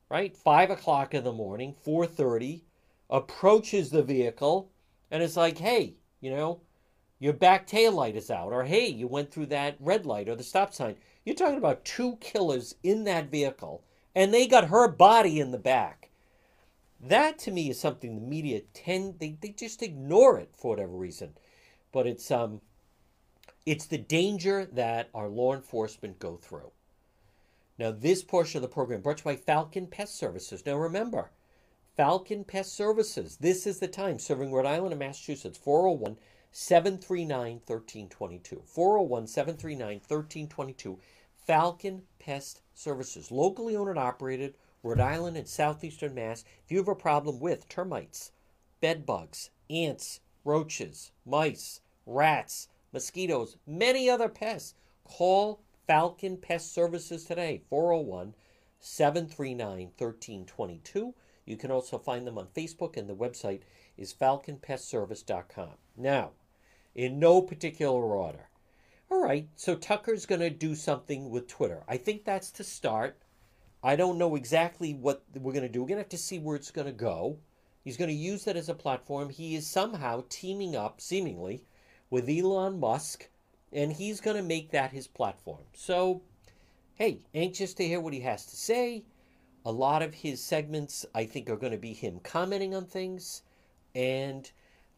right? 0.09 0.37
Five 0.37 0.71
o'clock 0.71 1.15
in 1.15 1.25
the 1.25 1.33
morning, 1.33 1.75
4.30, 1.85 2.63
approaches 3.11 3.91
the 3.91 4.03
vehicle 4.03 4.71
and 5.11 5.23
it's 5.23 5.37
like, 5.37 5.59
hey, 5.59 5.95
you 6.21 6.31
know, 6.31 6.61
your 7.19 7.33
back 7.33 7.67
tail 7.67 7.93
light 7.93 8.17
is 8.17 8.31
out, 8.31 8.53
or 8.53 8.65
hey, 8.65 8.89
you 8.89 9.07
went 9.07 9.31
through 9.31 9.47
that 9.47 9.77
red 9.81 10.05
light 10.05 10.29
or 10.29 10.35
the 10.35 10.43
stop 10.43 10.75
sign. 10.75 10.97
You're 11.25 11.37
talking 11.37 11.59
about 11.59 11.85
two 11.85 12.17
killers 12.17 12.75
in 12.83 13.05
that 13.05 13.31
vehicle, 13.31 13.85
and 14.17 14.33
they 14.33 14.47
got 14.47 14.69
her 14.69 14.89
body 14.89 15.39
in 15.39 15.53
the 15.53 15.59
back. 15.59 16.09
That 16.99 17.39
to 17.41 17.51
me 17.51 17.69
is 17.69 17.79
something 17.79 18.15
the 18.15 18.27
media 18.27 18.63
tend 18.73 19.21
they, 19.21 19.37
they 19.41 19.51
just 19.51 19.83
ignore 19.83 20.39
it 20.39 20.51
for 20.57 20.71
whatever 20.71 20.97
reason. 20.97 21.35
But 21.93 22.07
it's 22.07 22.31
um 22.31 22.63
it's 23.67 23.87
the 23.87 23.99
danger 23.99 24.65
that 24.65 25.11
our 25.15 25.29
law 25.29 25.55
enforcement 25.55 26.19
go 26.19 26.37
through. 26.37 26.71
Now, 27.79 27.91
this 27.91 28.23
portion 28.23 28.59
of 28.59 28.63
the 28.63 28.73
program 28.73 29.03
brought 29.03 29.19
to 29.19 29.29
you 29.29 29.37
by 29.37 29.43
Falcon 29.43 29.87
Pest 29.87 30.17
Services. 30.17 30.65
Now, 30.65 30.77
remember, 30.77 31.31
Falcon 31.97 32.45
Pest 32.45 32.75
Services. 32.75 33.37
This 33.39 33.67
is 33.67 33.81
the 33.81 33.89
time 33.89 34.19
serving 34.19 34.53
Rhode 34.53 34.67
Island 34.67 34.93
and 34.93 35.01
Massachusetts. 35.01 35.59
401 35.59 36.17
739 36.53 37.61
1322. 37.67 38.63
401 38.65 39.27
739 39.27 40.01
1322. 40.09 40.99
Falcon 41.47 42.03
Pest 42.27 42.61
Services. 42.75 43.31
Locally 43.31 43.77
owned 43.77 43.91
and 43.91 43.99
operated, 44.01 44.57
Rhode 44.83 44.99
Island 44.99 45.37
and 45.37 45.47
Southeastern 45.47 46.13
Mass. 46.13 46.45
If 46.65 46.73
you 46.73 46.79
have 46.79 46.89
a 46.89 46.97
problem 46.97 47.39
with 47.39 47.69
termites, 47.69 48.33
bed 48.81 49.07
bugs, 49.07 49.51
ants, 49.71 50.19
roaches, 50.45 51.13
mice, 51.25 51.83
rats, 52.05 52.67
mosquitoes, 52.93 53.59
many 53.65 54.11
other 54.11 54.29
pests, 54.29 54.75
call 55.05 55.63
Falcon 55.87 56.37
Pest 56.37 56.75
Services 56.75 57.23
today, 57.23 57.63
401 57.71 58.35
739 58.81 59.93
1322. 59.97 61.15
You 61.45 61.57
can 61.57 61.71
also 61.71 61.97
find 61.97 62.27
them 62.27 62.39
on 62.39 62.49
Facebook, 62.49 62.97
and 62.97 63.09
the 63.09 63.15
website 63.15 63.61
is 63.97 64.13
falconpestservice.com. 64.13 65.75
Now, 65.97 66.33
in 66.93 67.21
no 67.21 67.41
particular 67.41 68.03
order. 68.03 68.49
All 69.09 69.23
right, 69.23 69.49
so 69.55 69.77
Tucker's 69.77 70.27
going 70.27 70.41
to 70.41 70.51
do 70.51 70.75
something 70.75 71.31
with 71.31 71.47
Twitter. 71.47 71.85
I 71.87 71.97
think 71.97 72.25
that's 72.25 72.51
to 72.53 72.65
start. 72.65 73.17
I 73.83 73.95
don't 73.95 74.19
know 74.19 74.35
exactly 74.35 74.95
what 74.95 75.23
we're 75.35 75.53
going 75.53 75.63
to 75.63 75.69
do. 75.69 75.81
We're 75.81 75.89
going 75.89 75.99
to 75.99 76.03
have 76.03 76.09
to 76.09 76.19
see 76.19 76.41
where 76.41 76.57
it's 76.57 76.73
going 76.73 76.89
to 76.89 76.93
go. 76.93 77.39
He's 77.85 77.97
going 77.97 78.11
to 78.11 78.17
use 78.17 78.45
that 78.45 78.57
as 78.57 78.69
a 78.69 78.75
platform. 78.75 79.31
He 79.31 79.55
is 79.55 79.65
somehow 79.65 80.25
teaming 80.29 80.75
up, 80.75 81.01
seemingly, 81.01 81.63
with 82.11 82.29
Elon 82.29 82.81
Musk, 82.81 83.29
and 83.73 83.93
he's 83.93 84.21
going 84.21 84.37
to 84.37 84.43
make 84.43 84.73
that 84.73 84.91
his 84.91 85.07
platform. 85.07 85.63
So, 85.73 86.23
hey, 86.95 87.21
anxious 87.33 87.75
to 87.75 87.87
hear 87.87 88.01
what 88.01 88.13
he 88.13 88.21
has 88.21 88.45
to 88.47 88.57
say. 88.57 89.05
A 89.65 89.71
lot 89.71 90.03
of 90.03 90.15
his 90.15 90.43
segments, 90.43 91.07
I 91.15 91.27
think, 91.27 91.49
are 91.49 91.57
going 91.57 91.73
to 91.73 91.79
be 91.79 91.93
him 91.93 92.19
commenting 92.25 92.75
on 92.75 92.87
things. 92.87 93.43
And, 93.95 94.51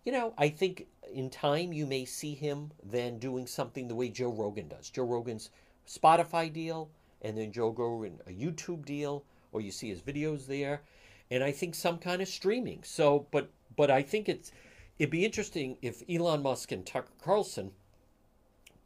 you 0.05 0.13
know, 0.13 0.33
I 0.39 0.49
think 0.49 0.87
in 1.13 1.31
time 1.31 1.73
you 1.73 1.87
may 1.87 2.05
see 2.05 2.35
him 2.35 2.71
then 2.83 3.19
doing 3.19 3.47
something 3.47 3.89
the 3.89 3.95
way 3.95 4.09
Joe 4.09 4.33
Rogan 4.33 4.69
does. 4.69 4.91
Joe 4.91 5.05
Rogan's 5.05 5.51
Spotify 5.87 6.53
deal, 6.53 6.91
and 7.23 7.37
then 7.37 7.53
Joe 7.53 7.75
Rogan 7.77 8.21
a 8.27 8.31
YouTube 8.31 8.85
deal, 8.85 9.25
or 9.53 9.61
you 9.61 9.71
see 9.71 9.89
his 9.89 10.01
videos 10.01 10.47
there. 10.47 10.83
And 11.31 11.43
I 11.43 11.53
think 11.53 11.75
some 11.75 11.99
kind 11.99 12.23
of 12.23 12.29
streaming. 12.29 12.83
So, 12.85 13.27
but 13.31 13.51
but 13.77 13.91
I 13.91 14.03
think 14.03 14.29
it's 14.29 14.53
it'd 14.99 15.11
be 15.11 15.25
interesting 15.25 15.77
if 15.83 16.03
Elon 16.09 16.43
Musk 16.43 16.73
and 16.73 16.87
Tucker 16.87 17.13
Carlson 17.23 17.73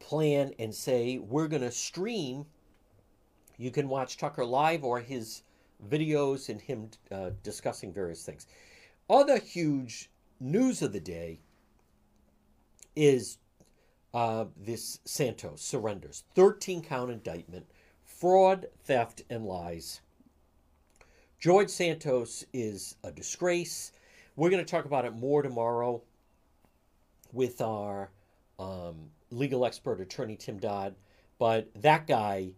plan 0.00 0.52
and 0.58 0.74
say 0.74 1.18
we're 1.18 1.48
going 1.48 1.62
to 1.62 1.70
stream. 1.70 2.46
You 3.58 3.70
can 3.70 3.88
watch 3.88 4.16
Tucker 4.16 4.44
live 4.44 4.82
or 4.82 4.98
his 5.00 5.42
videos 5.88 6.48
and 6.48 6.60
him 6.60 6.90
uh, 7.10 7.30
discussing 7.42 7.92
various 7.92 8.24
things. 8.24 8.46
Other 9.08 9.38
huge 9.38 10.10
news 10.42 10.82
of 10.82 10.92
the 10.92 11.00
day 11.00 11.40
is 12.94 13.38
uh, 14.12 14.46
this 14.56 15.00
Santos 15.04 15.62
surrenders 15.62 16.24
13 16.34 16.82
count 16.82 17.10
indictment, 17.10 17.66
fraud, 18.04 18.66
theft, 18.84 19.22
and 19.30 19.46
lies. 19.46 20.00
George 21.38 21.70
Santos 21.70 22.44
is 22.52 22.96
a 23.02 23.10
disgrace. 23.10 23.92
We're 24.36 24.50
going 24.50 24.64
to 24.64 24.70
talk 24.70 24.84
about 24.84 25.04
it 25.04 25.14
more 25.14 25.42
tomorrow 25.42 26.02
with 27.32 27.60
our 27.60 28.10
um, 28.58 29.10
legal 29.30 29.64
expert 29.64 30.00
attorney 30.00 30.36
Tim 30.36 30.58
Dodd. 30.58 30.94
But 31.38 31.70
that 31.82 32.06
guy 32.06 32.52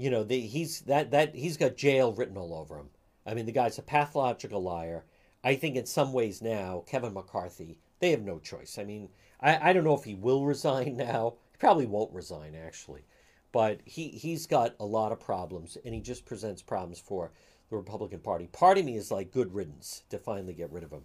you 0.00 0.08
know, 0.08 0.24
the, 0.24 0.40
he's 0.40 0.80
that 0.82 1.10
that 1.10 1.34
he's 1.34 1.58
got 1.58 1.76
jail 1.76 2.14
written 2.14 2.38
all 2.38 2.54
over 2.54 2.78
him. 2.78 2.88
I 3.26 3.34
mean, 3.34 3.44
the 3.44 3.52
guy's 3.52 3.78
a 3.78 3.82
pathological 3.82 4.62
liar. 4.62 5.04
I 5.42 5.54
think 5.54 5.76
in 5.76 5.86
some 5.86 6.12
ways 6.12 6.42
now, 6.42 6.84
Kevin 6.86 7.14
McCarthy, 7.14 7.78
they 7.98 8.10
have 8.10 8.22
no 8.22 8.38
choice. 8.38 8.78
I 8.78 8.84
mean, 8.84 9.08
I, 9.40 9.70
I 9.70 9.72
don't 9.72 9.84
know 9.84 9.94
if 9.94 10.04
he 10.04 10.14
will 10.14 10.44
resign 10.44 10.96
now. 10.98 11.34
He 11.52 11.58
probably 11.58 11.86
won't 11.86 12.12
resign 12.12 12.54
actually, 12.54 13.04
but 13.52 13.80
he 13.84 14.08
he's 14.08 14.46
got 14.46 14.74
a 14.80 14.84
lot 14.84 15.12
of 15.12 15.20
problems, 15.20 15.76
and 15.84 15.94
he 15.94 16.00
just 16.00 16.26
presents 16.26 16.62
problems 16.62 16.98
for 16.98 17.30
the 17.70 17.76
Republican 17.76 18.20
Party. 18.20 18.48
Part 18.48 18.78
of 18.78 18.84
me 18.84 18.96
is 18.96 19.10
like 19.10 19.30
good 19.30 19.54
riddance 19.54 20.02
to 20.10 20.18
finally 20.18 20.54
get 20.54 20.72
rid 20.72 20.84
of 20.84 20.90
him. 20.90 21.04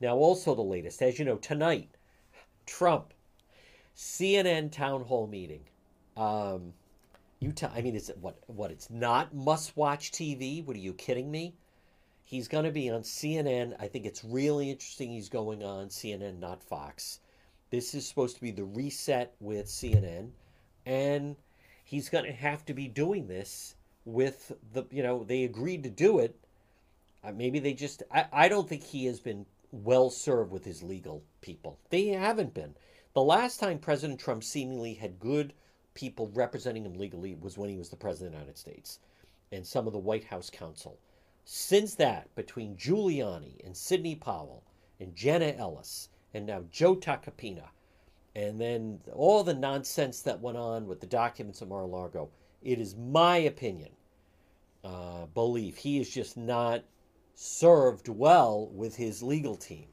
Now, 0.00 0.16
also 0.16 0.54
the 0.54 0.62
latest, 0.62 1.00
as 1.00 1.18
you 1.18 1.24
know, 1.24 1.36
tonight, 1.36 1.88
Trump, 2.66 3.14
CNN 3.96 4.72
town 4.72 5.04
hall 5.04 5.26
meeting. 5.28 5.62
Um, 6.16 6.72
tell. 7.54 7.72
I 7.74 7.82
mean, 7.82 7.96
it's 7.96 8.10
what? 8.20 8.36
What? 8.46 8.70
It's 8.70 8.90
not 8.90 9.34
must-watch 9.34 10.12
TV. 10.12 10.64
What 10.64 10.76
are 10.76 10.80
you 10.80 10.92
kidding 10.92 11.30
me? 11.30 11.54
He's 12.32 12.48
going 12.48 12.64
to 12.64 12.70
be 12.70 12.88
on 12.88 13.02
CNN. 13.02 13.76
I 13.78 13.88
think 13.88 14.06
it's 14.06 14.24
really 14.24 14.70
interesting. 14.70 15.10
He's 15.10 15.28
going 15.28 15.62
on 15.62 15.88
CNN, 15.88 16.38
not 16.38 16.62
Fox. 16.62 17.20
This 17.68 17.94
is 17.94 18.08
supposed 18.08 18.36
to 18.36 18.40
be 18.40 18.50
the 18.50 18.64
reset 18.64 19.34
with 19.38 19.66
CNN, 19.66 20.30
and 20.86 21.36
he's 21.84 22.08
going 22.08 22.24
to 22.24 22.32
have 22.32 22.64
to 22.64 22.72
be 22.72 22.88
doing 22.88 23.26
this 23.26 23.74
with 24.06 24.50
the. 24.72 24.86
You 24.90 25.02
know, 25.02 25.24
they 25.24 25.44
agreed 25.44 25.82
to 25.82 25.90
do 25.90 26.20
it. 26.20 26.34
Uh, 27.22 27.32
maybe 27.32 27.58
they 27.58 27.74
just. 27.74 28.02
I, 28.10 28.24
I 28.32 28.48
don't 28.48 28.66
think 28.66 28.82
he 28.82 29.04
has 29.04 29.20
been 29.20 29.44
well 29.70 30.08
served 30.08 30.52
with 30.52 30.64
his 30.64 30.82
legal 30.82 31.22
people. 31.42 31.78
They 31.90 32.06
haven't 32.06 32.54
been. 32.54 32.74
The 33.12 33.22
last 33.22 33.60
time 33.60 33.78
President 33.78 34.18
Trump 34.18 34.42
seemingly 34.42 34.94
had 34.94 35.20
good 35.20 35.52
people 35.92 36.30
representing 36.32 36.86
him 36.86 36.94
legally 36.94 37.34
was 37.34 37.58
when 37.58 37.68
he 37.68 37.76
was 37.76 37.90
the 37.90 37.96
President 37.96 38.28
of 38.28 38.32
the 38.32 38.38
United 38.38 38.58
States 38.58 39.00
and 39.52 39.66
some 39.66 39.86
of 39.86 39.92
the 39.92 39.98
White 39.98 40.24
House 40.24 40.48
counsel. 40.48 40.98
Since 41.44 41.96
that, 41.96 42.34
between 42.34 42.76
Giuliani 42.76 43.64
and 43.64 43.76
Sidney 43.76 44.14
Powell 44.14 44.62
and 45.00 45.14
Jenna 45.16 45.54
Ellis 45.58 46.08
and 46.32 46.46
now 46.46 46.64
Joe 46.70 46.96
Tacopina, 46.96 47.70
and 48.34 48.60
then 48.60 49.00
all 49.12 49.42
the 49.42 49.52
nonsense 49.52 50.22
that 50.22 50.40
went 50.40 50.56
on 50.56 50.86
with 50.86 51.00
the 51.00 51.06
documents 51.06 51.60
of 51.60 51.68
Mar-a-Lago, 51.68 52.30
it 52.62 52.78
is 52.78 52.96
my 52.96 53.38
opinion, 53.38 53.90
uh, 54.84 55.26
belief, 55.26 55.76
he 55.76 55.98
is 55.98 56.08
just 56.08 56.36
not 56.36 56.84
served 57.34 58.08
well 58.08 58.68
with 58.68 58.96
his 58.96 59.22
legal 59.22 59.56
team. 59.56 59.88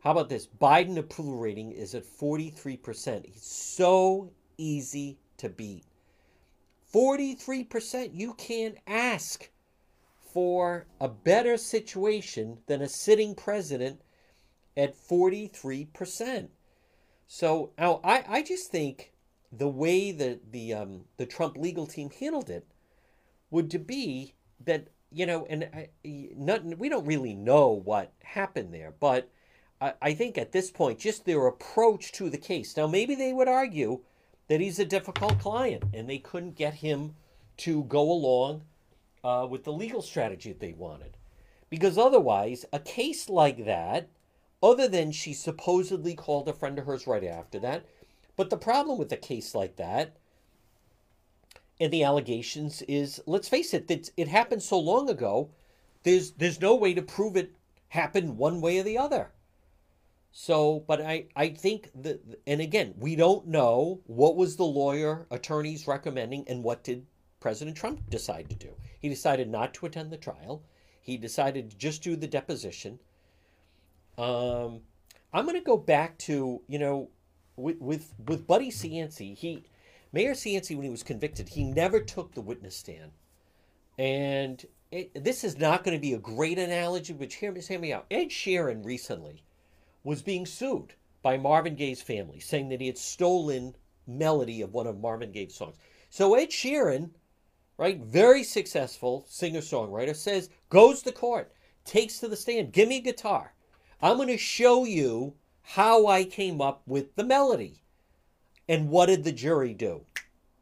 How 0.00 0.10
about 0.10 0.28
this? 0.28 0.46
Biden 0.46 0.96
approval 0.96 1.36
rating 1.36 1.70
is 1.70 1.94
at 1.94 2.04
43%. 2.04 3.26
He's 3.26 3.42
so 3.42 4.32
easy 4.56 5.18
to 5.36 5.48
beat. 5.48 5.84
43%. 6.92 8.10
You 8.12 8.34
can't 8.34 8.78
ask 8.86 9.48
for 10.32 10.86
a 11.00 11.08
better 11.08 11.56
situation 11.56 12.58
than 12.66 12.82
a 12.82 12.88
sitting 12.88 13.34
president 13.34 14.00
at 14.76 14.96
43%. 14.96 16.48
So 17.26 17.72
now 17.78 18.00
I, 18.02 18.24
I 18.28 18.42
just 18.42 18.70
think 18.70 19.12
the 19.50 19.68
way 19.68 20.12
that 20.12 20.52
the 20.52 20.72
um, 20.72 21.04
the 21.18 21.26
Trump 21.26 21.56
legal 21.56 21.86
team 21.86 22.10
handled 22.10 22.48
it 22.48 22.66
would 23.50 23.70
to 23.70 23.78
be 23.78 24.34
that 24.64 24.88
you 25.14 25.26
know, 25.26 25.46
and 25.48 25.68
I, 25.74 25.88
not, 26.04 26.64
we 26.64 26.88
don't 26.88 27.06
really 27.06 27.34
know 27.34 27.68
what 27.68 28.12
happened 28.22 28.72
there, 28.72 28.94
but 28.98 29.28
I, 29.80 29.92
I 30.00 30.14
think 30.14 30.38
at 30.38 30.52
this 30.52 30.70
point, 30.70 30.98
just 30.98 31.24
their 31.24 31.46
approach 31.46 32.12
to 32.12 32.30
the 32.30 32.38
case. 32.38 32.76
Now, 32.76 32.86
maybe 32.86 33.14
they 33.14 33.32
would 33.32 33.48
argue 33.48 34.00
that 34.48 34.60
he's 34.60 34.78
a 34.78 34.84
difficult 34.84 35.38
client 35.38 35.84
and 35.92 36.08
they 36.08 36.18
couldn't 36.18 36.56
get 36.56 36.74
him 36.74 37.14
to 37.58 37.84
go 37.84 38.10
along 38.10 38.62
uh, 39.24 39.46
with 39.48 39.64
the 39.64 39.72
legal 39.72 40.02
strategy 40.02 40.50
that 40.50 40.60
they 40.60 40.72
wanted. 40.72 41.16
Because 41.70 41.96
otherwise, 41.96 42.64
a 42.72 42.78
case 42.78 43.28
like 43.28 43.64
that, 43.64 44.08
other 44.62 44.88
than 44.88 45.10
she 45.10 45.32
supposedly 45.32 46.14
called 46.14 46.48
a 46.48 46.52
friend 46.52 46.78
of 46.78 46.86
hers 46.86 47.06
right 47.06 47.24
after 47.24 47.58
that, 47.60 47.84
but 48.36 48.50
the 48.50 48.56
problem 48.56 48.98
with 48.98 49.12
a 49.12 49.16
case 49.16 49.54
like 49.54 49.76
that 49.76 50.16
and 51.80 51.92
the 51.92 52.04
allegations 52.04 52.82
is, 52.82 53.20
let's 53.26 53.48
face 53.48 53.74
it, 53.74 53.90
it, 53.90 54.10
it 54.16 54.28
happened 54.28 54.62
so 54.62 54.78
long 54.78 55.10
ago. 55.10 55.50
There's 56.04 56.32
there's 56.32 56.60
no 56.60 56.74
way 56.74 56.94
to 56.94 57.02
prove 57.02 57.36
it 57.36 57.54
happened 57.88 58.38
one 58.38 58.60
way 58.60 58.78
or 58.78 58.82
the 58.82 58.98
other. 58.98 59.32
So, 60.30 60.84
but 60.86 61.00
I 61.00 61.26
I 61.34 61.48
think 61.48 61.90
that, 62.02 62.20
and 62.46 62.60
again, 62.60 62.94
we 62.98 63.16
don't 63.16 63.48
know 63.48 64.00
what 64.06 64.36
was 64.36 64.56
the 64.56 64.64
lawyer 64.64 65.26
attorneys 65.30 65.86
recommending 65.86 66.44
and 66.48 66.62
what 66.62 66.84
did 66.84 67.06
President 67.42 67.76
Trump 67.76 68.08
decide 68.08 68.48
to 68.48 68.54
do. 68.54 68.70
He 68.98 69.08
decided 69.08 69.50
not 69.50 69.74
to 69.74 69.86
attend 69.86 70.10
the 70.10 70.16
trial. 70.16 70.62
He 71.00 71.16
decided 71.16 71.70
to 71.70 71.76
just 71.76 72.02
do 72.02 72.16
the 72.16 72.28
deposition. 72.28 73.00
Um, 74.16 74.80
I'm 75.32 75.44
going 75.44 75.58
to 75.58 75.64
go 75.64 75.76
back 75.76 76.16
to 76.18 76.62
you 76.68 76.78
know 76.78 77.10
with 77.56 77.80
with 77.80 78.14
with 78.26 78.46
Buddy 78.46 78.70
Cianci. 78.70 79.36
He 79.36 79.64
Mayor 80.12 80.34
Cianci, 80.34 80.76
when 80.76 80.84
he 80.84 80.90
was 80.90 81.02
convicted, 81.02 81.48
he 81.48 81.64
never 81.64 82.00
took 82.00 82.34
the 82.34 82.42
witness 82.42 82.76
stand. 82.76 83.12
And 83.98 84.64
it, 84.90 85.24
this 85.24 85.42
is 85.42 85.58
not 85.58 85.84
going 85.84 85.96
to 85.96 86.00
be 86.00 86.12
a 86.12 86.18
great 86.18 86.58
analogy, 86.58 87.14
but 87.14 87.32
hear, 87.32 87.54
hear 87.54 87.78
me 87.78 87.92
out. 87.92 88.06
Ed 88.10 88.28
Sheeran 88.28 88.84
recently 88.84 89.42
was 90.04 90.20
being 90.20 90.44
sued 90.44 90.94
by 91.22 91.38
Marvin 91.38 91.76
Gaye's 91.76 92.02
family, 92.02 92.40
saying 92.40 92.68
that 92.68 92.80
he 92.80 92.88
had 92.88 92.98
stolen 92.98 93.74
melody 94.06 94.60
of 94.60 94.74
one 94.74 94.86
of 94.86 95.00
Marvin 95.00 95.32
Gaye's 95.32 95.54
songs. 95.54 95.76
So 96.10 96.34
Ed 96.34 96.50
Sheeran, 96.50 97.10
right, 97.78 97.98
very 98.00 98.44
successful 98.44 99.24
singer-songwriter, 99.28 100.14
says, 100.14 100.50
goes 100.68 101.02
to 101.02 101.12
court, 101.12 101.52
takes 101.84 102.18
to 102.20 102.28
the 102.28 102.36
stand, 102.36 102.72
give 102.72 102.88
me 102.88 102.98
a 102.98 103.02
guitar. 103.02 103.54
I'm 104.00 104.16
going 104.16 104.28
to 104.28 104.38
show 104.38 104.84
you 104.84 105.34
how 105.62 106.06
I 106.06 106.24
came 106.24 106.60
up 106.60 106.82
with 106.86 107.14
the 107.14 107.24
melody. 107.24 107.82
And 108.68 108.90
what 108.90 109.06
did 109.06 109.24
the 109.24 109.32
jury 109.32 109.74
do? 109.74 110.02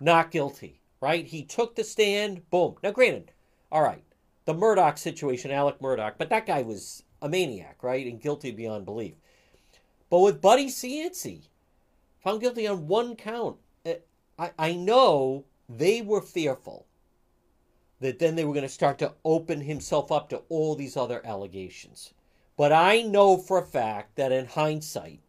Not 0.01 0.31
guilty, 0.31 0.81
right? 1.01 1.27
He 1.27 1.43
took 1.43 1.75
the 1.75 1.85
stand, 1.85 2.49
boom. 2.51 2.77
Now, 2.83 2.91
granted, 2.91 3.33
all 3.71 3.83
right, 3.83 4.05
the 4.45 4.55
Murdaugh 4.55 4.99
situation, 4.99 5.51
Alec 5.51 5.79
Murdaugh, 5.81 6.15
but 6.19 6.31
that 6.31 6.47
guy 6.47 6.63
was 6.63 7.03
a 7.23 7.29
maniac, 7.29 7.83
right? 7.83 8.07
And 8.07 8.21
guilty 8.21 8.51
beyond 8.51 8.85
belief. 8.85 9.15
But 10.09 10.21
with 10.21 10.41
Buddy 10.41 10.67
Cianci, 10.67 11.43
found 12.23 12.41
guilty 12.41 12.67
on 12.67 12.89
one 12.89 13.17
count. 13.17 13.59
Eh, 13.85 13.97
I, 14.39 14.51
I 14.59 14.73
know 14.73 15.45
they 15.69 16.03
were 16.03 16.21
fearful 16.21 16.87
that 18.01 18.19
then 18.19 18.35
they 18.35 18.45
were 18.45 18.55
going 18.55 18.63
to 18.63 18.69
start 18.69 18.99
to 18.99 19.15
open 19.25 19.61
himself 19.61 20.11
up 20.11 20.29
to 20.31 20.43
all 20.49 20.75
these 20.75 20.97
other 20.97 21.25
allegations. 21.25 22.15
But 22.57 22.73
I 22.73 23.03
know 23.03 23.37
for 23.37 23.59
a 23.59 23.67
fact 23.67 24.17
that 24.17 24.33
in 24.33 24.47
hindsight, 24.47 25.21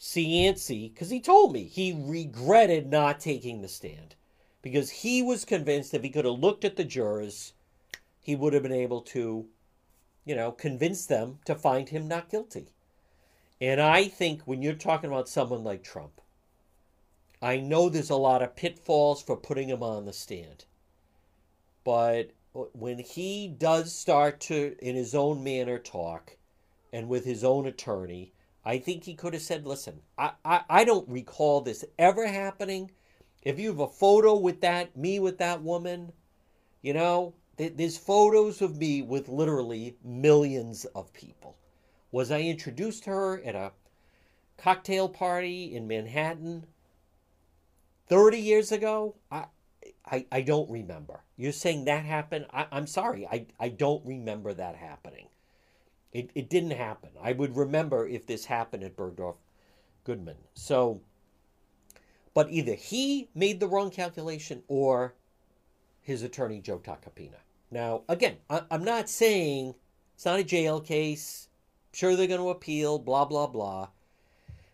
Cianci, 0.00 0.92
because 0.92 1.10
he 1.10 1.20
told 1.20 1.52
me 1.52 1.64
he 1.64 1.96
regretted 1.96 2.90
not 2.90 3.20
taking 3.20 3.62
the 3.62 3.68
stand 3.68 4.14
because 4.62 4.90
he 4.90 5.22
was 5.22 5.44
convinced 5.44 5.94
if 5.94 6.02
he 6.02 6.10
could 6.10 6.24
have 6.24 6.38
looked 6.38 6.64
at 6.64 6.76
the 6.76 6.84
jurors, 6.84 7.52
he 8.20 8.34
would 8.34 8.52
have 8.52 8.62
been 8.62 8.72
able 8.72 9.00
to, 9.00 9.46
you 10.24 10.34
know, 10.34 10.52
convince 10.52 11.06
them 11.06 11.38
to 11.44 11.54
find 11.54 11.90
him 11.90 12.08
not 12.08 12.30
guilty. 12.30 12.68
And 13.60 13.80
I 13.80 14.08
think 14.08 14.42
when 14.42 14.62
you're 14.62 14.74
talking 14.74 15.10
about 15.10 15.28
someone 15.28 15.64
like 15.64 15.82
Trump, 15.82 16.20
I 17.40 17.58
know 17.58 17.88
there's 17.88 18.10
a 18.10 18.16
lot 18.16 18.42
of 18.42 18.56
pitfalls 18.56 19.22
for 19.22 19.36
putting 19.36 19.68
him 19.68 19.82
on 19.82 20.06
the 20.06 20.12
stand. 20.12 20.64
But 21.84 22.30
uh, 22.56 22.64
when 22.72 22.98
he 22.98 23.48
does 23.48 23.94
start 23.94 24.40
to, 24.42 24.74
in 24.80 24.96
his 24.96 25.14
own 25.14 25.44
manner, 25.44 25.78
talk 25.78 26.36
and 26.92 27.08
with 27.08 27.24
his 27.24 27.44
own 27.44 27.66
attorney, 27.66 28.32
I 28.64 28.78
think 28.78 29.04
he 29.04 29.14
could 29.14 29.34
have 29.34 29.42
said, 29.42 29.66
listen, 29.66 30.00
I, 30.16 30.32
I, 30.44 30.62
I 30.70 30.84
don't 30.84 31.08
recall 31.08 31.60
this 31.60 31.84
ever 31.98 32.26
happening. 32.26 32.90
If 33.42 33.58
you 33.58 33.68
have 33.68 33.80
a 33.80 33.88
photo 33.88 34.36
with 34.36 34.62
that, 34.62 34.96
me 34.96 35.20
with 35.20 35.38
that 35.38 35.62
woman, 35.62 36.12
you 36.80 36.94
know, 36.94 37.34
there's 37.56 37.98
photos 37.98 38.62
of 38.62 38.78
me 38.78 39.02
with 39.02 39.28
literally 39.28 39.96
millions 40.02 40.86
of 40.86 41.12
people. 41.12 41.56
Was 42.10 42.30
I 42.30 42.40
introduced 42.40 43.04
to 43.04 43.10
her 43.10 43.42
at 43.42 43.54
a 43.54 43.72
cocktail 44.56 45.08
party 45.08 45.74
in 45.74 45.86
Manhattan 45.86 46.66
30 48.08 48.38
years 48.38 48.72
ago? 48.72 49.14
I, 49.30 49.46
I, 50.06 50.26
I 50.30 50.42
don't 50.42 50.70
remember. 50.70 51.22
You're 51.36 51.52
saying 51.52 51.84
that 51.84 52.04
happened? 52.04 52.46
I, 52.52 52.66
I'm 52.70 52.86
sorry, 52.86 53.26
I, 53.26 53.46
I 53.58 53.68
don't 53.68 54.04
remember 54.04 54.52
that 54.54 54.76
happening. 54.76 55.28
It, 56.12 56.30
it 56.34 56.48
didn't 56.48 56.72
happen. 56.72 57.10
I 57.20 57.32
would 57.32 57.56
remember 57.56 58.06
if 58.06 58.26
this 58.26 58.44
happened 58.44 58.84
at 58.84 58.96
Bergdorf 58.96 59.36
Goodman. 60.04 60.36
So, 60.54 61.00
but 62.34 62.50
either 62.50 62.74
he 62.74 63.28
made 63.34 63.58
the 63.58 63.66
wrong 63.66 63.90
calculation 63.90 64.62
or 64.68 65.14
his 66.02 66.22
attorney, 66.22 66.60
Joe 66.60 66.78
Tacopina. 66.78 67.40
Now, 67.70 68.02
again, 68.08 68.36
I, 68.48 68.62
I'm 68.70 68.84
not 68.84 69.08
saying 69.08 69.74
it's 70.14 70.24
not 70.24 70.38
a 70.38 70.44
jail 70.44 70.80
case. 70.80 71.48
I'm 71.92 71.96
sure 71.96 72.14
they're 72.14 72.28
going 72.28 72.40
to 72.40 72.50
appeal, 72.50 72.98
blah, 72.98 73.24
blah, 73.24 73.48
blah. 73.48 73.88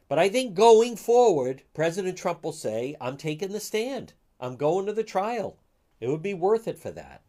But 0.08 0.18
I 0.18 0.28
think 0.28 0.54
going 0.54 0.96
forward, 0.96 1.62
President 1.72 2.18
Trump 2.18 2.42
will 2.42 2.52
say, 2.52 2.96
I'm 3.00 3.16
taking 3.16 3.52
the 3.52 3.60
stand. 3.60 4.12
I'm 4.40 4.56
going 4.56 4.86
to 4.86 4.92
the 4.92 5.04
trial. 5.04 5.58
It 6.00 6.08
would 6.08 6.22
be 6.22 6.34
worth 6.34 6.66
it 6.66 6.78
for 6.78 6.90
that. 6.92 7.22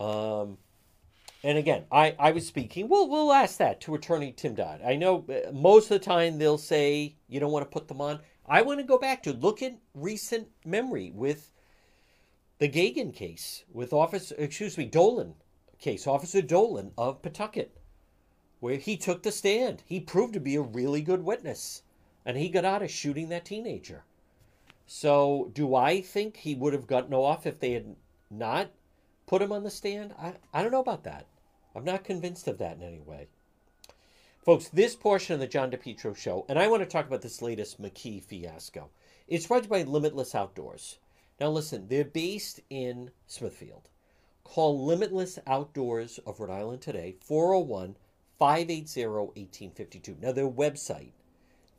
Um, 0.00 0.58
and 1.44 1.58
again, 1.58 1.84
I, 1.90 2.14
I 2.18 2.32
was 2.32 2.46
speaking. 2.46 2.88
We'll, 2.88 3.08
we'll 3.08 3.32
ask 3.32 3.58
that 3.58 3.80
to 3.82 3.94
Attorney 3.94 4.32
Tim 4.32 4.54
Dodd. 4.54 4.80
I 4.84 4.96
know 4.96 5.24
uh, 5.28 5.52
most 5.52 5.90
of 5.90 6.00
the 6.00 6.04
time 6.04 6.38
they'll 6.38 6.58
say 6.58 7.16
you 7.28 7.40
don't 7.40 7.52
want 7.52 7.64
to 7.64 7.72
put 7.72 7.88
them 7.88 8.00
on. 8.00 8.20
I 8.46 8.62
want 8.62 8.80
to 8.80 8.84
go 8.86 8.98
back 8.98 9.22
to 9.22 9.32
look 9.32 9.62
at 9.62 9.78
recent 9.94 10.48
memory 10.64 11.12
with 11.14 11.52
the 12.58 12.68
Gagin 12.68 13.14
case, 13.14 13.64
with 13.72 13.92
Officer, 13.92 14.34
excuse 14.38 14.76
me, 14.76 14.84
Dolan 14.84 15.34
case, 15.78 16.06
Officer 16.06 16.42
Dolan 16.42 16.92
of 16.96 17.22
Pawtucket, 17.22 17.76
where 18.60 18.76
he 18.76 18.96
took 18.96 19.22
the 19.22 19.32
stand. 19.32 19.82
He 19.86 20.00
proved 20.00 20.34
to 20.34 20.40
be 20.40 20.56
a 20.56 20.62
really 20.62 21.02
good 21.02 21.24
witness, 21.24 21.82
and 22.24 22.36
he 22.36 22.48
got 22.48 22.64
out 22.64 22.82
of 22.82 22.90
shooting 22.90 23.28
that 23.30 23.44
teenager. 23.44 24.04
So, 24.86 25.50
do 25.52 25.74
I 25.74 26.00
think 26.00 26.36
he 26.36 26.54
would 26.54 26.72
have 26.72 26.86
gotten 26.86 27.14
off 27.14 27.46
if 27.46 27.60
they 27.60 27.72
had 27.72 27.96
not 28.30 28.70
put 29.26 29.42
him 29.42 29.52
on 29.52 29.62
the 29.62 29.70
stand? 29.70 30.14
I, 30.18 30.34
I 30.52 30.62
don't 30.62 30.72
know 30.72 30.80
about 30.80 31.04
that. 31.04 31.26
I'm 31.74 31.84
not 31.84 32.04
convinced 32.04 32.46
of 32.48 32.58
that 32.58 32.76
in 32.76 32.82
any 32.82 33.00
way. 33.00 33.28
Folks, 34.44 34.68
this 34.68 34.96
portion 34.96 35.34
of 35.34 35.40
the 35.40 35.46
John 35.46 35.70
DePetro 35.70 36.16
show, 36.16 36.44
and 36.48 36.58
I 36.58 36.66
want 36.66 36.82
to 36.82 36.88
talk 36.88 37.06
about 37.06 37.22
this 37.22 37.40
latest 37.40 37.80
McKee 37.80 38.22
fiasco. 38.22 38.90
It's 39.28 39.46
brought 39.46 39.68
by 39.68 39.84
Limitless 39.84 40.34
Outdoors. 40.34 40.98
Now, 41.40 41.50
listen, 41.50 41.86
they're 41.88 42.04
based 42.04 42.60
in 42.68 43.12
Smithfield. 43.26 43.88
Call 44.42 44.84
Limitless 44.84 45.38
Outdoors 45.46 46.18
of 46.26 46.40
Rhode 46.40 46.50
Island 46.50 46.82
today, 46.82 47.14
401 47.20 47.96
580 48.38 49.06
1852. 49.06 50.16
Now, 50.20 50.32
their 50.32 50.50
website 50.50 51.12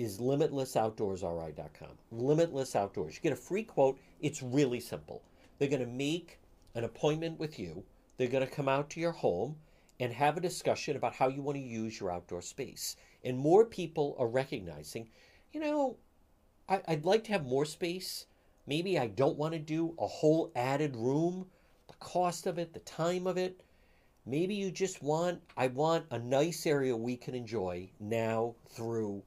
is 0.03 0.19
limitlessoutdoorsri.com. 0.19 1.97
Limitless 2.11 2.75
Outdoors. 2.75 3.15
You 3.15 3.21
get 3.21 3.33
a 3.33 3.37
free 3.37 3.63
quote. 3.63 3.97
It's 4.21 4.43
really 4.43 4.79
simple. 4.79 5.23
They're 5.57 5.69
going 5.69 5.81
to 5.81 5.87
make 5.87 6.39
an 6.75 6.83
appointment 6.83 7.39
with 7.39 7.59
you, 7.59 7.83
they're 8.17 8.27
going 8.27 8.45
to 8.45 8.51
come 8.51 8.67
out 8.67 8.89
to 8.91 8.99
your 8.99 9.11
home 9.11 9.55
and 9.99 10.11
have 10.11 10.37
a 10.37 10.41
discussion 10.41 10.95
about 10.95 11.13
how 11.13 11.27
you 11.27 11.41
want 11.41 11.57
to 11.57 11.63
use 11.63 11.99
your 11.99 12.11
outdoor 12.11 12.41
space. 12.41 12.95
And 13.23 13.37
more 13.37 13.65
people 13.65 14.15
are 14.17 14.27
recognizing, 14.27 15.09
you 15.51 15.59
know, 15.59 15.97
I, 16.67 16.81
would 16.87 17.05
like 17.05 17.23
to 17.25 17.31
have 17.31 17.45
more 17.45 17.65
space. 17.65 18.25
Maybe 18.65 18.97
I 18.97 19.07
don't 19.07 19.37
want 19.37 19.53
to 19.53 19.59
do 19.59 19.93
a 19.99 20.07
whole 20.07 20.51
added 20.55 20.95
room, 20.95 21.45
the 21.87 21.93
cost 21.99 22.47
of 22.47 22.57
it, 22.57 22.73
the 22.73 22.79
time 22.79 23.27
of 23.27 23.37
it. 23.37 23.61
Maybe 24.25 24.55
you 24.55 24.71
just 24.71 25.03
want, 25.03 25.41
I 25.57 25.67
want 25.67 26.05
a 26.09 26.17
nice 26.17 26.65
area 26.65 26.95
we 26.95 27.17
can 27.17 27.35
enjoy 27.35 27.89
now 27.99 28.55
through 28.69 29.21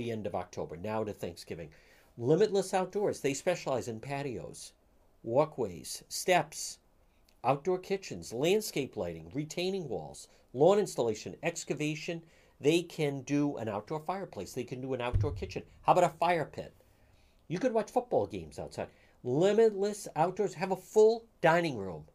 the 0.00 0.10
end 0.10 0.26
of 0.26 0.34
October, 0.34 0.78
now 0.78 1.04
to 1.04 1.12
Thanksgiving. 1.12 1.68
Limitless 2.16 2.72
Outdoors, 2.72 3.20
they 3.20 3.34
specialize 3.34 3.86
in 3.86 4.00
patios, 4.00 4.72
walkways, 5.22 6.02
steps, 6.08 6.78
outdoor 7.44 7.78
kitchens, 7.78 8.32
landscape 8.32 8.96
lighting, 8.96 9.30
retaining 9.34 9.90
walls, 9.90 10.26
lawn 10.54 10.78
installation, 10.78 11.36
excavation. 11.42 12.22
They 12.58 12.82
can 12.82 13.20
do 13.20 13.58
an 13.58 13.68
outdoor 13.68 14.00
fireplace, 14.00 14.54
they 14.54 14.64
can 14.64 14.80
do 14.80 14.94
an 14.94 15.02
outdoor 15.02 15.32
kitchen. 15.32 15.64
How 15.82 15.92
about 15.92 16.04
a 16.04 16.16
fire 16.16 16.46
pit? 16.46 16.74
You 17.46 17.58
could 17.58 17.74
watch 17.74 17.90
football 17.90 18.26
games 18.26 18.58
outside. 18.58 18.88
Limitless 19.22 20.08
Outdoors 20.16 20.54
have 20.54 20.70
a 20.70 20.76
full 20.76 21.26
dining 21.42 21.76
room 21.76 22.06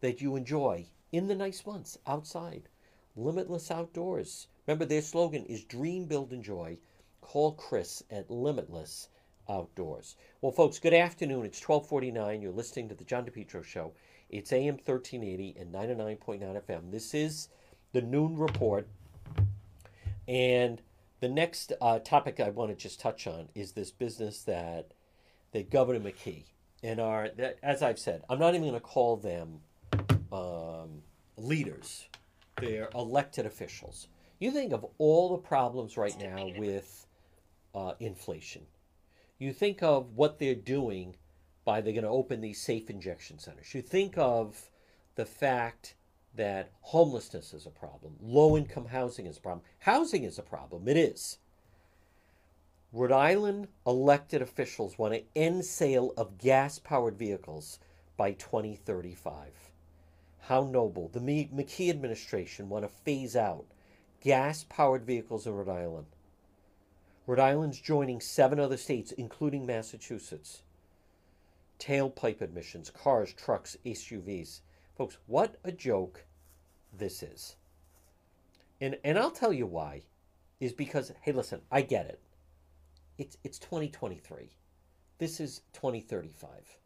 that 0.00 0.20
you 0.20 0.34
enjoy 0.34 0.86
in 1.12 1.28
the 1.28 1.36
nice 1.36 1.64
months 1.64 1.98
outside. 2.04 2.68
Limitless 3.14 3.70
Outdoors. 3.70 4.48
Remember, 4.66 4.84
their 4.84 5.02
slogan 5.02 5.44
is 5.44 5.62
Dream, 5.62 6.06
Build, 6.06 6.32
Enjoy. 6.32 6.78
Call 7.20 7.52
Chris 7.52 8.02
at 8.10 8.30
Limitless 8.30 9.08
Outdoors. 9.48 10.16
Well, 10.40 10.52
folks, 10.52 10.78
good 10.78 10.94
afternoon. 10.94 11.44
It's 11.44 11.60
1249. 11.60 12.42
You're 12.42 12.52
listening 12.52 12.88
to 12.88 12.94
the 12.94 13.04
John 13.04 13.24
DePetro 13.24 13.64
Show. 13.64 13.92
It's 14.30 14.52
AM 14.52 14.74
1380 14.74 15.56
and 15.58 15.72
99.9 15.72 16.62
FM. 16.66 16.90
This 16.90 17.14
is 17.14 17.48
the 17.92 18.02
Noon 18.02 18.36
Report. 18.36 18.88
And 20.26 20.82
the 21.20 21.28
next 21.28 21.72
uh, 21.80 21.98
topic 21.98 22.40
I 22.40 22.50
want 22.50 22.70
to 22.70 22.76
just 22.76 23.00
touch 23.00 23.26
on 23.26 23.48
is 23.54 23.72
this 23.72 23.90
business 23.90 24.42
that 24.42 24.92
that 25.52 25.70
Governor 25.70 26.00
McKee 26.00 26.44
and 26.82 27.00
our, 27.00 27.30
that, 27.36 27.58
as 27.62 27.82
I've 27.82 27.98
said, 27.98 28.22
I'm 28.28 28.38
not 28.38 28.54
even 28.54 28.68
going 28.68 28.74
to 28.74 28.80
call 28.80 29.16
them 29.16 29.60
um, 30.30 31.02
leaders. 31.36 32.06
They're 32.60 32.88
elected 32.94 33.46
officials. 33.46 34.08
You 34.38 34.50
think 34.50 34.72
of 34.72 34.86
all 34.98 35.30
the 35.30 35.38
problems 35.38 35.96
right 35.96 36.16
now 36.18 36.48
with 36.56 37.06
uh, 37.78 37.94
inflation. 38.00 38.66
You 39.38 39.52
think 39.52 39.82
of 39.82 40.16
what 40.16 40.38
they're 40.38 40.54
doing 40.54 41.14
by 41.64 41.80
they're 41.80 41.92
going 41.92 42.02
to 42.02 42.10
open 42.10 42.40
these 42.40 42.60
safe 42.60 42.90
injection 42.90 43.38
centers. 43.38 43.72
You 43.72 43.82
think 43.82 44.18
of 44.18 44.70
the 45.14 45.24
fact 45.24 45.94
that 46.34 46.72
homelessness 46.80 47.52
is 47.52 47.66
a 47.66 47.70
problem, 47.70 48.16
low 48.20 48.56
income 48.56 48.86
housing 48.86 49.26
is 49.26 49.38
a 49.38 49.40
problem. 49.40 49.64
Housing 49.80 50.24
is 50.24 50.38
a 50.38 50.42
problem, 50.42 50.88
it 50.88 50.96
is. 50.96 51.38
Rhode 52.92 53.12
Island 53.12 53.68
elected 53.86 54.42
officials 54.42 54.98
want 54.98 55.14
to 55.14 55.22
end 55.36 55.64
sale 55.64 56.12
of 56.16 56.38
gas 56.38 56.78
powered 56.78 57.18
vehicles 57.18 57.78
by 58.16 58.32
2035. 58.32 59.70
How 60.40 60.64
noble. 60.64 61.08
The 61.08 61.20
McKee 61.20 61.90
administration 61.90 62.70
want 62.70 62.84
to 62.84 62.88
phase 62.88 63.36
out 63.36 63.66
gas 64.20 64.64
powered 64.68 65.04
vehicles 65.04 65.46
in 65.46 65.52
Rhode 65.52 65.68
Island. 65.68 66.06
Rhode 67.28 67.40
Island's 67.40 67.78
joining 67.78 68.22
seven 68.22 68.58
other 68.58 68.78
states, 68.78 69.12
including 69.12 69.66
Massachusetts. 69.66 70.62
Tailpipe 71.78 72.40
emissions, 72.40 72.88
cars, 72.88 73.34
trucks, 73.34 73.76
SUVs. 73.84 74.60
Folks, 74.96 75.18
what 75.26 75.56
a 75.62 75.70
joke 75.70 76.24
this 76.90 77.22
is. 77.22 77.56
And, 78.80 78.96
and 79.04 79.18
I'll 79.18 79.30
tell 79.30 79.52
you 79.52 79.66
why. 79.66 80.04
Is 80.58 80.72
because, 80.72 81.12
hey, 81.20 81.32
listen, 81.32 81.60
I 81.70 81.82
get 81.82 82.06
it. 82.06 82.18
It's, 83.18 83.36
it's 83.44 83.58
2023. 83.58 84.48
This 85.18 85.38
is 85.38 85.60
2035. 85.74 86.78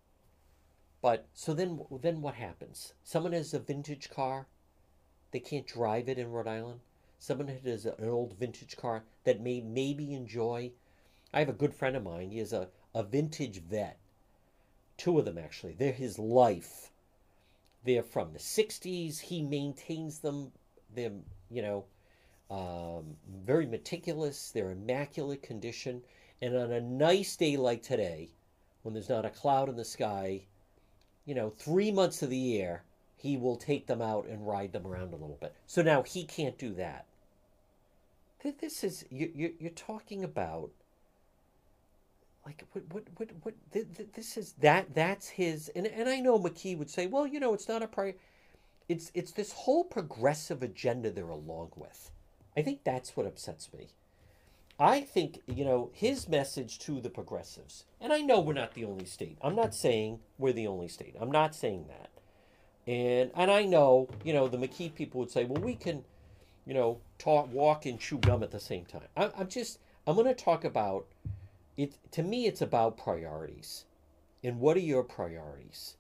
But 1.00 1.28
so 1.34 1.54
then, 1.54 1.82
then 2.00 2.20
what 2.20 2.34
happens? 2.34 2.94
Someone 3.04 3.32
has 3.32 3.54
a 3.54 3.60
vintage 3.60 4.10
car, 4.10 4.48
they 5.30 5.40
can't 5.40 5.68
drive 5.68 6.08
it 6.08 6.18
in 6.18 6.32
Rhode 6.32 6.48
Island. 6.48 6.80
Someone 7.24 7.46
has 7.46 7.86
an 7.86 8.08
old 8.08 8.32
vintage 8.32 8.76
car 8.76 9.04
that 9.22 9.40
may 9.40 9.60
maybe 9.60 10.12
enjoy. 10.12 10.72
I 11.32 11.38
have 11.38 11.48
a 11.48 11.52
good 11.52 11.72
friend 11.72 11.94
of 11.94 12.02
mine. 12.02 12.32
He 12.32 12.38
has 12.38 12.52
a, 12.52 12.68
a 12.96 13.04
vintage 13.04 13.62
vet. 13.62 13.96
Two 14.96 15.20
of 15.20 15.24
them 15.24 15.38
actually. 15.38 15.74
They're 15.74 15.92
his 15.92 16.18
life. 16.18 16.90
They're 17.84 18.02
from 18.02 18.32
the 18.32 18.40
60s. 18.40 19.20
He 19.20 19.40
maintains 19.40 20.18
them. 20.18 20.50
They're, 20.92 21.12
you 21.48 21.62
know, 21.62 21.84
um, 22.50 23.16
very 23.46 23.66
meticulous. 23.66 24.50
They're 24.50 24.72
immaculate 24.72 25.44
condition. 25.44 26.02
And 26.40 26.56
on 26.56 26.72
a 26.72 26.80
nice 26.80 27.36
day 27.36 27.56
like 27.56 27.84
today, 27.84 28.30
when 28.82 28.94
there's 28.94 29.08
not 29.08 29.24
a 29.24 29.30
cloud 29.30 29.68
in 29.68 29.76
the 29.76 29.84
sky, 29.84 30.42
you 31.24 31.36
know, 31.36 31.50
three 31.50 31.92
months 31.92 32.20
of 32.22 32.30
the 32.30 32.36
year, 32.36 32.82
he 33.14 33.36
will 33.36 33.54
take 33.54 33.86
them 33.86 34.02
out 34.02 34.26
and 34.26 34.44
ride 34.44 34.72
them 34.72 34.88
around 34.88 35.12
a 35.12 35.16
little 35.16 35.38
bit. 35.40 35.54
So 35.68 35.82
now 35.82 36.02
he 36.02 36.24
can't 36.24 36.58
do 36.58 36.74
that. 36.74 37.06
This 38.42 38.82
is 38.82 39.04
you, 39.10 39.52
you're 39.58 39.70
talking 39.70 40.24
about 40.24 40.70
like 42.44 42.64
what 42.72 42.84
what 42.92 43.04
what 43.16 43.30
what 43.42 43.54
this 43.70 44.36
is 44.36 44.54
that 44.60 44.94
that's 44.94 45.28
his 45.28 45.68
and 45.76 45.86
and 45.86 46.08
I 46.08 46.18
know 46.18 46.38
McKee 46.38 46.76
would 46.76 46.90
say, 46.90 47.06
well, 47.06 47.26
you 47.26 47.38
know, 47.38 47.54
it's 47.54 47.68
not 47.68 47.82
a 47.82 47.86
prior. 47.86 48.14
It's 48.88 49.10
it's 49.14 49.32
this 49.32 49.52
whole 49.52 49.84
progressive 49.84 50.62
agenda 50.62 51.10
they're 51.10 51.28
along 51.28 51.72
with. 51.76 52.10
I 52.56 52.62
think 52.62 52.84
that's 52.84 53.16
what 53.16 53.26
upsets 53.26 53.72
me. 53.72 53.88
I 54.78 55.00
think, 55.02 55.40
you 55.46 55.64
know, 55.64 55.90
his 55.92 56.28
message 56.28 56.78
to 56.80 57.00
the 57.00 57.10
progressives, 57.10 57.84
and 58.00 58.12
I 58.12 58.20
know 58.20 58.40
we're 58.40 58.54
not 58.54 58.74
the 58.74 58.84
only 58.84 59.04
state. 59.04 59.38
I'm 59.40 59.54
not 59.54 59.74
saying 59.74 60.18
we're 60.38 60.52
the 60.52 60.66
only 60.66 60.88
state. 60.88 61.14
I'm 61.20 61.30
not 61.30 61.54
saying 61.54 61.86
that. 61.88 62.10
And 62.90 63.30
and 63.36 63.50
I 63.50 63.64
know, 63.64 64.08
you 64.24 64.32
know, 64.32 64.48
the 64.48 64.56
McKee 64.58 64.92
people 64.92 65.20
would 65.20 65.30
say, 65.30 65.44
well, 65.44 65.62
we 65.62 65.76
can, 65.76 66.04
you 66.66 66.74
know, 66.74 67.00
talk, 67.18 67.52
walk, 67.52 67.86
and 67.86 67.98
chew 67.98 68.18
gum 68.18 68.42
at 68.42 68.50
the 68.50 68.60
same 68.60 68.84
time. 68.84 69.02
I, 69.16 69.30
I'm 69.36 69.48
just, 69.48 69.78
I'm 70.06 70.14
going 70.14 70.26
to 70.26 70.34
talk 70.34 70.64
about 70.64 71.06
it. 71.76 71.94
To 72.12 72.22
me, 72.22 72.46
it's 72.46 72.62
about 72.62 72.96
priorities, 72.96 73.84
and 74.44 74.60
what 74.60 74.76
are 74.76 74.80
your 74.80 75.02
priorities? 75.02 75.96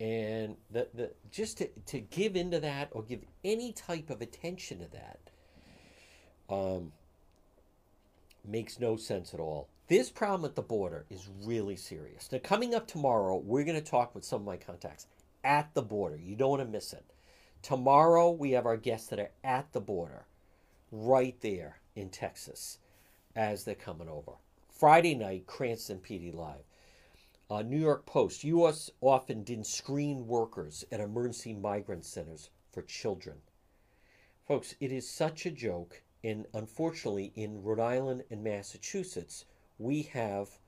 And 0.00 0.56
the 0.70 0.88
the 0.94 1.10
just 1.30 1.58
to 1.58 1.68
to 1.86 2.00
give 2.00 2.36
into 2.36 2.60
that 2.60 2.88
or 2.92 3.02
give 3.02 3.20
any 3.44 3.72
type 3.72 4.10
of 4.10 4.20
attention 4.20 4.78
to 4.78 4.88
that. 4.92 5.18
Um, 6.48 6.92
makes 8.44 8.80
no 8.80 8.96
sense 8.96 9.34
at 9.34 9.40
all. 9.40 9.68
This 9.88 10.10
problem 10.10 10.48
at 10.48 10.54
the 10.54 10.62
border 10.62 11.04
is 11.10 11.28
really 11.44 11.76
serious. 11.76 12.30
Now, 12.30 12.38
coming 12.38 12.74
up 12.74 12.86
tomorrow, 12.86 13.36
we're 13.36 13.64
going 13.64 13.82
to 13.82 13.90
talk 13.90 14.14
with 14.14 14.24
some 14.24 14.42
of 14.42 14.46
my 14.46 14.56
contacts 14.56 15.06
at 15.44 15.72
the 15.74 15.82
border. 15.82 16.16
You 16.16 16.36
don't 16.36 16.50
want 16.50 16.62
to 16.62 16.68
miss 16.68 16.92
it. 16.92 17.04
Tomorrow, 17.62 18.30
we 18.30 18.52
have 18.52 18.66
our 18.66 18.76
guests 18.76 19.08
that 19.08 19.18
are 19.18 19.30
at 19.42 19.72
the 19.72 19.80
border, 19.80 20.26
right 20.90 21.38
there 21.40 21.80
in 21.94 22.10
Texas, 22.10 22.78
as 23.34 23.64
they're 23.64 23.74
coming 23.74 24.08
over. 24.08 24.32
Friday 24.70 25.14
night, 25.14 25.46
Cranston 25.46 25.98
PD 25.98 26.34
Live. 26.34 26.64
Uh, 27.50 27.62
New 27.62 27.78
York 27.78 28.06
Post, 28.06 28.44
U.S. 28.44 28.90
often 29.00 29.42
didn't 29.42 29.66
screen 29.66 30.26
workers 30.26 30.84
at 30.92 31.00
emergency 31.00 31.54
migrant 31.54 32.04
centers 32.04 32.50
for 32.70 32.82
children. 32.82 33.38
Folks, 34.46 34.74
it 34.80 34.92
is 34.92 35.08
such 35.08 35.46
a 35.46 35.50
joke 35.50 36.02
and 36.24 36.46
unfortunately, 36.52 37.32
in 37.36 37.62
Rhode 37.62 37.78
Island 37.78 38.24
and 38.28 38.42
Massachusetts, 38.42 39.44
we 39.78 40.02
have 40.02 40.58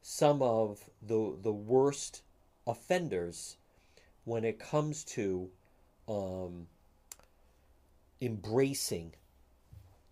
some 0.00 0.40
of 0.42 0.88
the 1.00 1.36
the 1.42 1.52
worst 1.52 2.22
offenders 2.66 3.56
when 4.24 4.44
it 4.44 4.60
comes 4.60 5.02
to 5.04 5.50
um, 6.08 6.66
embracing 8.20 9.12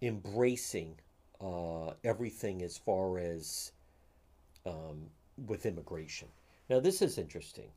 embracing 0.02 0.94
uh, 1.40 1.92
everything 2.04 2.62
as 2.62 2.78
far 2.78 3.18
as 3.18 3.72
um, 4.66 5.06
with 5.46 5.66
immigration. 5.66 6.28
Now, 6.68 6.80
this 6.80 7.02
is 7.02 7.18
interesting. 7.18 7.70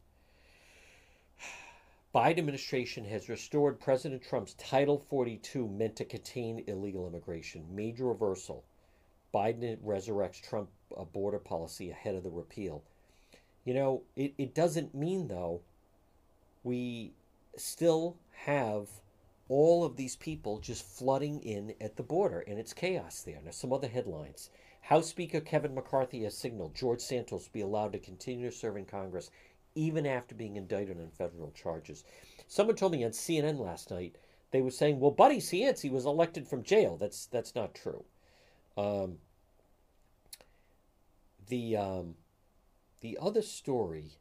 Biden 2.15 2.39
administration 2.39 3.05
has 3.05 3.29
restored 3.29 3.79
President 3.79 4.21
Trump's 4.23 4.53
Title 4.53 5.03
42 5.09 5.67
meant 5.67 5.95
to 5.95 6.05
contain 6.05 6.63
illegal 6.67 7.07
immigration. 7.07 7.65
Major 7.71 8.05
reversal. 8.05 8.63
Biden 9.33 9.77
resurrects 9.79 10.41
Trump 10.41 10.69
uh, 10.95 11.03
border 11.05 11.39
policy 11.39 11.89
ahead 11.89 12.15
of 12.15 12.23
the 12.23 12.29
repeal. 12.29 12.83
You 13.65 13.73
know, 13.73 14.01
it, 14.15 14.33
it 14.37 14.53
doesn't 14.53 14.93
mean, 14.93 15.27
though, 15.27 15.61
we 16.63 17.13
still 17.57 18.17
have 18.31 18.87
all 19.49 19.83
of 19.83 19.95
these 19.95 20.15
people 20.15 20.59
just 20.59 20.83
flooding 20.85 21.41
in 21.41 21.75
at 21.81 21.95
the 21.95 22.03
border, 22.03 22.39
and 22.39 22.59
it's 22.59 22.73
chaos 22.73 23.21
there. 23.21 23.39
Now, 23.43 23.51
some 23.51 23.73
other 23.73 23.87
headlines. 23.87 24.49
House 24.81 25.09
Speaker 25.09 25.39
Kevin 25.39 25.73
McCarthy 25.75 26.23
has 26.23 26.37
signaled 26.37 26.75
George 26.75 27.01
Santos 27.01 27.47
be 27.47 27.61
allowed 27.61 27.93
to 27.93 27.99
continue 27.99 28.49
to 28.49 28.55
serve 28.55 28.75
in 28.75 28.85
Congress 28.85 29.29
even 29.75 30.05
after 30.05 30.35
being 30.35 30.55
indicted 30.55 30.99
on 30.99 31.09
federal 31.09 31.51
charges. 31.51 32.03
Someone 32.47 32.75
told 32.75 32.91
me 32.91 33.03
on 33.03 33.11
CNN 33.11 33.59
last 33.59 33.89
night 33.91 34.17
they 34.51 34.61
were 34.61 34.71
saying, 34.71 34.99
"Well, 34.99 35.11
Buddy 35.11 35.37
Cianci 35.37 35.89
was 35.89 36.05
elected 36.05 36.47
from 36.47 36.63
jail." 36.63 36.97
That's 36.97 37.25
that's 37.25 37.55
not 37.55 37.73
true. 37.73 38.03
Um, 38.77 39.19
the 41.47 41.77
um, 41.77 42.15
the 43.01 43.17
other 43.21 43.41
story. 43.41 44.17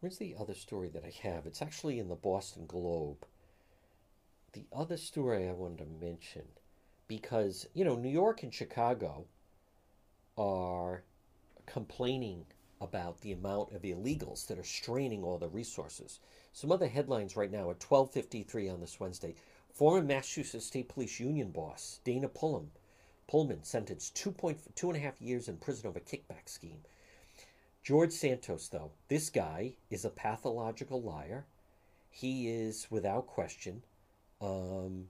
Where's 0.00 0.18
the 0.18 0.36
other 0.38 0.54
story 0.54 0.88
that 0.90 1.04
I 1.04 1.10
have? 1.22 1.46
It's 1.46 1.62
actually 1.62 1.98
in 1.98 2.08
the 2.08 2.14
Boston 2.14 2.66
Globe. 2.66 3.26
the 4.52 4.66
other 4.72 4.96
story 4.96 5.48
I 5.48 5.52
wanted 5.52 5.78
to 5.78 5.86
mention, 6.06 6.42
because, 7.08 7.66
you 7.74 7.84
know, 7.84 7.94
New 7.96 8.08
York 8.08 8.42
and 8.42 8.52
Chicago 8.54 9.26
are 10.38 11.02
complaining 11.66 12.46
about 12.80 13.20
the 13.20 13.32
amount 13.32 13.72
of 13.72 13.82
illegals 13.82 14.46
that 14.46 14.58
are 14.58 14.64
straining 14.64 15.22
all 15.24 15.38
the 15.38 15.48
resources. 15.48 16.20
Some 16.52 16.72
other 16.72 16.88
headlines 16.88 17.36
right 17.36 17.50
now 17.50 17.70
at 17.70 17.80
12:53 17.80 18.68
on 18.68 18.80
this 18.80 18.98
Wednesday. 19.00 19.34
Former 19.72 20.02
Massachusetts 20.02 20.66
State 20.66 20.88
Police 20.88 21.20
Union 21.20 21.50
boss 21.50 22.00
Dana 22.04 22.28
Pullum, 22.28 22.68
Pullman 23.28 23.62
sentenced 23.64 24.14
two 24.16 24.32
point 24.32 24.58
two 24.74 24.88
and 24.88 24.96
a 24.96 25.00
half 25.00 25.20
years 25.20 25.48
in 25.48 25.58
prison 25.58 25.86
over 25.88 26.00
kickback 26.00 26.48
scheme. 26.48 26.82
George 27.86 28.10
Santos, 28.10 28.66
though, 28.66 28.90
this 29.06 29.30
guy 29.30 29.76
is 29.90 30.04
a 30.04 30.10
pathological 30.10 31.00
liar. 31.00 31.46
He 32.10 32.48
is, 32.48 32.88
without 32.90 33.28
question, 33.28 33.84
um, 34.40 35.06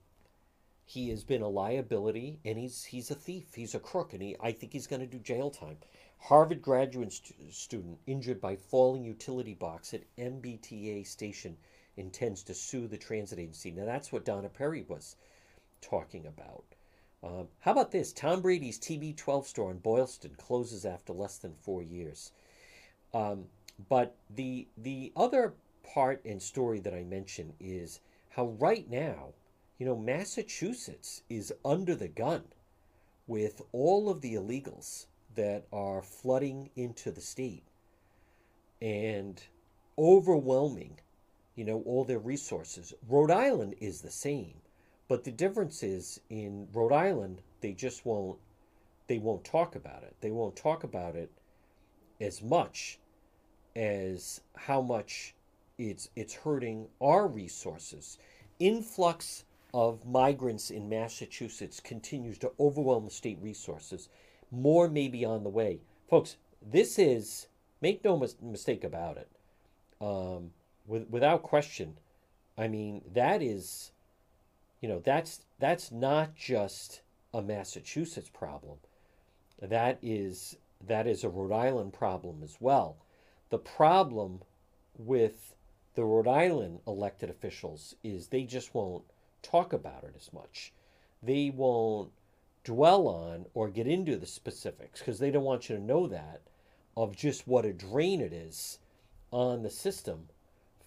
he 0.85 1.09
has 1.09 1.25
been 1.25 1.41
a 1.41 1.49
liability, 1.49 2.39
and 2.45 2.59
he's 2.59 2.85
he's 2.85 3.11
a 3.11 3.15
thief. 3.15 3.55
He's 3.55 3.75
a 3.75 3.79
crook, 3.79 4.13
and 4.13 4.21
he 4.21 4.37
I 4.41 4.53
think 4.53 4.75
he's 4.75 4.87
going 4.87 5.01
to 5.01 5.07
do 5.07 5.19
jail 5.19 5.49
time. 5.49 5.79
Harvard 6.19 6.61
graduate 6.61 7.15
st- 7.15 7.55
student 7.55 7.99
injured 8.07 8.43
by 8.43 8.57
falling 8.57 9.05
utility 9.05 9.55
box 9.55 9.95
at 9.95 10.15
MBTA 10.19 11.07
station 11.07 11.57
intends 11.97 12.43
to 12.43 12.53
sue 12.53 12.87
the 12.87 12.99
transit 12.99 13.39
agency. 13.39 13.71
Now 13.71 13.87
that's 13.87 14.13
what 14.13 14.27
Donna 14.27 14.51
Perry 14.51 14.85
was 14.87 15.17
talking 15.81 16.27
about. 16.27 16.67
Um, 17.23 17.49
how 17.61 17.73
about 17.73 17.91
this? 17.91 18.13
Tom 18.13 18.43
Brady's 18.43 18.79
TB12 18.79 19.47
store 19.47 19.71
in 19.71 19.79
Boylston 19.79 20.35
closes 20.37 20.85
after 20.85 21.15
less 21.15 21.39
than 21.39 21.55
four 21.55 21.83
years. 21.83 22.33
Um, 23.15 23.47
but 23.89 24.17
the 24.31 24.69
the 24.77 25.13
other 25.17 25.55
part 25.83 26.25
and 26.25 26.43
story 26.43 26.81
that 26.81 26.95
I 26.95 27.05
mentioned 27.05 27.55
is 27.61 28.01
how 28.31 28.47
right 28.59 28.89
now, 28.91 29.35
you 29.79 29.87
know, 29.87 29.97
Massachusetts 29.97 31.23
is 31.29 31.53
under 31.65 31.95
the 31.95 32.09
gun 32.09 32.45
with 33.27 33.63
all 33.73 34.09
of 34.09 34.21
the 34.21 34.35
illegals 34.35 35.07
that 35.35 35.67
are 35.73 36.03
flooding 36.03 36.71
into 36.77 37.11
the 37.11 37.21
state 37.21 37.65
and 38.81 39.43
overwhelming, 39.99 40.99
you 41.55 41.65
know, 41.65 41.83
all 41.83 42.05
their 42.05 42.19
resources. 42.19 42.93
Rhode 43.09 43.31
Island 43.31 43.75
is 43.81 44.01
the 44.01 44.11
same, 44.11 44.55
but 45.09 45.25
the 45.25 45.33
difference 45.33 45.83
is 45.83 46.21
in 46.29 46.69
Rhode 46.73 46.93
Island 46.93 47.43
they 47.61 47.73
just 47.73 48.05
won't 48.05 48.39
they 49.09 49.19
won't 49.19 49.45
talk 49.45 49.77
about 49.77 50.03
it. 50.03 50.17
They 50.21 50.31
won't 50.31 50.57
talk 50.57 50.83
about 50.83 51.15
it 51.15 51.31
as 52.21 52.43
much 52.43 52.99
as 53.75 54.41
how 54.57 54.81
much 54.81 55.35
it's 55.79 56.09
it's 56.17 56.35
hurting 56.35 56.89
our 57.01 57.27
resources. 57.27 58.19
Influx 58.59 59.45
of 59.75 60.07
migrants 60.07 60.71
in 60.71 60.89
Massachusetts 60.89 61.81
continues 61.81 62.39
to 62.39 62.53
overwhelm 62.59 63.05
the 63.05 63.11
state 63.11 63.39
resources. 63.43 64.09
More 64.51 64.89
may 64.89 65.09
be 65.09 65.25
on 65.25 65.43
the 65.43 65.51
way, 65.51 65.81
folks. 66.09 66.37
This 66.63 66.99
is 66.99 67.49
make 67.83 68.03
no 68.03 68.17
mis- 68.17 68.37
mistake 68.41 68.85
about 68.85 69.19
it. 69.19 69.31
Um, 70.01 70.53
with, 70.87 71.09
without 71.11 71.43
question, 71.43 71.99
I 72.57 72.69
mean 72.69 73.03
that 73.13 73.43
is, 73.43 73.93
you 74.81 74.89
know, 74.89 75.01
that's 75.05 75.43
that's 75.59 75.93
not 75.93 76.35
just 76.35 77.03
a 77.35 77.43
Massachusetts 77.43 78.31
problem. 78.31 78.79
That 79.61 79.99
is 80.01 80.57
that 80.85 81.07
is 81.07 81.25
a 81.25 81.29
Rhode 81.29 81.53
Island 81.53 81.93
problem 81.93 82.43
as 82.43 82.57
well. 82.61 82.97
The 83.51 83.59
problem 83.59 84.43
with 84.99 85.55
the 85.95 86.05
Rhode 86.05 86.29
Island 86.29 86.81
elected 86.87 87.31
officials 87.31 87.95
is 88.03 88.29
they 88.29 88.45
just 88.45 88.75
won't 88.75 89.05
talk 89.43 89.73
about 89.73 90.05
it 90.05 90.15
as 90.17 90.33
much. 90.33 90.73
They 91.23 91.51
won't 91.51 92.13
dwell 92.65 93.07
on 93.07 93.47
or 93.55 93.69
get 93.69 93.87
into 93.87 94.17
the 94.17 94.27
specifics 94.27 95.01
because 95.01 95.19
they 95.19 95.31
don't 95.31 95.45
want 95.45 95.69
you 95.69 95.77
to 95.77 95.83
know 95.83 96.07
that 96.09 96.43
of 96.97 97.17
just 97.17 97.47
what 97.47 97.65
a 97.65 97.73
drain 97.73 98.21
it 98.21 98.33
is 98.33 98.79
on 99.31 99.63
the 99.63 99.71
system 99.71 100.29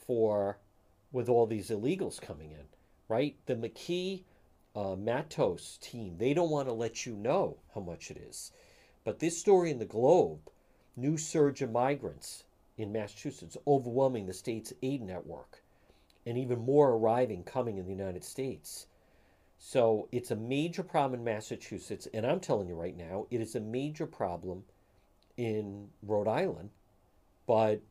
for 0.06 0.58
with 1.12 1.30
all 1.30 1.46
these 1.46 1.70
illegals 1.70 2.20
coming 2.22 2.52
in, 2.52 2.66
right? 3.08 3.36
The 3.46 3.56
McKee 3.56 4.24
uh, 4.76 4.96
Matos 4.96 5.78
team, 5.82 6.18
they 6.18 6.34
don't 6.34 6.50
want 6.50 6.68
to 6.68 6.74
let 6.74 7.06
you 7.06 7.16
know 7.16 7.58
how 7.74 7.82
much 7.82 8.12
it 8.12 8.18
is. 8.18 8.52
But 9.10 9.18
this 9.18 9.40
story 9.40 9.72
in 9.72 9.80
the 9.80 9.86
Globe, 9.86 10.52
new 10.96 11.18
surge 11.18 11.64
of 11.64 11.72
migrants 11.72 12.44
in 12.78 12.92
Massachusetts 12.92 13.58
overwhelming 13.66 14.28
the 14.28 14.36
state's 14.36 14.72
aid 14.84 15.02
network, 15.02 15.64
and 16.28 16.38
even 16.38 16.60
more 16.60 16.92
arriving 16.92 17.44
coming 17.44 17.80
in 17.80 17.86
the 17.86 17.92
United 17.92 18.24
States. 18.24 18.86
So 19.58 20.08
it's 20.12 20.30
a 20.30 20.36
major 20.36 20.84
problem 20.84 21.22
in 21.22 21.24
Massachusetts, 21.24 22.08
and 22.14 22.24
I'm 22.24 22.40
telling 22.40 22.68
you 22.68 22.76
right 22.76 22.96
now, 22.96 23.26
it 23.32 23.42
is 23.42 23.56
a 23.56 23.60
major 23.60 24.06
problem 24.06 24.66
in 25.38 25.90
Rhode 26.04 26.28
Island. 26.28 26.70
But 27.48 27.82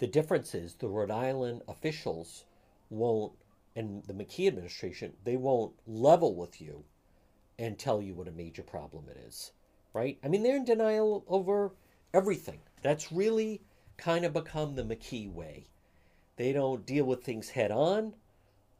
the 0.00 0.06
difference 0.06 0.54
is 0.54 0.74
the 0.74 0.88
Rhode 0.88 1.10
Island 1.10 1.62
officials 1.66 2.44
won't, 2.90 3.32
and 3.74 4.04
the 4.04 4.12
McKee 4.12 4.48
administration, 4.48 5.14
they 5.24 5.38
won't 5.38 5.72
level 5.86 6.34
with 6.34 6.60
you 6.60 6.84
and 7.58 7.78
tell 7.78 8.02
you 8.02 8.12
what 8.12 8.28
a 8.28 8.32
major 8.32 8.62
problem 8.62 9.04
it 9.08 9.16
is, 9.26 9.52
right? 9.94 10.18
I 10.22 10.28
mean, 10.28 10.42
they're 10.42 10.56
in 10.56 10.64
denial 10.64 11.24
over 11.28 11.72
everything. 12.12 12.58
That's 12.82 13.10
really 13.10 13.62
kind 13.96 14.24
of 14.24 14.34
become 14.34 14.74
the 14.74 14.84
McKee 14.84 15.32
way. 15.32 15.66
They 16.36 16.52
don't 16.52 16.84
deal 16.84 17.04
with 17.04 17.22
things 17.22 17.48
head 17.48 17.70
on. 17.70 18.14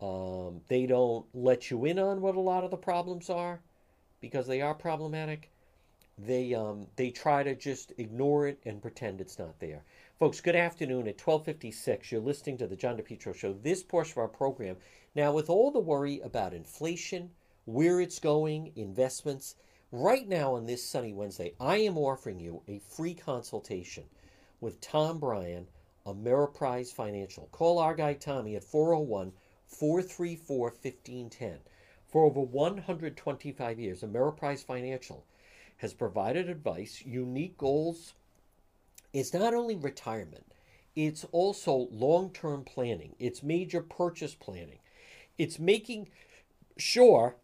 Um, 0.00 0.60
they 0.68 0.86
don't 0.86 1.24
let 1.32 1.70
you 1.70 1.84
in 1.84 1.98
on 1.98 2.20
what 2.20 2.34
a 2.34 2.40
lot 2.40 2.64
of 2.64 2.70
the 2.70 2.76
problems 2.76 3.30
are 3.30 3.60
because 4.20 4.46
they 4.46 4.60
are 4.60 4.74
problematic. 4.74 5.50
They 6.18 6.54
um, 6.54 6.86
they 6.96 7.10
try 7.10 7.42
to 7.42 7.54
just 7.54 7.92
ignore 7.98 8.46
it 8.46 8.60
and 8.64 8.82
pretend 8.82 9.20
it's 9.20 9.38
not 9.38 9.58
there. 9.60 9.82
Folks, 10.18 10.40
good 10.40 10.56
afternoon. 10.56 11.08
At 11.08 11.18
12:56, 11.18 12.10
you're 12.10 12.20
listening 12.20 12.58
to 12.58 12.66
the 12.66 12.76
John 12.76 12.96
DePetro 12.96 13.34
show. 13.34 13.52
This 13.52 13.82
portion 13.82 14.12
of 14.12 14.18
our 14.18 14.28
program 14.28 14.76
now 15.14 15.32
with 15.32 15.48
all 15.48 15.70
the 15.70 15.80
worry 15.80 16.20
about 16.20 16.54
inflation, 16.54 17.30
where 17.64 18.00
it's 18.00 18.18
going, 18.18 18.72
investments, 18.76 19.56
right 19.94 20.28
now 20.28 20.54
on 20.54 20.66
this 20.66 20.84
sunny 20.84 21.12
Wednesday, 21.12 21.54
I 21.60 21.76
am 21.76 21.96
offering 21.96 22.40
you 22.40 22.62
a 22.66 22.80
free 22.80 23.14
consultation 23.14 24.02
with 24.60 24.80
Tom 24.80 25.20
Bryan, 25.20 25.68
Ameriprise 26.04 26.92
Financial. 26.92 27.48
Call 27.52 27.78
our 27.78 27.94
guy 27.94 28.14
Tommy 28.14 28.56
at 28.56 28.64
401 28.64 29.32
434 29.68 30.58
1510. 30.58 31.58
For 32.08 32.24
over 32.24 32.40
125 32.40 33.78
years, 33.78 34.02
Ameriprise 34.02 34.64
Financial 34.64 35.24
has 35.76 35.94
provided 35.94 36.48
advice, 36.48 37.02
unique 37.06 37.56
goals. 37.56 38.14
It's 39.12 39.32
not 39.32 39.54
only 39.54 39.76
retirement, 39.76 40.44
it's 40.96 41.24
also 41.30 41.88
long 41.92 42.30
term 42.30 42.64
planning, 42.64 43.14
it's 43.20 43.44
major 43.44 43.80
purchase 43.80 44.34
planning, 44.34 44.80
it's 45.38 45.60
making 45.60 46.08
sure 46.76 47.36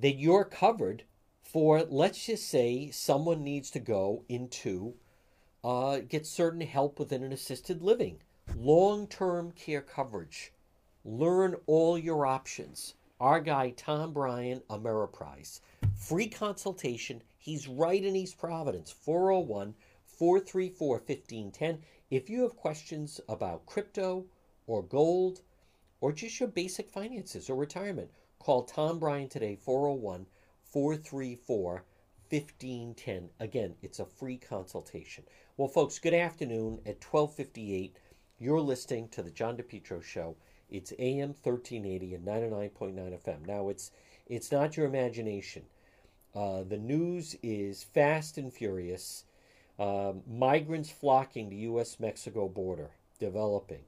that 0.00 0.14
you're 0.14 0.44
covered 0.44 1.04
for, 1.54 1.84
let's 1.88 2.26
just 2.26 2.48
say, 2.48 2.90
someone 2.90 3.44
needs 3.44 3.70
to 3.70 3.78
go 3.78 4.24
into 4.28 4.94
uh, 5.62 6.00
get 6.00 6.26
certain 6.26 6.62
help 6.62 6.98
within 6.98 7.22
an 7.22 7.32
assisted 7.32 7.80
living, 7.80 8.18
long 8.56 9.06
term 9.06 9.52
care 9.52 9.80
coverage. 9.80 10.52
Learn 11.04 11.54
all 11.68 11.96
your 11.96 12.26
options. 12.26 12.94
Our 13.20 13.38
guy, 13.38 13.70
Tom 13.70 14.12
Bryan, 14.12 14.62
Ameriprise. 14.68 15.60
Free 15.96 16.26
consultation. 16.26 17.22
He's 17.38 17.68
right 17.68 18.02
in 18.02 18.16
East 18.16 18.36
Providence, 18.36 18.90
401 18.90 19.74
434 20.06 20.88
1510. 20.96 21.78
If 22.10 22.28
you 22.28 22.42
have 22.42 22.56
questions 22.56 23.20
about 23.28 23.64
crypto 23.64 24.24
or 24.66 24.82
gold 24.82 25.42
or 26.00 26.10
just 26.10 26.40
your 26.40 26.48
basic 26.48 26.90
finances 26.90 27.48
or 27.48 27.54
retirement, 27.54 28.10
call 28.40 28.64
Tom 28.64 28.98
Bryan 28.98 29.28
today, 29.28 29.54
401 29.54 30.26
434 30.74 31.84
1510. 32.30 33.30
Again, 33.38 33.76
it's 33.80 34.00
a 34.00 34.04
free 34.04 34.36
consultation. 34.36 35.22
Well, 35.56 35.68
folks, 35.68 36.00
good 36.00 36.14
afternoon. 36.14 36.80
At 36.84 37.00
1258, 37.00 37.96
you're 38.40 38.60
listening 38.60 39.06
to 39.10 39.22
the 39.22 39.30
John 39.30 39.56
DePetro 39.56 40.02
Show. 40.02 40.34
It's 40.68 40.92
AM 40.98 41.28
1380 41.28 42.14
and 42.16 42.26
99.9 42.26 42.92
FM. 42.92 43.46
Now, 43.46 43.68
it's 43.68 43.92
it's 44.26 44.50
not 44.50 44.76
your 44.76 44.86
imagination. 44.86 45.62
Uh, 46.34 46.64
the 46.64 46.78
news 46.78 47.36
is 47.40 47.84
fast 47.84 48.36
and 48.36 48.52
furious. 48.52 49.26
Um, 49.78 50.22
migrants 50.28 50.90
flocking 50.90 51.50
to 51.50 51.56
U.S. 51.56 52.00
Mexico 52.00 52.48
border, 52.48 52.90
developing. 53.20 53.84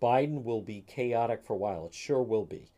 Biden 0.00 0.44
will 0.44 0.62
be 0.62 0.80
chaotic 0.80 1.44
for 1.44 1.52
a 1.52 1.58
while. 1.58 1.84
It 1.84 1.94
sure 1.94 2.22
will 2.22 2.46
be. 2.46 2.70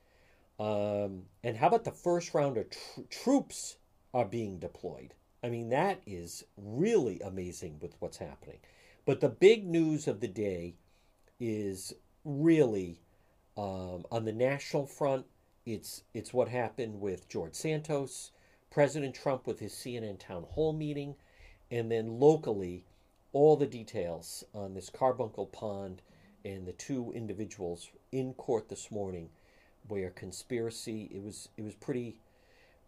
Um, 0.59 1.25
and 1.43 1.57
how 1.57 1.69
about 1.69 1.85
the 1.85 1.93
first 1.93 2.35
round 2.35 2.57
of 2.59 2.71
tr- 2.71 3.01
troops 3.11 3.77
are 4.13 4.25
being 4.25 4.59
deployed? 4.59 5.15
I 5.43 5.51
mean, 5.51 5.69
that 5.71 6.01
is 6.07 6.45
really 6.57 7.21
amazing 7.21 7.79
with 7.81 7.95
what's 8.01 8.19
happening. 8.19 8.61
But 9.05 9.21
the 9.21 9.29
big 9.29 9.67
news 9.67 10.09
of 10.09 10.21
the 10.21 10.29
day 10.29 10.77
is 11.41 11.95
really 12.25 13.01
Um, 13.57 14.07
on 14.11 14.25
the 14.25 14.33
national 14.33 14.87
front, 14.87 15.27
it's 15.67 16.05
it's 16.15 16.35
what 16.35 16.49
happened 16.49 17.01
with 17.01 17.29
George 17.29 17.55
Santos, 17.55 18.33
President 18.71 19.15
Trump 19.15 19.47
with 19.47 19.61
his 19.61 19.73
CNN 19.75 20.19
town 20.19 20.45
hall 20.45 20.73
meeting, 20.73 21.17
and 21.71 21.91
then 21.91 22.19
locally, 22.21 22.85
all 23.33 23.57
the 23.57 23.67
details 23.67 24.45
on 24.55 24.75
this 24.75 24.91
carbuncle 24.91 25.47
pond 25.47 26.03
and 26.45 26.67
the 26.67 26.73
two 26.73 27.13
individuals 27.13 27.91
in 28.13 28.35
court 28.35 28.69
this 28.69 28.91
morning, 28.91 29.31
where 29.89 30.11
conspiracy 30.11 31.11
it 31.13 31.23
was 31.23 31.49
it 31.57 31.63
was 31.63 31.75
pretty 31.75 32.17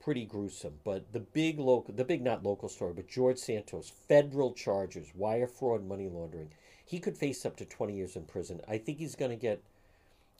pretty 0.00 0.24
gruesome. 0.24 0.78
But 0.84 1.12
the 1.12 1.20
big 1.20 1.58
local, 1.58 1.94
the 1.94 2.04
big 2.04 2.22
not 2.22 2.44
local 2.44 2.68
story, 2.68 2.92
but 2.94 3.08
George 3.08 3.38
Santos, 3.38 3.90
federal 4.08 4.52
charges, 4.52 5.12
wire 5.14 5.46
fraud, 5.46 5.84
money 5.84 6.08
laundering. 6.08 6.50
He 6.84 7.00
could 7.00 7.16
face 7.16 7.44
up 7.44 7.56
to 7.56 7.64
20 7.64 7.96
years 7.96 8.14
in 8.14 8.24
prison. 8.24 8.60
I 8.68 8.78
think 8.78 8.98
he's 8.98 9.16
going 9.16 9.32
to 9.32 9.36
get 9.36 9.62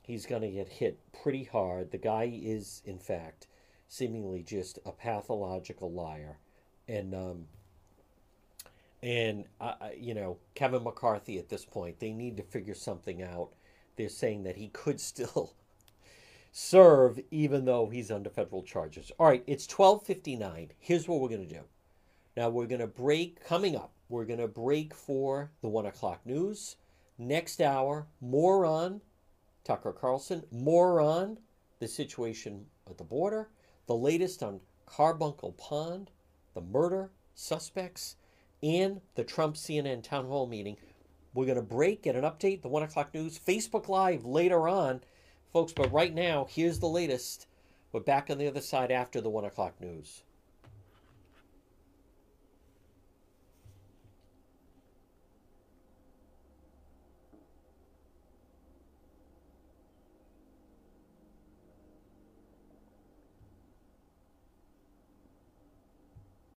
he's 0.03 0.27
going 0.27 0.43
to 0.43 0.51
get 0.51 0.69
hit 0.69 1.01
pretty 1.13 1.45
hard. 1.45 1.91
The 1.91 1.99
guy 1.99 2.31
is, 2.33 2.83
in 2.85 2.99
fact, 2.99 3.49
seemingly 3.89 4.43
just 4.43 4.79
a 4.87 4.93
pathological 4.93 5.91
liar, 5.91 6.39
and 6.87 7.15
um, 7.15 7.47
and 9.03 9.47
uh, 9.61 9.75
you 9.99 10.15
know 10.15 10.39
Kevin 10.55 10.85
McCarthy 10.85 11.39
at 11.39 11.49
this 11.49 11.65
point, 11.65 11.99
they 11.99 12.13
need 12.13 12.37
to 12.37 12.43
figure 12.45 12.75
something 12.75 13.23
out. 13.23 13.51
They're 13.97 14.09
saying 14.09 14.45
that 14.45 14.57
he 14.57 14.69
could 14.69 15.01
still 15.13 15.55
serve 16.59 17.21
even 17.31 17.67
though 17.67 17.87
he's 17.91 18.11
under 18.11 18.31
federal 18.31 18.63
charges. 18.63 19.13
All 19.19 19.27
right, 19.27 19.45
it's 19.47 19.67
12:59. 19.67 20.71
Here's 20.79 21.07
what 21.07 21.21
we're 21.21 21.29
going 21.29 21.47
to 21.47 21.55
do. 21.55 21.65
Now 22.35 22.49
we're 22.49 22.67
going 22.67 22.81
to 22.81 22.87
break 22.87 23.45
coming 23.45 23.77
up. 23.77 23.93
We're 24.09 24.25
going 24.25 24.41
to 24.41 24.49
break 24.49 24.95
for 24.95 25.51
the 25.61 25.69
1 25.69 25.85
o'clock 25.85 26.25
news. 26.25 26.77
Next 27.19 27.61
hour, 27.61 28.07
more 28.23 28.65
on 28.65 29.03
Tucker 29.65 29.93
Carlson, 29.93 30.45
more 30.51 30.99
on 30.99 31.37
the 31.79 31.87
situation 31.89 32.65
at 32.89 32.97
the 32.97 33.05
border, 33.05 33.51
the 33.87 33.95
latest 33.95 34.43
on 34.43 34.61
Carbuncle 34.87 35.53
Pond, 35.53 36.11
the 36.55 36.63
murder 36.63 37.11
suspects, 37.35 38.17
and 38.63 39.03
the 39.15 39.25
Trump 39.25 39.57
CNN 39.57 40.03
town 40.03 40.27
hall 40.27 40.47
meeting. 40.47 40.79
We're 41.35 41.45
going 41.45 41.57
to 41.57 41.63
break, 41.63 42.05
get 42.05 42.17
an 42.17 42.25
update, 42.25 42.63
the 42.63 42.69
1 42.69 42.83
o'clock 42.85 43.13
news, 43.13 43.39
Facebook 43.39 43.89
Live 43.89 44.25
later 44.25 44.67
on, 44.67 45.03
folks. 45.57 45.73
But 45.73 45.91
right 45.91 46.15
now, 46.15 46.47
here's 46.51 46.81
the 46.81 46.87
latest. 46.87 47.47
We're 47.91 48.01
back 48.01 48.29
on 48.29 48.37
the 48.37 48.47
other 48.47 48.61
side 48.61 48.91
after 48.91 49.23
the 49.23 49.31
1 49.31 49.47
o'clock 49.47 49.81
news. 49.81 50.23